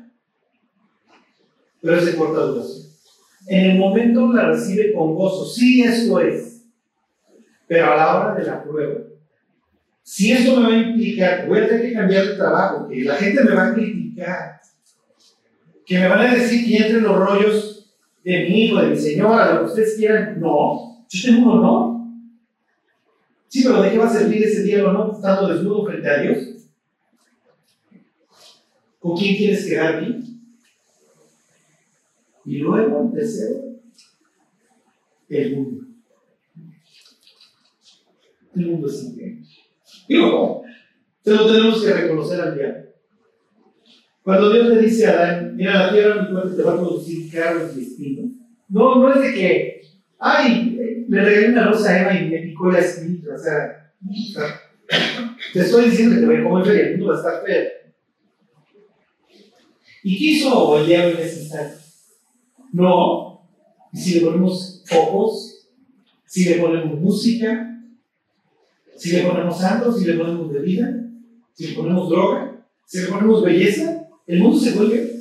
pero 1.81 1.97
es 1.97 2.07
de 2.07 2.17
corta 2.17 2.41
duración. 2.41 2.89
En 3.47 3.71
el 3.71 3.79
momento 3.79 4.33
la 4.33 4.51
recibe 4.51 4.93
con 4.93 5.15
gozo, 5.15 5.47
sí, 5.47 5.83
esto 5.83 6.21
es, 6.21 6.65
pero 7.67 7.93
a 7.93 7.97
la 7.97 8.17
hora 8.17 8.35
de 8.35 8.47
la 8.47 8.63
prueba, 8.63 9.01
si 10.03 10.33
esto 10.33 10.59
me 10.59 10.69
va 10.69 10.75
a 10.75 10.79
implicar, 10.79 11.47
voy 11.47 11.59
a 11.59 11.69
tener 11.69 11.83
que 11.83 11.93
cambiar 11.93 12.27
de 12.27 12.37
trabajo, 12.37 12.89
que 12.89 13.05
la 13.05 13.15
gente 13.17 13.45
me 13.45 13.55
va 13.55 13.69
a 13.69 13.75
criticar, 13.75 14.61
que 15.85 15.99
me 15.99 16.09
van 16.09 16.21
a 16.21 16.35
decir 16.35 16.67
que 16.67 16.77
entre 16.77 17.01
los 17.01 17.17
rollos 17.17 17.95
de 18.25 18.41
mi 18.49 18.65
hijo, 18.65 18.81
de 18.81 18.89
mi 18.89 18.97
señora, 18.97 19.49
de 19.49 19.55
lo 19.55 19.61
que 19.61 19.67
ustedes 19.67 19.97
quieran, 19.97 20.41
no, 20.41 21.05
yo 21.09 21.23
tengo 21.23 21.53
un 21.53 21.59
honor. 21.59 21.99
Sí, 23.49 23.63
pero 23.63 23.83
¿de 23.83 23.91
qué 23.91 23.99
va 23.99 24.07
a 24.07 24.13
servir 24.13 24.45
ese 24.45 24.63
día 24.63 24.79
el 24.79 24.87
honor 24.87 25.13
estando 25.15 25.49
desnudo 25.49 25.87
frente 25.87 26.09
a 26.09 26.23
Dios? 26.23 26.39
¿Con 28.99 29.17
quién 29.17 29.37
quieres 29.37 29.67
quedar 29.67 30.01
bien? 30.01 30.38
Y 32.49 32.61
luego 32.61 33.03
el 33.03 33.13
tercero, 33.13 33.61
el 35.29 35.55
mundo. 35.55 35.85
El 38.57 38.67
mundo 38.69 38.89
es 38.89 39.05
increíble. 39.05 39.47
Digo, 40.09 40.63
se 41.23 41.31
lo 41.35 41.47
tenemos 41.47 41.85
que 41.85 41.93
reconocer 41.93 42.41
al 42.41 42.57
diablo. 42.57 42.85
Cuando 44.23 44.51
Dios 44.51 44.67
le 44.67 44.81
dice 44.81 45.07
a 45.07 45.11
Adán, 45.11 45.57
mira, 45.57 45.89
la 45.89 45.93
tierra 45.93 46.23
mi 46.23 46.33
cuerpo 46.33 46.57
te 46.57 46.63
va 46.63 46.73
a 46.73 46.77
producir 46.79 47.31
carros 47.31 47.77
y. 47.77 48.35
No, 48.71 48.95
no 48.95 49.13
es 49.13 49.21
de 49.21 49.35
que, 49.35 49.83
ay, 50.19 51.05
le 51.07 51.23
regalé 51.23 51.51
una 51.51 51.71
rosa 51.71 51.91
a 51.91 52.01
Eva 52.01 52.15
y 52.19 52.31
me 52.31 52.39
picó 52.39 52.71
la 52.71 52.79
espinita. 52.79 53.35
O 53.35 53.39
sea, 53.39 53.93
te 55.53 55.61
estoy 55.61 55.91
diciendo 55.91 56.15
que 56.15 56.21
te 56.23 56.27
voy 56.27 56.37
a 56.37 56.45
comer 56.45 56.75
y 56.75 56.81
el 56.81 56.91
mundo 56.93 57.09
va 57.09 57.15
a 57.15 57.19
estar 57.19 57.45
feo. 57.45 57.69
¿Y 60.03 60.43
el 60.43 60.87
diablo 60.87 61.19
en 61.19 61.27
ese 61.27 61.43
instante? 61.43 61.88
No. 62.73 63.49
¿Y 63.93 63.99
si 63.99 64.15
le 64.15 64.27
ponemos 64.27 64.85
ojos? 64.91 65.69
¿Si 66.27 66.45
le 66.45 66.57
ponemos 66.57 67.01
música? 67.01 67.83
¿Si 68.97 69.13
le 69.13 69.23
ponemos 69.23 69.59
santos? 69.59 69.99
¿Si 69.99 70.05
le 70.05 70.15
ponemos 70.15 70.53
bebida? 70.53 70.95
¿Si 71.55 71.69
le 71.69 71.75
ponemos 71.75 72.09
droga? 72.11 72.67
¿Si 72.85 73.01
le 73.01 73.07
ponemos 73.07 73.43
belleza? 73.43 74.09
El 74.27 74.41
mundo 74.41 74.59
se 74.59 74.73
vuelve. 74.73 75.15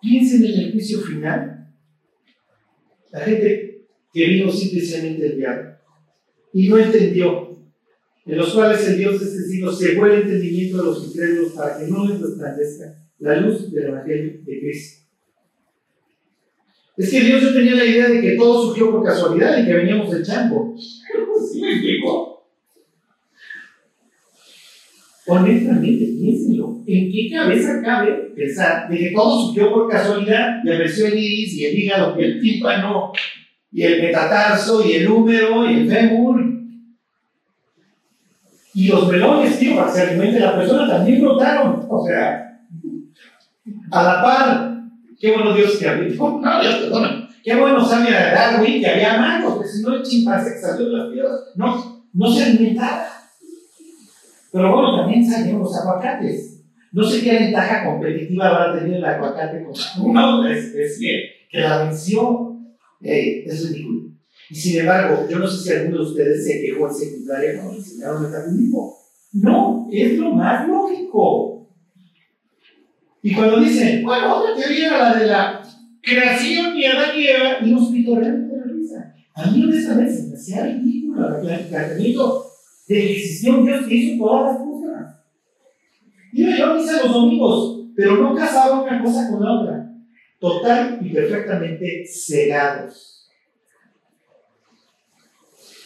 Piensen 0.00 0.44
en 0.44 0.60
el 0.60 0.72
juicio 0.72 1.00
final. 1.00 1.74
La 3.10 3.20
gente 3.20 3.86
que 4.12 4.26
vino 4.26 4.52
simplemente 4.52 5.22
del 5.22 5.36
diablo 5.38 5.76
y 6.52 6.68
no 6.68 6.78
entendió, 6.78 7.58
en 8.24 8.36
los 8.38 8.54
cuales 8.54 8.86
el 8.88 8.98
Dios 8.98 9.20
de 9.20 9.26
este 9.26 9.42
siglo 9.42 9.72
cegó 9.72 10.06
el 10.06 10.22
entendimiento 10.22 10.78
de 10.78 10.84
los 10.84 11.06
incrédulos 11.06 11.52
para 11.52 11.78
que 11.78 11.86
no 11.86 12.06
les 12.06 12.20
resplandezca 12.20 13.05
la 13.18 13.36
luz 13.36 13.72
del 13.72 13.86
Evangelio 13.86 14.40
de 14.44 14.60
Cristo. 14.60 15.06
Es 16.96 17.10
que 17.10 17.20
Dios 17.20 17.42
no 17.42 17.52
tenía 17.52 17.74
la 17.74 17.84
idea 17.84 18.08
de 18.08 18.20
que 18.20 18.36
todo 18.36 18.66
surgió 18.66 18.90
por 18.90 19.04
casualidad 19.04 19.58
y 19.58 19.66
que 19.66 19.74
veníamos 19.74 20.10
del 20.10 20.24
chango. 20.24 20.74
¿Sí 20.78 21.60
me 21.60 21.72
explico? 21.72 22.46
Honestamente, 25.26 26.06
piénsenlo. 26.18 26.82
¿En 26.86 27.12
qué 27.12 27.28
cabeza 27.30 27.82
cabe 27.82 28.32
pensar 28.34 28.88
de 28.88 28.96
que 28.96 29.10
todo 29.10 29.46
surgió 29.46 29.72
por 29.72 29.90
casualidad 29.90 30.62
y 30.64 30.70
apareció 30.70 31.06
el 31.06 31.18
iris 31.18 31.54
y 31.54 31.64
el 31.66 31.78
hígado 31.78 32.18
y 32.18 32.24
el 32.24 32.40
tímpano 32.40 33.12
y 33.72 33.82
el 33.82 34.02
metatarso 34.02 34.86
y 34.86 34.92
el 34.92 35.08
húmero 35.08 35.70
y 35.70 35.80
el 35.80 35.90
fémur 35.90 36.56
y 38.72 38.88
los 38.88 39.08
melones, 39.08 39.58
tío, 39.58 39.74
para 39.74 39.88
que 39.90 39.98
se 39.98 40.02
alimente 40.02 40.38
la 40.38 40.54
persona 40.54 40.86
también 40.86 41.20
brotaron? 41.20 41.86
O 41.88 42.06
sea, 42.06 42.45
a 43.90 44.02
la 44.02 44.22
par, 44.22 44.82
qué 45.18 45.32
bueno 45.32 45.54
Dios 45.54 45.76
que 45.78 45.88
había. 45.88 46.14
No, 46.14 46.60
Dios 46.60 46.74
perdona. 46.76 47.28
Qué 47.42 47.54
bueno 47.54 47.84
sabía 47.84 48.32
Darwin 48.34 48.80
que 48.80 48.88
había 48.88 49.18
mangos, 49.18 49.54
porque 49.54 49.68
si 49.68 49.82
no 49.82 49.94
el 49.94 50.02
chimpancé 50.02 50.54
que 50.54 50.60
salió 50.60 50.86
de 50.86 50.92
las 50.92 51.12
piedras 51.12 51.40
no, 51.54 52.04
no 52.12 52.32
se 52.32 52.42
alimentaba. 52.42 53.06
Pero 54.50 54.72
bueno, 54.72 54.96
también 54.96 55.24
salieron 55.24 55.60
los 55.60 55.76
aguacates. 55.76 56.64
No 56.92 57.04
sé 57.04 57.22
qué 57.22 57.34
ventaja 57.34 57.84
competitiva 57.84 58.48
habrá 58.48 58.78
tenido 58.78 58.96
el 58.96 59.04
aguacate 59.04 59.62
con 59.62 59.74
una 60.10 60.38
otra 60.38 60.56
especie 60.56 61.24
que 61.50 61.60
la 61.60 61.84
venció. 61.84 62.58
Ey, 63.00 63.44
es 63.46 63.70
ridículo. 63.70 64.10
Y 64.48 64.54
sin 64.54 64.80
embargo, 64.80 65.26
yo 65.28 65.38
no 65.38 65.46
sé 65.46 65.62
si 65.62 65.72
alguno 65.72 65.98
de 65.98 66.10
ustedes 66.10 66.46
se 66.46 66.60
quejó 66.60 66.88
en 66.88 66.94
secundaria 66.94 67.54
cuando 67.56 67.74
enseñaron 67.74 68.32
feminismo. 68.32 68.96
No, 69.32 69.88
es 69.92 70.18
lo 70.18 70.30
más 70.30 70.66
lógico. 70.66 71.55
Y 73.26 73.34
cuando 73.34 73.58
dicen, 73.58 74.04
bueno, 74.04 74.36
otra 74.36 74.54
teoría 74.54 74.86
era 74.86 74.98
la 74.98 75.18
de 75.18 75.26
la 75.26 75.62
creación 76.00 76.78
y 76.78 76.84
Adán 76.84 77.10
y 77.18 77.26
Eva, 77.26 77.56
y 77.60 77.72
nos 77.72 77.90
pitorrean 77.90 78.48
de 78.48 78.56
la 78.56 78.64
risa. 78.66 79.14
A 79.34 79.50
mí 79.50 79.64
honestamente 79.64 80.14
se 80.14 80.28
me 80.28 80.36
hacía 80.36 80.62
ridículo 80.64 81.34
el 81.34 81.40
planteamiento 81.40 82.46
de 82.86 82.94
que 82.94 83.16
existió 83.16 83.58
un 83.58 83.66
Dios 83.66 83.84
que 83.84 83.94
hizo 83.96 84.24
todas 84.24 84.44
las 84.44 84.62
cosas. 84.62 85.24
Iba 86.34 86.56
yo 86.56 86.66
a 86.66 86.74
misa 86.74 87.02
los 87.02 87.12
domingos, 87.12 87.88
pero 87.96 88.16
no 88.16 88.32
casaba 88.32 88.82
una 88.82 89.02
cosa 89.02 89.28
con 89.28 89.42
la 89.42 89.52
otra. 89.54 89.92
Total 90.38 91.00
y 91.02 91.08
perfectamente 91.12 92.04
cegados. 92.06 93.28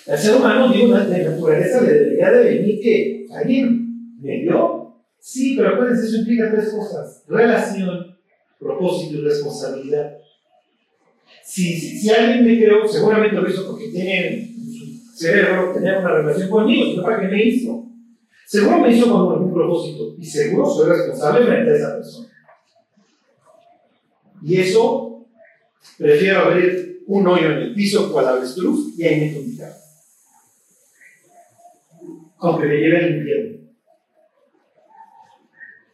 El 0.07 0.19
ser 0.19 0.37
humano, 0.37 0.71
digo, 0.71 0.95
de 0.95 1.25
naturaleza 1.25 1.81
le 1.81 1.91
debería 1.91 2.33
de 2.33 2.45
venir 2.45 2.81
que 2.83 3.27
alguien 3.35 4.19
me 4.21 4.43
dio. 4.43 4.90
Sí, 5.21 5.55
pero 5.57 5.75
acuérdense, 5.75 6.07
eso 6.07 6.17
implica 6.19 6.51
tres 6.51 6.71
cosas: 6.71 7.25
relación, 7.29 8.17
propósito 8.59 9.19
y 9.19 9.21
responsabilidad. 9.23 10.17
Si, 11.45 11.79
si, 11.79 12.11
alguien 12.11 12.47
me 12.47 12.57
creó, 12.57 12.87
seguramente 12.87 13.37
lo 13.37 13.49
hizo 13.49 13.67
porque 13.67 13.89
tiene 13.89 14.55
su 14.57 15.17
cerebro, 15.17 15.73
tenía 15.73 15.99
una 15.99 16.13
relación 16.13 16.49
conmigo, 16.49 17.03
para 17.03 17.21
qué 17.21 17.29
me 17.29 17.45
hizo. 17.45 17.87
Seguro 18.47 18.79
me 18.79 18.97
hizo 18.97 19.11
con 19.11 19.33
algún 19.33 19.53
propósito 19.53 20.15
y 20.19 20.25
seguro 20.25 20.69
soy 20.69 20.89
responsable 20.89 21.47
frente 21.47 21.71
a 21.71 21.77
esa 21.77 21.95
persona. 21.95 22.29
Y 24.43 24.57
eso, 24.57 25.27
prefiero 25.99 26.41
abrir 26.41 27.03
un 27.07 27.27
hoyo 27.27 27.51
en 27.51 27.59
el 27.59 27.75
piso 27.75 28.13
la 28.23 28.31
avestruz 28.31 28.99
y 28.99 29.05
ahí 29.05 29.21
meto 29.21 29.41
mi. 29.41 29.59
Aunque 32.39 32.67
me 32.67 32.77
lleve 32.77 32.99
al 32.99 33.17
infierno. 33.17 33.70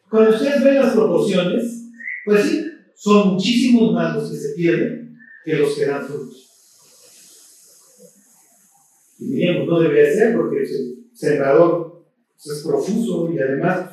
Cuando 0.08 0.30
ustedes 0.30 0.62
ven 0.62 0.76
las 0.76 0.94
proporciones, 0.94 1.90
pues 2.24 2.44
sí, 2.44 2.66
son 2.94 3.34
muchísimos 3.34 3.92
más 3.92 4.14
los 4.14 4.30
que 4.30 4.36
se 4.36 4.54
pierden 4.54 5.18
que 5.44 5.56
los 5.56 5.74
que 5.74 5.86
dan 5.86 6.06
frutos. 6.06 6.50
Y 9.18 9.26
diríamos, 9.26 9.68
no 9.68 9.80
debería 9.80 10.12
ser 10.12 10.36
porque 10.36 10.58
el 10.60 11.08
sembrador 11.14 12.04
es 12.36 12.62
profuso 12.64 13.32
y 13.32 13.38
además 13.38 13.90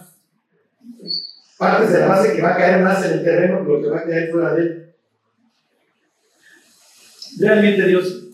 partes 1.57 1.93
de 1.93 1.99
la 1.99 2.07
base 2.07 2.34
que 2.34 2.41
va 2.41 2.53
a 2.53 2.57
caer 2.57 2.84
más 2.84 3.05
en 3.05 3.14
el 3.14 3.24
terreno 3.24 3.64
que 3.64 3.72
lo 3.72 3.82
que 3.82 3.89
va 3.89 3.99
a 3.99 4.03
caer 4.03 4.32
fuera 4.32 4.53
de 4.53 4.61
él. 4.61 4.93
Realmente 7.39 7.88
Dios 7.88 8.28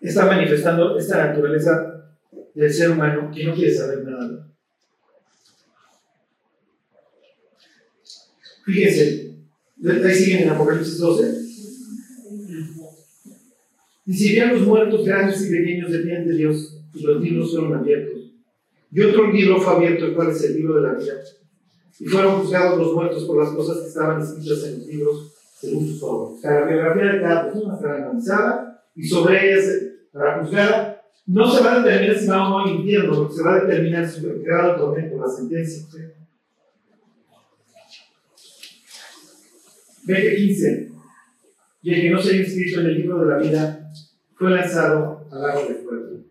está 0.00 0.26
manifestando 0.26 0.98
esta 0.98 1.26
naturaleza 1.26 2.14
del 2.54 2.72
ser 2.72 2.90
humano 2.90 3.30
que 3.34 3.44
no 3.44 3.54
quiere 3.54 3.74
saber 3.74 4.04
nada. 4.04 4.53
Fíjense, 8.64 9.36
ahí 9.84 10.14
siguen 10.14 10.42
en 10.44 10.50
Apocalipsis 10.50 10.98
12. 10.98 11.44
Dice, 14.06 14.34
ya 14.34 14.52
los 14.52 14.66
muertos 14.66 15.04
grandes 15.04 15.46
y 15.46 15.50
pequeños 15.50 15.90
de 15.90 16.02
de 16.02 16.36
Dios, 16.36 16.78
y 16.94 17.02
los 17.02 17.22
libros 17.22 17.52
fueron 17.52 17.74
abiertos. 17.74 18.32
Y 18.90 19.00
otro 19.00 19.32
libro 19.32 19.60
fue 19.60 19.74
abierto, 19.74 20.06
el 20.06 20.14
cual 20.14 20.30
es 20.30 20.44
el 20.44 20.56
libro 20.56 20.76
de 20.76 20.82
la 20.82 20.94
vida. 20.94 21.14
Y 21.98 22.06
fueron 22.06 22.40
juzgados 22.40 22.78
los 22.78 22.94
muertos 22.94 23.24
por 23.24 23.42
las 23.42 23.54
cosas 23.54 23.82
que 23.82 23.88
estaban 23.88 24.20
escritas 24.20 24.64
en 24.64 24.78
los 24.78 24.86
libros 24.86 25.32
según 25.60 25.86
sus 25.86 26.02
obras. 26.02 26.38
O 26.38 26.40
sea, 26.40 26.60
la 26.60 26.66
biografía 26.66 27.12
de 27.12 27.20
cada 27.20 27.44
persona 27.44 27.78
será 27.78 27.96
analizada 27.96 28.84
y 28.94 29.08
sobre 29.08 29.52
ella 29.52 29.62
será 30.12 30.42
juzgada. 30.42 31.02
No 31.26 31.50
se 31.50 31.64
va 31.64 31.74
a 31.74 31.80
determinar 31.80 32.18
si 32.18 32.26
va 32.26 32.46
o 32.46 32.50
no 32.50 32.58
al 32.60 32.76
infierno, 32.76 33.30
se 33.30 33.42
va 33.42 33.54
a 33.54 33.60
determinar 33.64 34.08
su 34.08 34.22
grado 34.42 34.72
de 34.72 34.78
tormento, 34.78 35.18
la 35.18 35.28
sentencia. 35.28 35.86
Veinte 35.92 36.23
15. 40.06 40.88
Y 41.82 41.94
el 41.94 42.00
que 42.00 42.10
no 42.10 42.20
se 42.20 42.30
haya 42.30 42.40
inscrito 42.40 42.80
en 42.80 42.86
el 42.86 42.96
libro 42.96 43.24
de 43.24 43.30
la 43.30 43.38
vida 43.38 43.92
fue 44.36 44.50
lanzado 44.50 45.26
al 45.30 45.42
lago 45.42 45.68
de 45.68 45.74
fuego. 45.74 46.24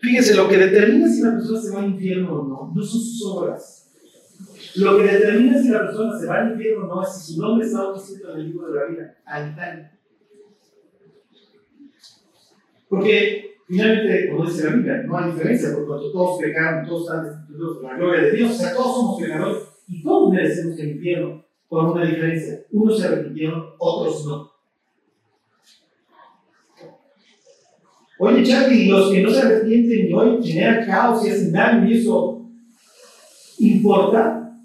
Fíjense, 0.00 0.34
lo 0.34 0.48
que 0.48 0.58
determina 0.58 1.08
si 1.08 1.22
la 1.22 1.32
persona 1.32 1.60
se 1.60 1.70
va 1.70 1.80
al 1.80 1.90
infierno 1.90 2.40
o 2.40 2.46
no, 2.46 2.72
no 2.74 2.82
son 2.82 3.00
sus 3.00 3.24
obras. 3.26 3.90
Lo 4.76 4.98
que 4.98 5.04
determina 5.04 5.62
si 5.62 5.68
la 5.68 5.80
persona 5.80 6.18
se 6.18 6.26
va 6.26 6.40
al 6.40 6.52
infierno 6.52 6.84
o 6.84 6.94
no 6.94 7.02
es 7.02 7.16
si 7.16 7.32
su 7.32 7.40
nombre 7.40 7.66
está 7.66 7.94
escrito 7.96 8.32
en 8.32 8.40
el 8.40 8.46
libro 8.48 8.70
de 8.70 8.80
la 8.80 8.86
vida. 8.86 9.16
Al 9.24 9.56
tal. 9.56 9.90
Porque 12.88 13.56
finalmente, 13.66 14.28
como 14.28 14.44
dice 14.44 14.64
la 14.64 14.76
Biblia, 14.76 15.02
no 15.06 15.16
hay 15.16 15.32
diferencia, 15.32 15.70
porque 15.72 15.86
cuando 15.86 16.12
todos 16.12 16.42
pecaron, 16.42 16.86
todos 16.86 17.02
están 17.08 17.24
destituidos 17.24 17.80
de 17.80 17.88
la 17.88 17.96
gloria 17.96 18.20
de 18.20 18.32
Dios, 18.32 18.50
o 18.50 18.54
sea, 18.54 18.74
todos 18.74 18.94
somos 18.94 19.22
pecadores 19.22 19.73
y 19.88 20.02
todos 20.02 20.32
merecemos 20.32 20.78
el 20.78 20.90
infierno, 20.90 21.44
con 21.68 21.90
una 21.90 22.04
diferencia. 22.04 22.64
Unos 22.72 22.98
se 22.98 23.06
arrepintieron, 23.06 23.64
otros 23.78 24.26
no. 24.26 24.54
Oye, 28.18 28.44
Charlie, 28.44 28.88
los 28.88 29.10
que 29.10 29.22
no 29.22 29.30
se 29.30 29.40
arrepienten 29.40 30.08
y 30.08 30.12
hoy 30.12 30.42
generan 30.42 30.86
caos 30.86 31.26
y 31.26 31.30
hacen 31.30 31.52
daño 31.52 31.88
y 31.88 31.98
eso 31.98 32.48
importa. 33.58 34.56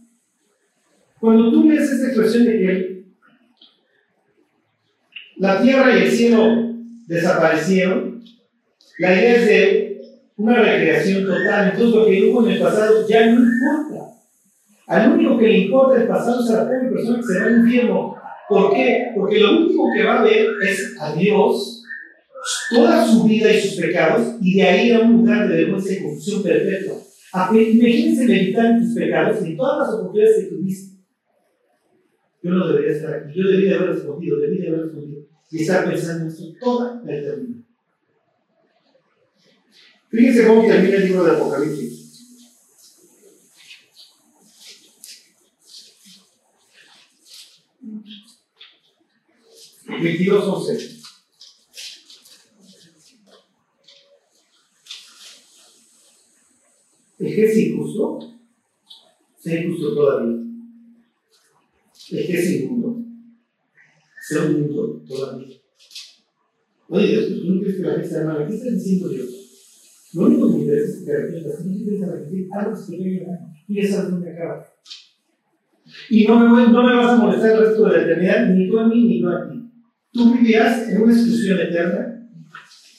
Cuando 1.20 1.52
tú 1.52 1.64
lees 1.64 1.92
esta 1.92 2.08
expresión 2.08 2.46
de 2.46 2.52
que 2.52 3.06
la 5.38 5.62
tierra 5.62 5.98
y 5.98 6.04
el 6.04 6.12
cielo 6.12 6.74
desaparecieron, 7.08 8.24
la 9.00 9.14
idea 9.14 9.36
es 9.36 9.46
de 9.46 10.02
una 10.38 10.56
recreación 10.56 11.26
total. 11.26 11.72
Entonces 11.72 11.96
lo 11.96 12.06
que 12.06 12.26
hubo 12.26 12.46
en 12.46 12.52
el 12.52 12.62
pasado 12.62 13.08
ya 13.08 13.26
no 13.26 13.42
importa. 13.42 13.99
Al 14.90 15.12
único 15.14 15.38
que 15.38 15.48
le 15.48 15.58
importa 15.60 16.02
el 16.02 16.08
pasado 16.08 16.40
a 16.40 16.64
la 16.64 16.70
persona 16.90 17.18
que 17.18 17.24
se 17.24 17.40
va 17.40 17.46
al 17.46 17.58
infierno. 17.60 18.16
¿Por 18.50 18.74
qué? 18.74 19.12
Porque 19.16 19.40
lo 19.40 19.60
último 19.60 19.86
que 19.96 20.04
va 20.04 20.20
a 20.20 20.24
ver 20.24 20.48
es 20.68 20.96
a 21.00 21.14
Dios, 21.14 21.84
toda 22.72 23.06
su 23.06 23.24
vida 23.26 23.54
y 23.54 23.62
sus 23.62 23.80
pecados, 23.80 24.36
y 24.42 24.56
de 24.56 24.64
ahí 24.64 24.92
a 24.92 25.02
un 25.02 25.18
lugar 25.18 25.48
de 25.48 25.56
vergüenza 25.58 25.94
y 25.94 26.02
confusión 26.04 26.42
perpetua. 26.42 26.96
A- 27.34 27.52
Imagínense 27.56 28.26
meditar 28.26 28.66
en 28.66 28.82
tus 28.84 28.96
pecados 28.96 29.46
y 29.46 29.52
en 29.52 29.58
todas 29.58 29.78
las 29.80 29.96
oportunidades 30.00 30.38
que 30.40 30.56
tuviste. 30.56 30.98
Yo 32.42 32.50
no 32.52 32.68
debería 32.70 32.92
estar 32.96 33.14
aquí, 33.14 33.38
yo 33.38 33.48
debería 33.48 33.76
haber 33.76 33.90
respondido, 33.90 34.40
debería 34.40 34.70
haber 34.70 34.82
respondido. 34.86 35.22
Y 35.52 35.62
estar 35.62 35.88
pensando 35.90 36.24
en 36.24 36.28
esto 36.30 36.44
toda 36.60 37.02
la 37.06 37.16
eternidad. 37.16 37.60
Fíjense 40.10 40.48
cómo 40.48 40.62
termina 40.66 40.96
el 40.98 41.06
libro 41.06 41.24
de 41.26 41.32
Apocalipsis. 41.34 42.09
Veintidós 49.98 50.48
once. 50.48 51.00
El 57.20 57.36
que 57.36 57.46
es 57.46 57.58
injusto, 57.58 58.20
sea 59.38 59.62
injusto 59.62 59.94
todavía. 59.94 60.38
El 62.12 62.28
que 62.28 62.34
es 62.34 62.52
inmundo, 62.62 63.04
sea 64.22 64.46
inmundo 64.46 65.04
todavía. 65.06 65.58
Oye, 66.88 67.08
Dios, 67.08 67.26
pues, 67.28 67.42
tú 67.42 67.48
no 67.48 67.60
quieres 67.60 67.76
que 67.76 67.82
la 67.84 67.94
gente 67.94 68.08
sea 68.08 68.26
mala. 68.26 68.48
¿Qué 68.48 68.56
está 68.56 68.72
diciendo 68.72 69.10
Dios? 69.10 69.30
Lo 70.14 70.26
único 70.26 70.48
que 70.48 70.54
me 70.54 70.62
interesa 70.62 70.98
es 70.98 71.06
que 71.06 71.12
arrepientas. 71.12 71.66
No 71.66 71.78
quieres 71.78 72.04
arrepentir, 72.04 72.48
algo 72.52 72.76
se 72.76 72.98
te. 72.98 73.28
Y 73.68 73.76
ya 73.76 73.88
sabes 73.88 74.12
dónde 74.12 74.32
acaba. 74.32 74.66
Y 76.10 76.26
no 76.26 76.40
me, 76.40 76.72
no 76.72 76.84
me 76.84 76.96
vas 76.96 77.10
a 77.10 77.16
molestar 77.18 77.52
el 77.52 77.60
resto 77.60 77.86
de 77.86 77.98
la 77.98 78.04
eternidad, 78.04 78.50
ni 78.50 78.70
tú 78.70 78.80
a 78.80 78.88
mí, 78.88 79.04
ni 79.04 79.22
yo 79.22 79.30
a 79.30 79.50
ti. 79.50 79.59
Tú 80.12 80.34
vivirás 80.34 80.90
en 80.90 81.02
una 81.02 81.14
exclusión 81.14 81.60
eterna. 81.60 82.30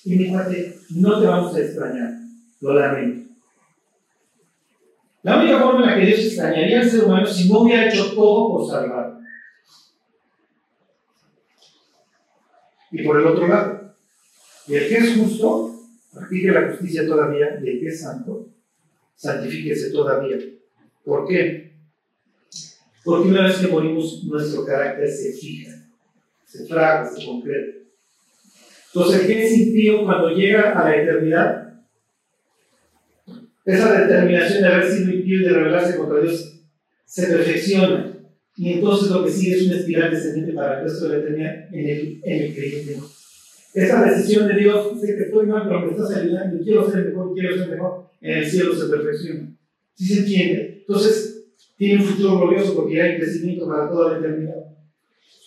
Y 0.04 0.16
mi 0.16 0.28
cuate, 0.28 0.78
no 0.90 1.20
te 1.20 1.26
vamos 1.26 1.54
a 1.54 1.61
extrañar. 1.61 2.12
Lo 2.61 2.74
lamento. 2.74 3.30
La 5.22 5.38
única 5.38 5.61
forma 5.61 5.82
en 5.82 5.86
la 5.86 5.96
que 5.96 6.06
Dios 6.06 6.20
extrañaría 6.20 6.80
al 6.80 6.90
ser 6.90 7.04
humano 7.04 7.26
es 7.26 7.36
si 7.36 7.48
no 7.50 7.61
hubiera 7.61 7.88
hecho 7.88 8.14
todo 8.14 8.48
por 8.48 8.70
salvarlo. 8.70 9.20
Y 12.92 13.04
por 13.04 13.20
el 13.20 13.26
otro 13.26 13.46
lado, 13.46 13.94
y 14.66 14.74
el 14.74 14.88
que 14.88 14.96
es 14.96 15.16
justo, 15.16 15.74
practique 16.12 16.50
la 16.50 16.70
justicia 16.70 17.06
todavía, 17.06 17.61
y 17.62 17.68
el 17.68 17.80
que 17.80 17.86
es 17.86 18.00
santo, 18.00 18.48
santifíquese 19.14 19.90
todavía. 19.90 20.38
¿Por 21.04 21.28
qué? 21.28 21.78
Porque 23.04 23.28
una 23.28 23.46
vez 23.46 23.58
que 23.58 23.68
morimos, 23.68 24.24
nuestro 24.24 24.64
carácter 24.64 25.08
se 25.08 25.32
fija, 25.32 25.80
se 26.51 26.66
fragua, 26.66 27.09
se 27.09 27.24
concreta. 27.24 27.78
Entonces, 28.92 29.26
que 29.26 29.46
es 29.46 29.57
impío 29.57 30.05
cuando 30.05 30.30
llega 30.30 30.72
a 30.72 30.84
la 30.84 30.96
eternidad, 30.96 31.84
esa 33.64 34.01
determinación 34.01 34.62
de 34.62 34.68
haber 34.68 34.90
sido 34.90 35.12
impío 35.12 35.40
y 35.40 35.44
de 35.44 35.51
rebelarse 35.51 35.96
contra 35.96 36.20
Dios 36.20 36.61
se 37.05 37.26
perfecciona. 37.28 38.18
Y 38.57 38.72
entonces 38.72 39.11
lo 39.11 39.24
que 39.24 39.30
sigue 39.30 39.57
es 39.57 39.66
una 39.68 39.76
espiral 39.76 40.11
descendente 40.11 40.53
para 40.53 40.78
el 40.78 40.84
resto 40.84 41.09
de 41.09 41.16
la 41.16 41.22
eternidad 41.22 41.74
en 41.74 41.88
el, 41.88 42.20
en 42.24 42.42
el 42.42 42.55
creyente. 42.55 42.96
Esa 43.72 44.05
decisión 44.05 44.48
de 44.48 44.57
Dios, 44.57 45.01
sé 45.01 45.14
que 45.14 45.22
estoy 45.22 45.46
mal, 45.46 45.62
pero 45.68 45.86
me 45.86 45.92
estás 45.92 46.16
ayudando 46.16 46.64
quiero 46.64 46.90
ser 46.90 47.07
mejor, 47.07 47.32
quiero 47.32 47.57
ser 47.57 47.68
mejor, 47.68 48.11
en 48.20 48.38
el 48.38 48.51
cielo 48.51 48.74
se 48.74 48.88
perfecciona. 48.88 49.57
¿Sí 49.94 50.07
se 50.07 50.20
entiende? 50.20 50.78
Entonces, 50.80 51.44
tiene 51.76 52.03
un 52.03 52.09
futuro 52.09 52.38
glorioso 52.40 52.74
porque 52.74 53.01
hay 53.01 53.18
crecimiento 53.18 53.68
para 53.68 53.88
toda 53.88 54.12
la 54.12 54.18
eternidad. 54.18 54.64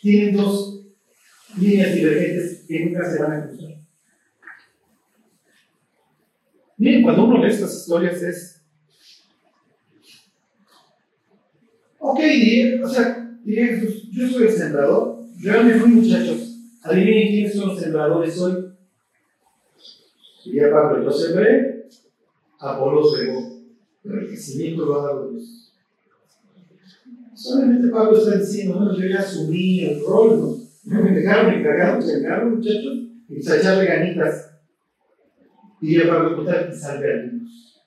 Tienen 0.01 0.38
dos 0.38 0.83
líneas 1.58 1.93
divergentes 1.93 2.66
que 2.68 2.86
nunca 2.86 3.10
se 3.10 3.22
van 3.22 3.32
a 3.34 3.47
cruzar. 3.47 3.74
Miren, 6.78 7.04
cuando 7.04 7.26
uno 7.26 7.38
lee 7.38 7.51
estas 7.51 7.74
historias 7.74 8.22
es. 8.24 8.62
Ok, 11.99 12.20
o 12.84 12.89
sea, 12.89 13.38
diré 13.43 13.68
Jesús, 13.68 14.10
yo 14.12 14.28
soy 14.28 14.47
el 14.47 14.51
sembrador, 14.51 15.26
yo 15.38 15.64
me 15.64 15.76
fui 15.76 15.91
muchachos. 15.91 16.60
Adivinen 16.84 17.28
quiénes 17.30 17.56
son 17.56 17.70
los 17.70 17.80
sembradores 17.80 18.38
hoy. 18.39 18.74
Diría 20.43 20.70
Pablo, 20.72 21.04
yo 21.04 21.12
sembré, 21.12 21.88
Apolo 22.60 23.16
regó, 23.16 23.64
pero 24.01 24.20
el 24.20 24.28
crecimiento 24.28 24.86
lo 24.86 24.99
ha 24.99 25.04
dado 25.06 25.30
Dios. 25.30 25.74
Solamente 27.34 27.88
Pablo 27.88 28.18
está 28.18 28.38
diciendo, 28.38 28.76
bueno, 28.76 28.97
yo 28.97 29.06
ya 29.06 29.20
asumí 29.20 29.86
el 29.86 30.01
rol, 30.06 30.41
¿no? 30.41 30.62
Me 30.84 31.12
dejaron 31.12 31.54
encargado, 31.54 32.02
se 32.02 32.20
encargaron 32.20 32.56
muchachos, 32.56 32.94
y 33.30 33.36
pues 33.36 33.50
a 33.50 33.58
echarle 33.58 33.86
ganitas. 33.86 34.52
Y 35.82 35.98
ya 35.98 36.08
Pablo 36.08 36.36
contar 36.36 36.70
que 36.70 36.76
salve 36.76 37.14
a 37.14 37.18
niños. 37.24 37.84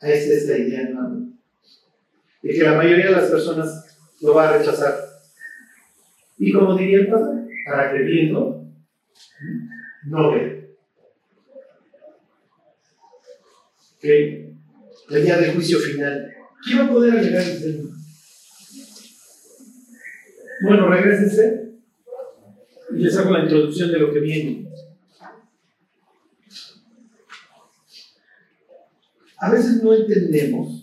Ahí 0.00 0.12
está 0.12 0.34
esta 0.34 0.58
idea, 0.58 0.82
hermano. 0.82 1.32
De 2.42 2.52
que 2.52 2.62
la 2.62 2.76
mayoría 2.76 3.06
de 3.06 3.12
las 3.12 3.30
personas 3.30 3.98
lo 4.20 4.34
va 4.34 4.48
a 4.48 4.58
rechazar. 4.58 4.94
Y 6.38 6.52
como 6.52 6.76
diría 6.76 7.00
el 7.00 7.08
padre, 7.08 7.48
para 7.64 7.92
que 7.92 8.02
viendo, 8.02 8.66
no 10.04 10.32
ve. 10.32 10.76
Ok. 13.96 14.04
El 14.04 15.24
día 15.24 15.38
del 15.38 15.54
juicio 15.54 15.78
final. 15.78 16.34
¿Quién 16.62 16.80
va 16.80 16.84
a 16.84 16.90
poder 16.90 17.18
alegar 17.18 17.42
el 17.42 17.58
Señor? 17.58 17.95
Bueno, 20.62 20.88
regresense. 20.88 21.74
Y 22.92 22.98
les 22.98 23.16
hago 23.16 23.30
la 23.30 23.42
introducción 23.42 23.90
de 23.92 23.98
lo 23.98 24.12
que 24.12 24.20
viene. 24.20 24.70
A 29.38 29.50
veces 29.50 29.82
no 29.82 29.92
entendemos 29.92 30.82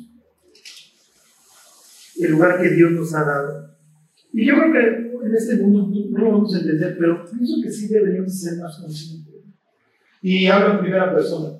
el 2.19 2.31
lugar 2.31 2.61
que 2.61 2.69
Dios 2.69 2.91
nos 2.91 3.13
ha 3.15 3.23
dado. 3.23 3.77
Y 4.31 4.45
yo 4.45 4.55
creo 4.55 4.71
que 4.73 5.27
en 5.27 5.35
este 5.35 5.55
mundo 5.55 5.89
no 6.11 6.19
lo 6.19 6.31
vamos 6.31 6.55
a 6.55 6.59
entender, 6.59 6.97
pero 6.99 7.25
pienso 7.25 7.55
que 7.63 7.71
sí 7.71 7.87
deberíamos 7.87 8.39
ser 8.39 8.57
más 8.57 8.77
conscientes. 8.77 9.33
Y 10.21 10.47
hablo 10.47 10.75
en 10.75 10.79
primera 10.81 11.13
persona. 11.13 11.59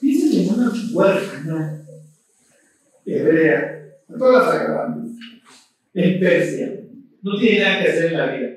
Piensen 0.00 0.40
en 0.40 0.54
una 0.54 0.72
huérfana 0.92 1.86
hebrea, 3.04 3.75
todas 4.08 4.46
las 4.46 4.54
acabantes, 4.54 5.12
en 5.94 6.20
Persia. 6.20 6.80
No 7.22 7.38
tiene 7.38 7.60
nada 7.60 7.82
que 7.82 7.90
hacer 7.90 8.12
en 8.12 8.18
la 8.18 8.36
vida. 8.36 8.48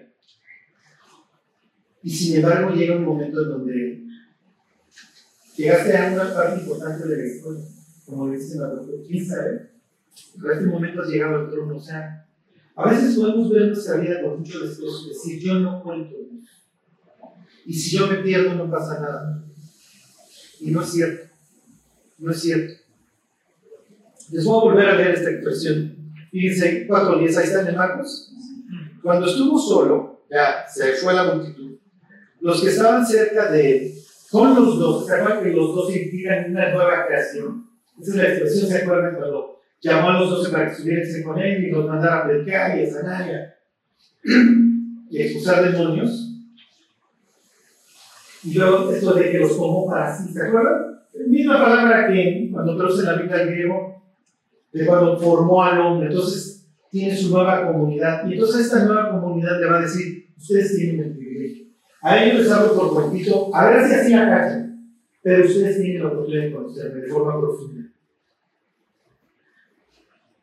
Y 2.03 2.09
sin 2.09 2.37
embargo 2.37 2.73
llega 2.73 2.95
un 2.95 3.05
momento 3.05 3.41
en 3.41 3.49
donde 3.49 4.03
llegaste 5.55 5.97
a 5.97 6.13
una 6.13 6.33
parte 6.33 6.61
importante 6.61 7.07
de 7.07 7.17
la 7.17 7.27
historia, 7.27 7.65
como 8.05 8.29
dice 8.29 8.57
la 8.57 8.67
doctora, 8.67 9.03
quién 9.05 9.25
sabe, 9.25 9.71
pero 10.39 10.53
este 10.53 10.65
momento 10.65 11.01
has 11.01 11.09
llegado 11.09 11.35
al 11.35 11.49
trono, 11.49 11.75
o 11.75 11.81
sea, 11.81 12.25
a 12.75 12.89
veces 12.89 13.15
podemos 13.15 13.51
ver 13.51 13.67
nuestra 13.67 13.97
vida 13.97 14.21
con 14.21 14.39
mucho 14.39 14.59
desprecio 14.61 15.05
y 15.05 15.09
decir, 15.09 15.39
yo 15.41 15.59
no 15.59 15.83
cuento. 15.83 16.15
Y 17.65 17.73
si 17.73 17.97
yo 17.97 18.07
me 18.07 18.17
pierdo 18.17 18.55
no 18.55 18.71
pasa 18.71 19.01
nada. 19.01 19.43
Y 20.61 20.71
no 20.71 20.81
es 20.81 20.89
cierto, 20.89 21.33
no 22.17 22.31
es 22.31 22.39
cierto. 22.39 22.78
Les 24.31 24.45
voy 24.45 24.57
a 24.57 24.71
volver 24.71 24.89
a 24.89 24.95
leer 24.95 25.15
esta 25.15 25.31
expresión. 25.31 25.95
Fíjense, 26.31 26.87
4.10, 26.87 27.37
ahí 27.37 27.43
están 27.43 27.67
en 27.67 27.75
Marcos. 27.75 28.33
Cuando 29.01 29.25
estuvo 29.25 29.57
solo, 29.57 30.25
ya 30.29 30.65
se 30.67 30.93
fue 30.93 31.13
la 31.13 31.33
multitud. 31.33 31.77
Los 32.41 32.61
que 32.61 32.69
estaban 32.69 33.05
cerca 33.05 33.51
de 33.51 33.71
él, 33.71 33.93
con 34.31 34.53
los 34.53 34.77
dos, 34.77 35.07
¿se 35.07 35.15
acuerdan 35.15 35.43
que 35.43 35.51
los 35.51 35.75
dos 35.75 35.95
implican 35.95 36.51
una 36.51 36.71
nueva 36.71 37.07
creación? 37.07 37.67
Esa 37.99 38.11
es 38.11 38.15
la 38.15 38.29
expresión, 38.29 38.69
¿se 38.69 38.77
acuerdan 38.77 39.15
cuando 39.15 39.59
llamó 39.81 40.09
a 40.09 40.19
los 40.19 40.29
dos 40.29 40.49
para 40.49 40.65
que 40.67 40.73
estuviesen 40.73 41.23
con 41.23 41.39
él 41.39 41.65
y 41.65 41.71
los 41.71 41.87
mandara 41.87 42.19
a 42.19 42.27
predicar 42.27 42.77
y 42.77 42.83
a 42.83 42.91
sanar 42.91 43.55
y 45.09 45.17
a 45.17 45.25
expulsar 45.25 45.71
demonios? 45.71 46.27
Y 48.43 48.53
luego 48.53 48.91
esto 48.91 49.13
de 49.15 49.31
que 49.31 49.39
los 49.39 49.57
tomó 49.57 49.87
para 49.89 50.15
sí, 50.15 50.31
¿se 50.31 50.47
acuerdan? 50.47 50.99
Misma 51.27 51.61
palabra 51.61 52.07
que 52.07 52.49
cuando 52.51 52.77
traduce 52.77 53.03
la 53.03 53.15
Biblia 53.15 53.41
al 53.41 53.47
griego, 53.47 53.98
de 54.71 54.85
cuando 54.85 55.19
formó 55.19 55.63
al 55.63 55.79
hombre. 55.79 56.09
Entonces 56.09 56.67
tiene 56.89 57.15
su 57.15 57.29
nueva 57.29 57.67
comunidad. 57.67 58.27
Y 58.27 58.33
entonces 58.33 58.65
esta 58.65 58.85
nueva 58.85 59.11
comunidad 59.11 59.59
le 59.59 59.67
va 59.67 59.79
a 59.79 59.81
decir, 59.81 60.33
ustedes 60.37 60.75
tienen 60.75 60.99
el 61.05 61.17
privilegio. 61.17 61.65
A 62.01 62.23
ellos 62.23 62.43
les 62.43 62.51
hablo 62.51 62.75
por 62.75 63.03
poquito, 63.03 63.53
a 63.53 63.69
ver 63.69 63.87
si 63.87 63.93
así 63.93 64.13
acachan, 64.13 64.95
pero 65.21 65.45
ustedes 65.45 65.81
tienen 65.81 66.03
la 66.03 66.09
oportunidad 66.09 66.43
de 66.43 66.51
conocerme 66.53 67.01
de 67.01 67.07
forma 67.07 67.39
profunda. 67.39 67.89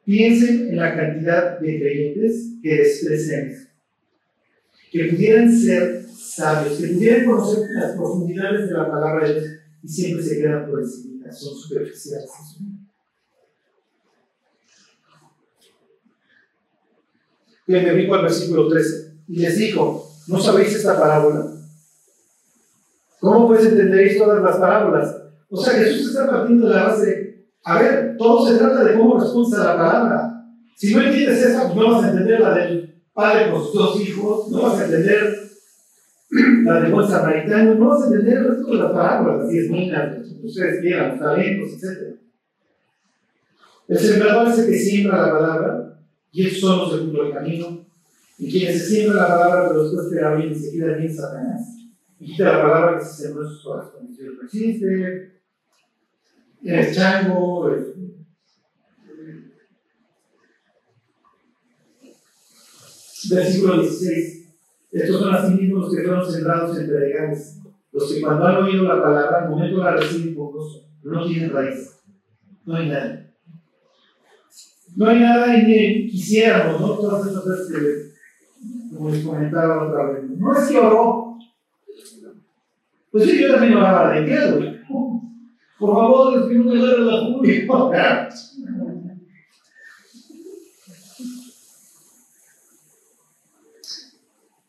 Piensen 0.05 0.69
en 0.69 0.77
la 0.77 0.95
cantidad 0.95 1.59
de 1.59 1.81
creyentes 1.81 2.53
que 2.63 2.77
desprecian. 2.77 3.53
Que 4.93 5.07
pudieran 5.07 5.53
ser 5.53 6.05
sabios, 6.05 6.79
que 6.79 6.89
pudieran 6.89 7.25
conocer 7.27 7.65
las 7.75 7.97
profundidades 7.97 8.69
de 8.69 8.75
la 8.75 8.89
palabra 8.89 9.27
de 9.27 9.41
Dios 9.41 9.53
y 9.83 9.89
siempre 9.89 10.25
se 10.25 10.41
quedan 10.41 10.71
por 10.71 10.81
encima, 10.81 11.33
son 11.33 11.57
superficiales. 11.57 12.31
Bien, 17.67 17.85
me 17.85 17.93
brinco 17.93 18.15
al 18.15 18.23
versículo 18.23 18.69
13. 18.69 19.23
Y 19.29 19.41
les 19.41 19.59
dijo, 19.59 20.09
¿no 20.29 20.41
sabéis 20.41 20.75
esta 20.75 20.99
parábola? 20.99 21.47
¿Cómo 23.21 23.49
pues 23.49 23.65
entenderéis 23.65 24.19
todas 24.19 24.43
las 24.43 24.57
parábolas? 24.57 25.17
O 25.49 25.63
sea, 25.63 25.75
Jesús 25.75 26.09
está 26.09 26.29
partiendo 26.29 26.69
de 26.69 26.75
la 26.75 26.85
base, 26.85 27.27
a 27.65 27.83
ver, 27.83 28.17
todo 28.17 28.47
se 28.47 28.59
trata 28.59 28.85
de 28.85 28.95
cómo 28.95 29.19
respondes 29.19 29.59
a 29.59 29.65
la 29.65 29.77
palabra. 29.77 30.45
Si 30.77 30.95
no 30.95 31.03
entiendes 31.03 31.43
esa, 31.43 31.75
no 31.75 31.91
vas 31.91 32.05
a 32.05 32.11
entender 32.11 32.41
la 32.41 32.55
del 32.55 33.03
padre 33.13 33.51
con 33.51 33.63
sus 33.65 33.75
dos 33.75 34.01
hijos, 34.01 34.49
no 34.51 34.63
vas 34.63 34.79
a 34.79 34.85
entender 34.85 35.51
la 36.65 36.81
del 36.81 36.93
buen 36.93 37.09
samaritano, 37.09 37.75
no 37.75 37.89
vas 37.89 38.03
a 38.03 38.07
entender 38.07 38.39
el 38.39 38.49
resto 38.49 38.67
de 38.71 38.75
las 38.77 38.93
parábolas, 38.93 39.39
las 39.41 39.49
diez 39.49 39.71
minas, 39.71 40.19
ustedes 40.45 40.81
vieran, 40.83 41.11
los 41.11 41.21
talentos, 41.21 41.73
etc. 41.73 42.17
El 43.89 43.99
sembrador 43.99 44.49
es 44.49 44.59
el 44.59 44.67
que 44.67 44.79
siembra 44.79 45.27
la 45.27 45.33
palabra, 45.33 45.86
y 46.37 46.61
los 46.61 46.93
del 46.93 47.01
punto 47.07 47.25
del 47.25 47.33
camino. 47.33 47.87
Y 48.39 48.51
quienes 48.51 48.89
se 48.89 49.09
la 49.09 49.27
palabra, 49.27 49.69
pero 49.69 49.85
después 49.85 50.11
te 50.11 50.21
da 50.21 50.35
bien 50.35 50.53
y 50.53 50.55
se 50.55 50.71
bien 50.73 51.17
Satanás. 51.17 51.79
Y 52.21 52.27
quita 52.27 52.45
la 52.45 52.63
palabra 52.63 52.99
que 52.99 53.05
se 53.05 53.23
sembró 53.23 53.43
en 53.43 53.49
sus 53.49 53.65
corazones. 53.65 54.19
Dios 54.19 54.35
no 54.37 54.43
existe, 54.43 55.41
eres 56.63 56.95
chango, 56.95 57.71
eres 57.71 57.87
Versículo 63.29 63.81
16. 63.81 64.37
Estos 64.93 65.19
son 65.19 65.35
así 65.35 65.55
mismos 65.55 65.85
los 65.87 65.97
que 65.97 66.05
fueron 66.05 66.31
sembrados 66.31 66.79
entre 66.79 67.01
legales, 67.01 67.59
los 67.93 68.13
que 68.13 68.21
cuando 68.21 68.47
han 68.47 68.63
oído 68.63 68.85
la 68.85 69.03
palabra, 69.03 69.45
al 69.45 69.51
momento 69.51 69.79
la 69.79 69.97
reciben 69.97 70.35
con 70.35 70.53
gozo, 70.53 70.89
no 71.03 71.27
tienen 71.27 71.51
raíz. 71.51 71.99
No 72.65 72.77
hay 72.77 72.89
nada. 72.89 73.26
No 74.97 75.09
hay 75.09 75.21
nada 75.21 75.55
en 75.55 75.67
que 75.67 76.09
quisiéramos, 76.11 76.81
¿no? 76.81 76.89
Todas 76.95 77.27
esas 77.27 77.43
cosas 77.43 77.69
que, 77.71 78.95
como 78.97 79.11
les 79.11 79.25
comentaba 79.25 79.87
otra 79.89 80.11
vez, 80.11 80.25
no 80.31 80.59
es 80.59 80.69
que 80.69 80.79
oró. 80.79 81.37
Pues 83.11 83.25
sí, 83.25 83.43
yo 83.43 83.53
también 83.53 83.77
oraba 83.77 84.13
de 84.13 84.53
güey. 84.53 84.77
Por 85.79 85.95
favor, 85.95 86.39
es 86.39 86.49
que 86.49 86.55
no 86.55 86.65
me 86.65 86.79
duele 86.81 87.05
la 87.05 87.21
julia. 87.21 88.29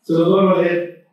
Se 0.02 0.14
lo 0.14 0.30
vuelvo 0.30 0.50
a 0.50 0.62
leer. 0.62 1.08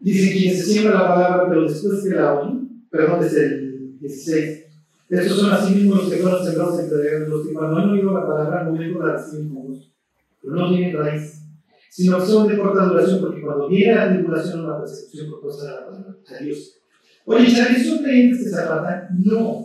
Dice, 0.00 0.32
quien 0.32 0.56
se 0.56 0.62
siembra 0.62 0.94
la 1.00 1.08
palabra, 1.08 1.48
pero 1.48 1.62
después 1.62 2.04
que 2.04 2.14
la 2.14 2.34
oyen, 2.34 2.86
perdón, 2.90 3.20
desde 3.22 3.46
el 3.46 3.98
16. 3.98 4.63
Estos 5.08 5.38
son 5.38 5.52
así 5.52 5.74
mismos 5.74 6.04
los 6.04 6.12
que 6.12 6.18
fueron 6.18 6.44
sembrados 6.44 6.80
entre 6.80 7.28
los 7.28 7.46
que 7.46 7.52
cuando 7.52 7.76
han 7.76 7.90
oído 7.90 8.12
la 8.12 8.26
palabra, 8.26 8.60
al 8.60 8.72
momento 8.72 9.04
la 9.04 9.12
reciben 9.12 9.48
con 9.50 9.62
gusto, 9.64 9.92
pero 10.40 10.54
no 10.54 10.68
tienen 10.70 10.96
raíz, 10.96 11.42
sino 11.90 12.18
que 12.18 12.26
son 12.26 12.48
de 12.48 12.58
corta 12.58 12.86
duración, 12.86 13.20
porque 13.20 13.42
cuando 13.42 13.68
viene 13.68 13.94
la 13.94 14.12
tribulación 14.12 14.64
o 14.64 14.68
la 14.68 14.78
persecución 14.78 15.30
por 15.30 15.42
causa 15.42 15.64
de 15.64 15.70
la 15.70 15.86
palabra, 15.86 16.14
adiós. 16.38 16.80
Oye, 17.26 17.54
Charlie, 17.54 17.84
¿son 17.84 17.98
creyentes 18.02 18.44
que 18.44 18.50
se 18.50 18.60
apartan? 18.60 19.08
No. 19.24 19.64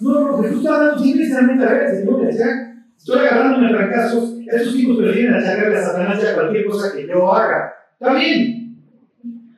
No, 0.00 0.20
no, 0.20 0.30
porque 0.32 0.48
tú 0.50 0.56
estás 0.58 0.72
hablando 0.72 1.02
simplemente 1.02 1.64
a 1.64 1.72
ver, 1.72 1.96
señores, 1.96 2.38
ya. 2.38 2.72
Estoy 2.96 3.18
agarrándome 3.18 3.68
fracasos, 3.68 4.34
esos 4.46 4.74
tipos 4.74 4.96
prefieren 4.96 5.34
achacarle 5.34 5.76
a 5.76 5.84
Satanás 5.84 6.22
ya 6.22 6.34
cualquier 6.34 6.66
cosa 6.66 6.92
que 6.94 7.06
yo 7.06 7.32
haga. 7.32 7.72
Está 7.92 8.14
bien. 8.14 8.76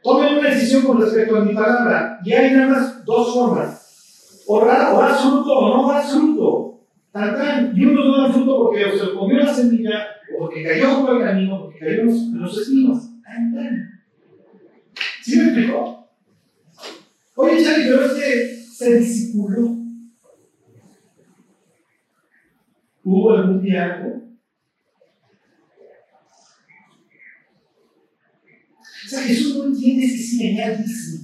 Tomen 0.03 0.39
una 0.39 0.51
decisión 0.51 0.83
con 0.83 1.01
respecto 1.01 1.37
a 1.37 1.45
mi 1.45 1.55
palabra. 1.55 2.21
Y 2.25 2.33
hay 2.33 2.55
nada 2.55 2.69
más 2.69 3.05
dos 3.05 3.35
formas. 3.35 3.84
Orar, 4.47 4.95
orar 4.95 5.15
fruto 5.15 5.53
o 5.53 5.77
no 5.77 5.87
orar 5.87 6.05
fruto. 6.05 6.81
Tan, 7.13 7.35
tan. 7.35 7.77
Y 7.77 7.85
unos 7.85 8.07
no 8.07 8.23
dan 8.23 8.33
fruto 8.33 8.59
porque 8.65 8.85
o 8.85 8.99
se 8.99 9.15
comió 9.15 9.39
la 9.39 9.55
semilla, 9.55 10.07
o 10.35 10.41
porque 10.41 10.63
cayó 10.63 10.97
junto 10.97 11.13
al 11.13 11.23
camino, 11.23 11.57
o 11.57 11.63
porque 11.65 11.79
cayó 11.79 12.01
en 12.01 12.41
los, 12.41 12.59
espinos. 12.59 13.23
Tan, 13.23 13.55
tan. 13.55 14.01
¿Sí 15.23 15.37
me 15.39 15.45
explicó? 15.45 16.09
Oye, 17.37 17.65
Charlie, 17.65 17.87
pero 17.89 18.05
es 18.05 18.13
que 18.13 18.57
se 18.73 18.99
disipuló. 18.99 19.77
¿Hubo 23.05 23.31
algún 23.33 23.63
diálogo? 23.63 24.23
O 29.05 29.09
sea, 29.09 29.21
Jesús 29.21 29.57
no 29.57 29.65
entiende 29.67 30.07
allá 30.07 30.79
dice, 30.79 31.21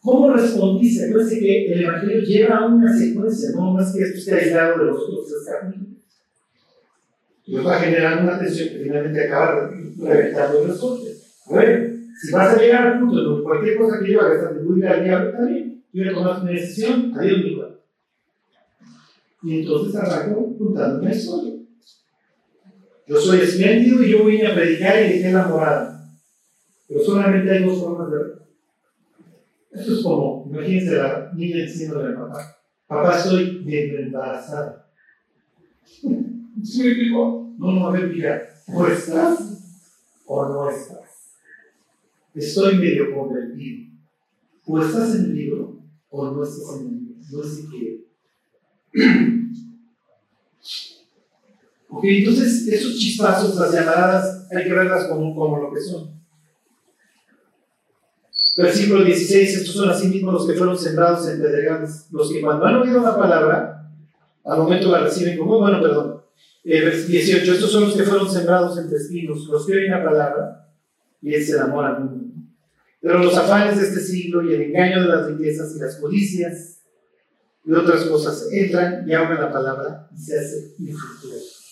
¿Cómo 0.00 0.32
respondiste? 0.34 1.08
Acuérdense 1.08 1.38
que 1.38 1.72
el 1.72 1.84
Evangelio 1.84 2.20
lleva 2.22 2.66
una 2.66 2.96
secuencia, 2.96 3.50
no 3.54 3.72
más 3.72 3.92
que 3.94 4.02
esto 4.02 4.18
esté 4.18 4.34
aislado 4.34 4.78
de 4.78 4.84
los 4.86 4.96
otros 4.96 5.26
capítulos. 5.46 5.88
Y 7.46 7.56
va 7.56 7.76
a 7.76 7.80
generar 7.80 8.22
una 8.22 8.38
tensión 8.38 8.68
que 8.70 8.84
finalmente 8.84 9.26
acaba 9.26 9.70
reventando 9.98 10.64
los 10.64 10.82
otros. 10.82 11.08
A 11.46 11.54
ver, 11.54 11.96
si 12.20 12.32
vas 12.32 12.56
a 12.56 12.60
llegar 12.60 12.86
al 12.86 13.00
punto 13.00 13.36
de 13.36 13.42
cualquier 13.42 13.76
cosa 13.78 14.00
que 14.00 14.12
yo 14.12 14.20
haga, 14.20 14.40
te 14.40 14.46
atribuir 14.46 14.86
al 14.86 15.04
diablo, 15.04 15.30
está 15.30 15.44
bien. 15.44 15.84
Yo 15.92 16.10
a 16.10 16.14
tomar 16.14 16.42
una 16.42 16.50
decisión, 16.50 17.12
adiós 17.16 17.38
mi 17.38 17.52
hijo. 17.52 17.68
Y 19.42 19.60
entonces 19.60 19.94
arranco 19.96 20.40
una 20.40 21.12
historia. 21.12 21.52
Yo 23.06 23.16
soy 23.20 23.40
espléndido 23.40 24.02
y 24.02 24.10
yo 24.10 24.24
vine 24.24 24.46
a 24.46 24.54
predicar 24.54 25.00
y 25.00 25.12
dejé 25.14 25.32
la 25.32 25.48
morada. 25.48 25.91
Pero 26.92 27.04
solamente 27.04 27.50
hay 27.50 27.64
dos 27.64 27.80
formas 27.80 28.10
de 28.10 28.18
verlo. 28.18 28.42
Esto 29.70 29.94
es 29.94 30.02
como, 30.02 30.46
imagínense 30.50 30.96
la 30.96 31.32
niña 31.34 31.64
diciendo 31.64 32.00
a 32.00 32.14
papá, 32.14 32.58
papá 32.86 33.18
estoy 33.18 33.64
embarazada. 33.66 34.86
¿Sí 36.62 36.86
explico? 36.86 37.54
No, 37.56 37.72
no, 37.72 37.88
a 37.88 37.92
ver, 37.92 38.08
mira, 38.08 38.42
o 38.66 38.86
estás 38.86 40.18
o 40.26 40.48
no 40.48 40.68
estás. 40.68 41.38
Estoy 42.34 42.76
medio 42.76 43.14
convertido. 43.14 43.92
O 44.66 44.82
estás 44.82 45.14
en 45.14 45.24
el 45.24 45.34
libro 45.34 45.78
o 46.10 46.30
no 46.30 46.44
estás 46.44 46.80
en 46.80 46.88
el 46.88 46.94
libro. 46.94 47.16
No 47.30 47.42
sé 47.42 47.62
qué. 47.70 48.04
Ok, 51.88 52.04
entonces 52.04 52.68
esos 52.68 52.98
chispazos, 52.98 53.56
las 53.56 53.72
llamaradas, 53.72 54.46
hay 54.50 54.64
que 54.64 54.72
verlas 54.74 55.06
como, 55.06 55.34
como 55.34 55.58
lo 55.58 55.72
que 55.72 55.80
son. 55.80 56.21
Versículo 58.56 59.02
16, 59.02 59.56
estos 59.56 59.74
son 59.74 59.88
así 59.88 60.08
mismos 60.08 60.34
los 60.34 60.46
que 60.46 60.54
fueron 60.54 60.76
sembrados 60.76 61.26
en 61.28 61.40
pedregales, 61.40 62.06
los 62.10 62.30
que 62.30 62.42
cuando 62.42 62.66
han 62.66 62.76
oído 62.76 63.00
la 63.00 63.16
palabra, 63.16 63.90
al 64.44 64.58
momento 64.58 64.90
la 64.90 65.00
reciben 65.00 65.38
como, 65.38 65.58
bueno, 65.58 65.80
perdón, 65.80 66.22
eh, 66.64 67.04
18, 67.08 67.52
estos 67.52 67.72
son 67.72 67.84
los 67.84 67.96
que 67.96 68.02
fueron 68.02 68.30
sembrados 68.30 68.78
entre 68.78 68.98
espinos, 68.98 69.46
los 69.46 69.66
que 69.66 69.76
oyen 69.76 69.90
la 69.90 70.04
palabra 70.04 70.68
y 71.22 71.32
se 71.40 71.56
enamoran. 71.56 72.32
Pero 73.00 73.18
los 73.18 73.36
afanes 73.36 73.80
de 73.80 73.88
este 73.88 74.00
siglo 74.00 74.42
y 74.42 74.54
el 74.54 74.62
engaño 74.62 75.02
de 75.02 75.08
las 75.08 75.26
riquezas 75.26 75.74
y 75.74 75.80
las 75.80 75.96
codicias 75.96 76.82
y 77.64 77.72
otras 77.72 78.04
cosas 78.04 78.48
entran 78.52 79.08
y 79.08 79.14
ahogan 79.14 79.40
la 79.40 79.52
palabra 79.52 80.08
y 80.14 80.18
se 80.18 80.38
hace 80.38 80.74
infructuoso. 80.78 81.62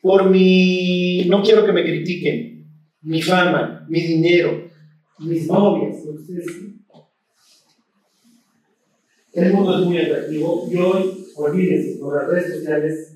Por 0.00 0.30
mi, 0.30 1.26
no 1.26 1.42
quiero 1.42 1.66
que 1.66 1.72
me 1.72 1.82
critiquen, 1.82 2.59
mi 3.02 3.22
fama, 3.22 3.86
mi 3.88 4.00
dinero, 4.00 4.70
mis 5.18 5.46
novias, 5.46 6.04
ustedes 6.04 6.46
El 9.32 9.52
mundo 9.52 9.78
es 9.78 9.86
muy 9.86 9.98
atractivo 9.98 10.68
y 10.70 10.76
hoy, 10.76 11.26
olvídense, 11.36 12.00
con 12.00 12.16
las 12.16 12.26
redes 12.26 12.54
sociales, 12.54 13.14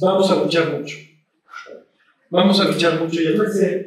vamos 0.00 0.30
a 0.30 0.36
luchar 0.36 0.78
mucho. 0.78 0.96
Vamos 2.30 2.60
a 2.60 2.64
luchar 2.64 3.00
mucho 3.00 3.20
y 3.20 3.26
entonces 3.26 3.86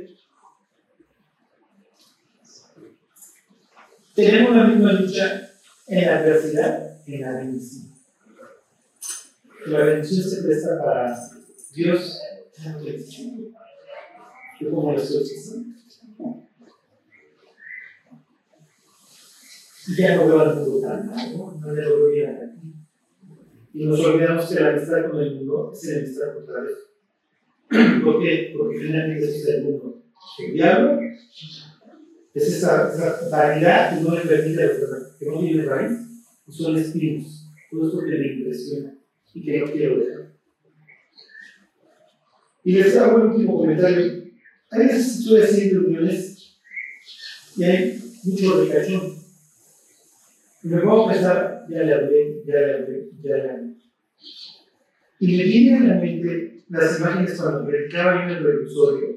tenemos 4.13 4.55
la 4.55 4.63
misma 4.65 4.93
lucha 4.93 5.49
en 5.87 6.05
la 6.05 6.19
adversidad, 6.19 7.07
en 7.07 7.21
la 7.21 7.31
bendición. 7.37 7.91
La 9.67 9.79
bendición 9.85 10.29
se 10.29 10.43
presta 10.43 10.83
para 10.83 11.17
Dios. 11.73 12.19
Como 14.69 14.91
lo 14.91 14.97
estoy 14.97 15.23
diciendo. 15.23 15.75
Ya 19.97 20.15
no 20.15 20.27
veo 20.27 20.39
al 20.39 20.55
mundo 20.55 20.87
tanto, 20.87 21.13
¿no? 21.37 21.59
No 21.59 21.73
le 21.73 22.27
aquí. 22.27 22.71
Y 23.73 23.85
nos 23.85 23.99
olvidamos 23.99 24.45
que 24.47 24.59
la 24.59 24.69
amistad 24.69 25.09
con 25.09 25.21
el 25.21 25.35
mundo 25.35 25.71
es 25.73 25.83
la 25.87 25.97
amistad 25.97 26.33
contra 26.35 26.61
Dios. 26.61 28.03
¿Por 28.03 28.21
qué? 28.21 28.53
Porque 28.57 28.79
finalmente 28.79 29.25
es 29.25 29.47
el 29.47 29.63
mundo. 29.63 30.03
El 30.39 30.53
diablo 30.53 30.99
es 32.33 32.47
esa, 32.47 32.93
esa 32.93 33.89
que 33.89 34.01
no 34.01 34.15
le 34.15 34.21
permite 34.21 34.63
a 34.63 34.67
los 34.67 34.81
demás, 34.81 35.15
que 35.19 35.25
no 35.25 35.39
tiene 35.39 35.63
raíz, 35.63 35.91
y 36.47 36.51
son 36.51 36.77
espinos. 36.77 37.49
Todo 37.69 37.87
esto 37.87 37.99
que 38.03 38.11
le 38.11 38.33
impresiona. 38.33 38.97
y 39.33 39.43
que 39.43 39.59
no 39.59 39.65
quiero 39.71 39.99
dejar. 39.99 40.31
Y 42.63 42.73
les 42.73 42.97
hago 42.97 43.17
el 43.17 43.23
último 43.27 43.57
comentario. 43.57 44.20
Hay 44.71 44.87
veces 44.87 45.19
estoy 45.19 45.41
haciendo 45.41 45.81
reuniones 45.81 46.57
y 47.57 47.63
hay 47.63 48.01
mucho 48.23 48.63
recachón. 48.63 49.17
Y 50.63 50.67
me 50.69 50.81
voy 50.81 51.03
a 51.03 51.13
pensar, 51.13 51.65
ya 51.69 51.83
le 51.83 51.93
hablé, 51.93 52.43
ya 52.45 52.55
le 52.55 52.73
hablé, 52.75 53.09
ya 53.21 53.35
le 53.35 53.49
hablé. 53.49 53.73
Y 55.19 55.37
me 55.37 55.43
vienen 55.43 55.83
a 55.83 55.95
la 55.95 56.01
mente 56.01 56.63
las 56.69 56.99
imágenes 56.99 57.35
cuando 57.35 57.67
predicaba 57.67 58.15
yo 58.15 58.31
en 58.31 58.37
el 58.37 58.43
reclusorio. 58.45 59.07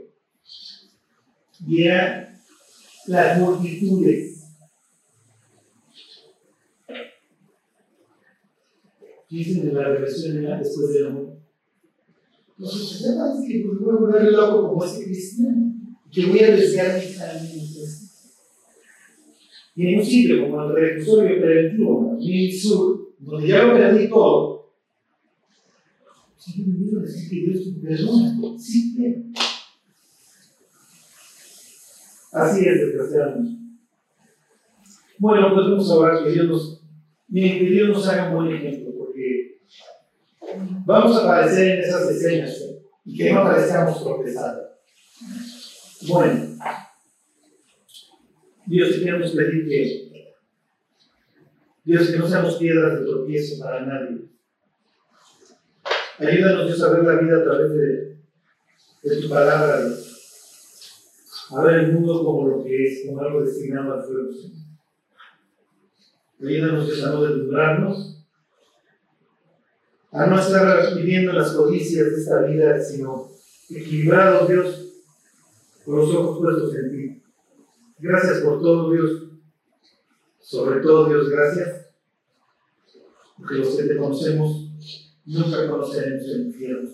Y 1.66 1.84
eran 1.84 2.36
las 3.06 3.38
multitudes. 3.38 4.44
Dicen 9.30 9.68
en 9.68 9.74
la 9.74 9.88
reversión 9.88 10.42
después 10.58 10.92
del 10.94 11.06
amor. 11.06 11.43
Los 12.64 12.88
sistemas 12.88 13.40
que 13.46 13.62
pues, 13.66 13.78
voy 13.78 13.94
a 13.94 13.98
volver 13.98 14.32
loco 14.32 14.68
como 14.68 14.84
ese 14.84 15.04
cristiano, 15.04 15.74
que 16.10 16.26
voy 16.26 16.40
a 16.40 16.56
desviar 16.56 16.98
mis 16.98 17.18
caminos. 17.18 18.00
Y 19.76 19.86
en 19.86 19.98
un 19.98 20.04
sitio 20.04 20.42
como 20.42 20.62
el 20.62 20.74
reclusorio 20.74 21.40
preventivo, 21.40 22.16
en 22.18 22.32
el 22.32 22.52
sur, 22.52 23.14
donde 23.18 23.48
ya 23.48 23.64
lo 23.64 23.74
perdí 23.74 24.08
todo, 24.08 24.72
siempre 26.38 26.72
me 26.72 26.84
quiero 26.84 27.00
decir 27.02 27.28
que 27.28 27.50
Dios 27.50 27.66
me 27.66 27.88
perdona, 27.88 28.58
sí, 28.58 29.32
Así 32.32 32.66
es, 32.66 32.80
desgraciadamente. 32.80 33.60
Bueno, 35.18 35.54
pues 35.54 35.66
vamos 35.66 35.90
a 35.90 35.94
orar 35.94 36.24
que 36.24 36.30
Dios 36.30 36.46
nos, 36.46 36.82
que 37.32 37.70
Dios 37.70 37.88
nos 37.90 38.08
haga 38.08 38.30
un 38.30 38.34
buen 38.36 38.56
ejemplo, 38.56 38.83
vamos 40.84 41.16
a 41.16 41.24
aparecer 41.24 41.78
en 41.78 41.84
esas 41.84 42.10
escenas 42.10 42.62
y 43.04 43.16
que 43.16 43.32
no 43.32 43.40
aparezcamos 43.40 44.02
tropezando. 44.02 44.62
Bueno, 46.08 46.58
Dios, 48.66 48.96
queremos 48.96 49.30
pedir 49.32 49.68
que, 49.68 50.30
Dios, 51.84 52.08
que 52.08 52.18
no 52.18 52.28
seamos 52.28 52.56
piedras 52.56 53.00
de 53.00 53.06
tropiezo 53.06 53.62
para 53.62 53.84
nadie. 53.84 54.28
Ayúdanos, 56.18 56.66
Dios, 56.66 56.82
a 56.82 56.90
ver 56.90 57.04
la 57.04 57.20
vida 57.20 57.38
a 57.38 57.44
través 57.44 57.72
de, 57.72 59.20
tu 59.20 59.28
palabra, 59.28 59.80
a 61.50 61.62
ver 61.62 61.74
el 61.80 61.92
mundo 61.92 62.24
como 62.24 62.48
lo 62.48 62.64
que 62.64 62.84
es, 62.84 63.06
como 63.06 63.20
algo 63.20 63.42
destinado 63.42 63.94
al 63.94 64.02
fuego. 64.02 64.30
Ayúdanos 66.40 66.86
Dios 66.86 67.04
a 67.04 67.10
no 67.10 67.22
deslumbrarnos, 67.22 68.23
a 70.14 70.26
no 70.26 70.38
estar 70.38 70.94
viviendo 70.94 71.32
las 71.32 71.52
codicias 71.52 72.06
de 72.06 72.16
esta 72.20 72.42
vida, 72.42 72.80
sino 72.80 73.32
equilibrados, 73.68 74.48
Dios, 74.48 74.92
con 75.84 75.96
los 75.96 76.10
ojos 76.14 76.38
puestos 76.38 76.74
en 76.76 76.90
ti. 76.92 77.22
Gracias 77.98 78.38
por 78.38 78.62
todo, 78.62 78.92
Dios. 78.92 79.24
Sobre 80.38 80.80
todo, 80.80 81.08
Dios, 81.08 81.28
gracias. 81.28 81.88
Porque 83.36 83.56
los 83.56 83.76
que 83.76 83.82
te 83.82 83.96
conocemos 83.96 84.70
nunca 85.24 85.68
conoceremos 85.68 86.28
el 86.28 86.46
infierno. 86.46 86.90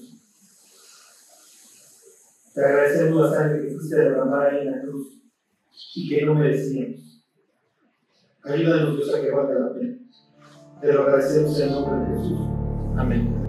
Te 2.54 2.64
agradecemos 2.64 3.20
la 3.20 3.36
sangre 3.36 3.62
que 3.62 3.74
fuiste 3.74 3.96
derramada 3.96 4.50
ahí 4.50 4.66
en 4.66 4.72
la 4.72 4.80
cruz 4.80 5.20
y 5.94 6.08
que 6.08 6.24
no 6.24 6.34
merecíamos. 6.34 7.22
Ayúdanos, 8.44 8.96
Dios, 8.96 9.14
a 9.14 9.20
que 9.20 9.30
valga 9.30 9.58
la 9.58 9.74
pena. 9.74 9.98
Te 10.80 10.92
lo 10.92 11.02
agradecemos 11.02 11.60
en 11.60 11.70
nombre 11.70 12.08
de 12.08 12.16
Jesús. 12.16 12.59
Amén. 12.96 13.39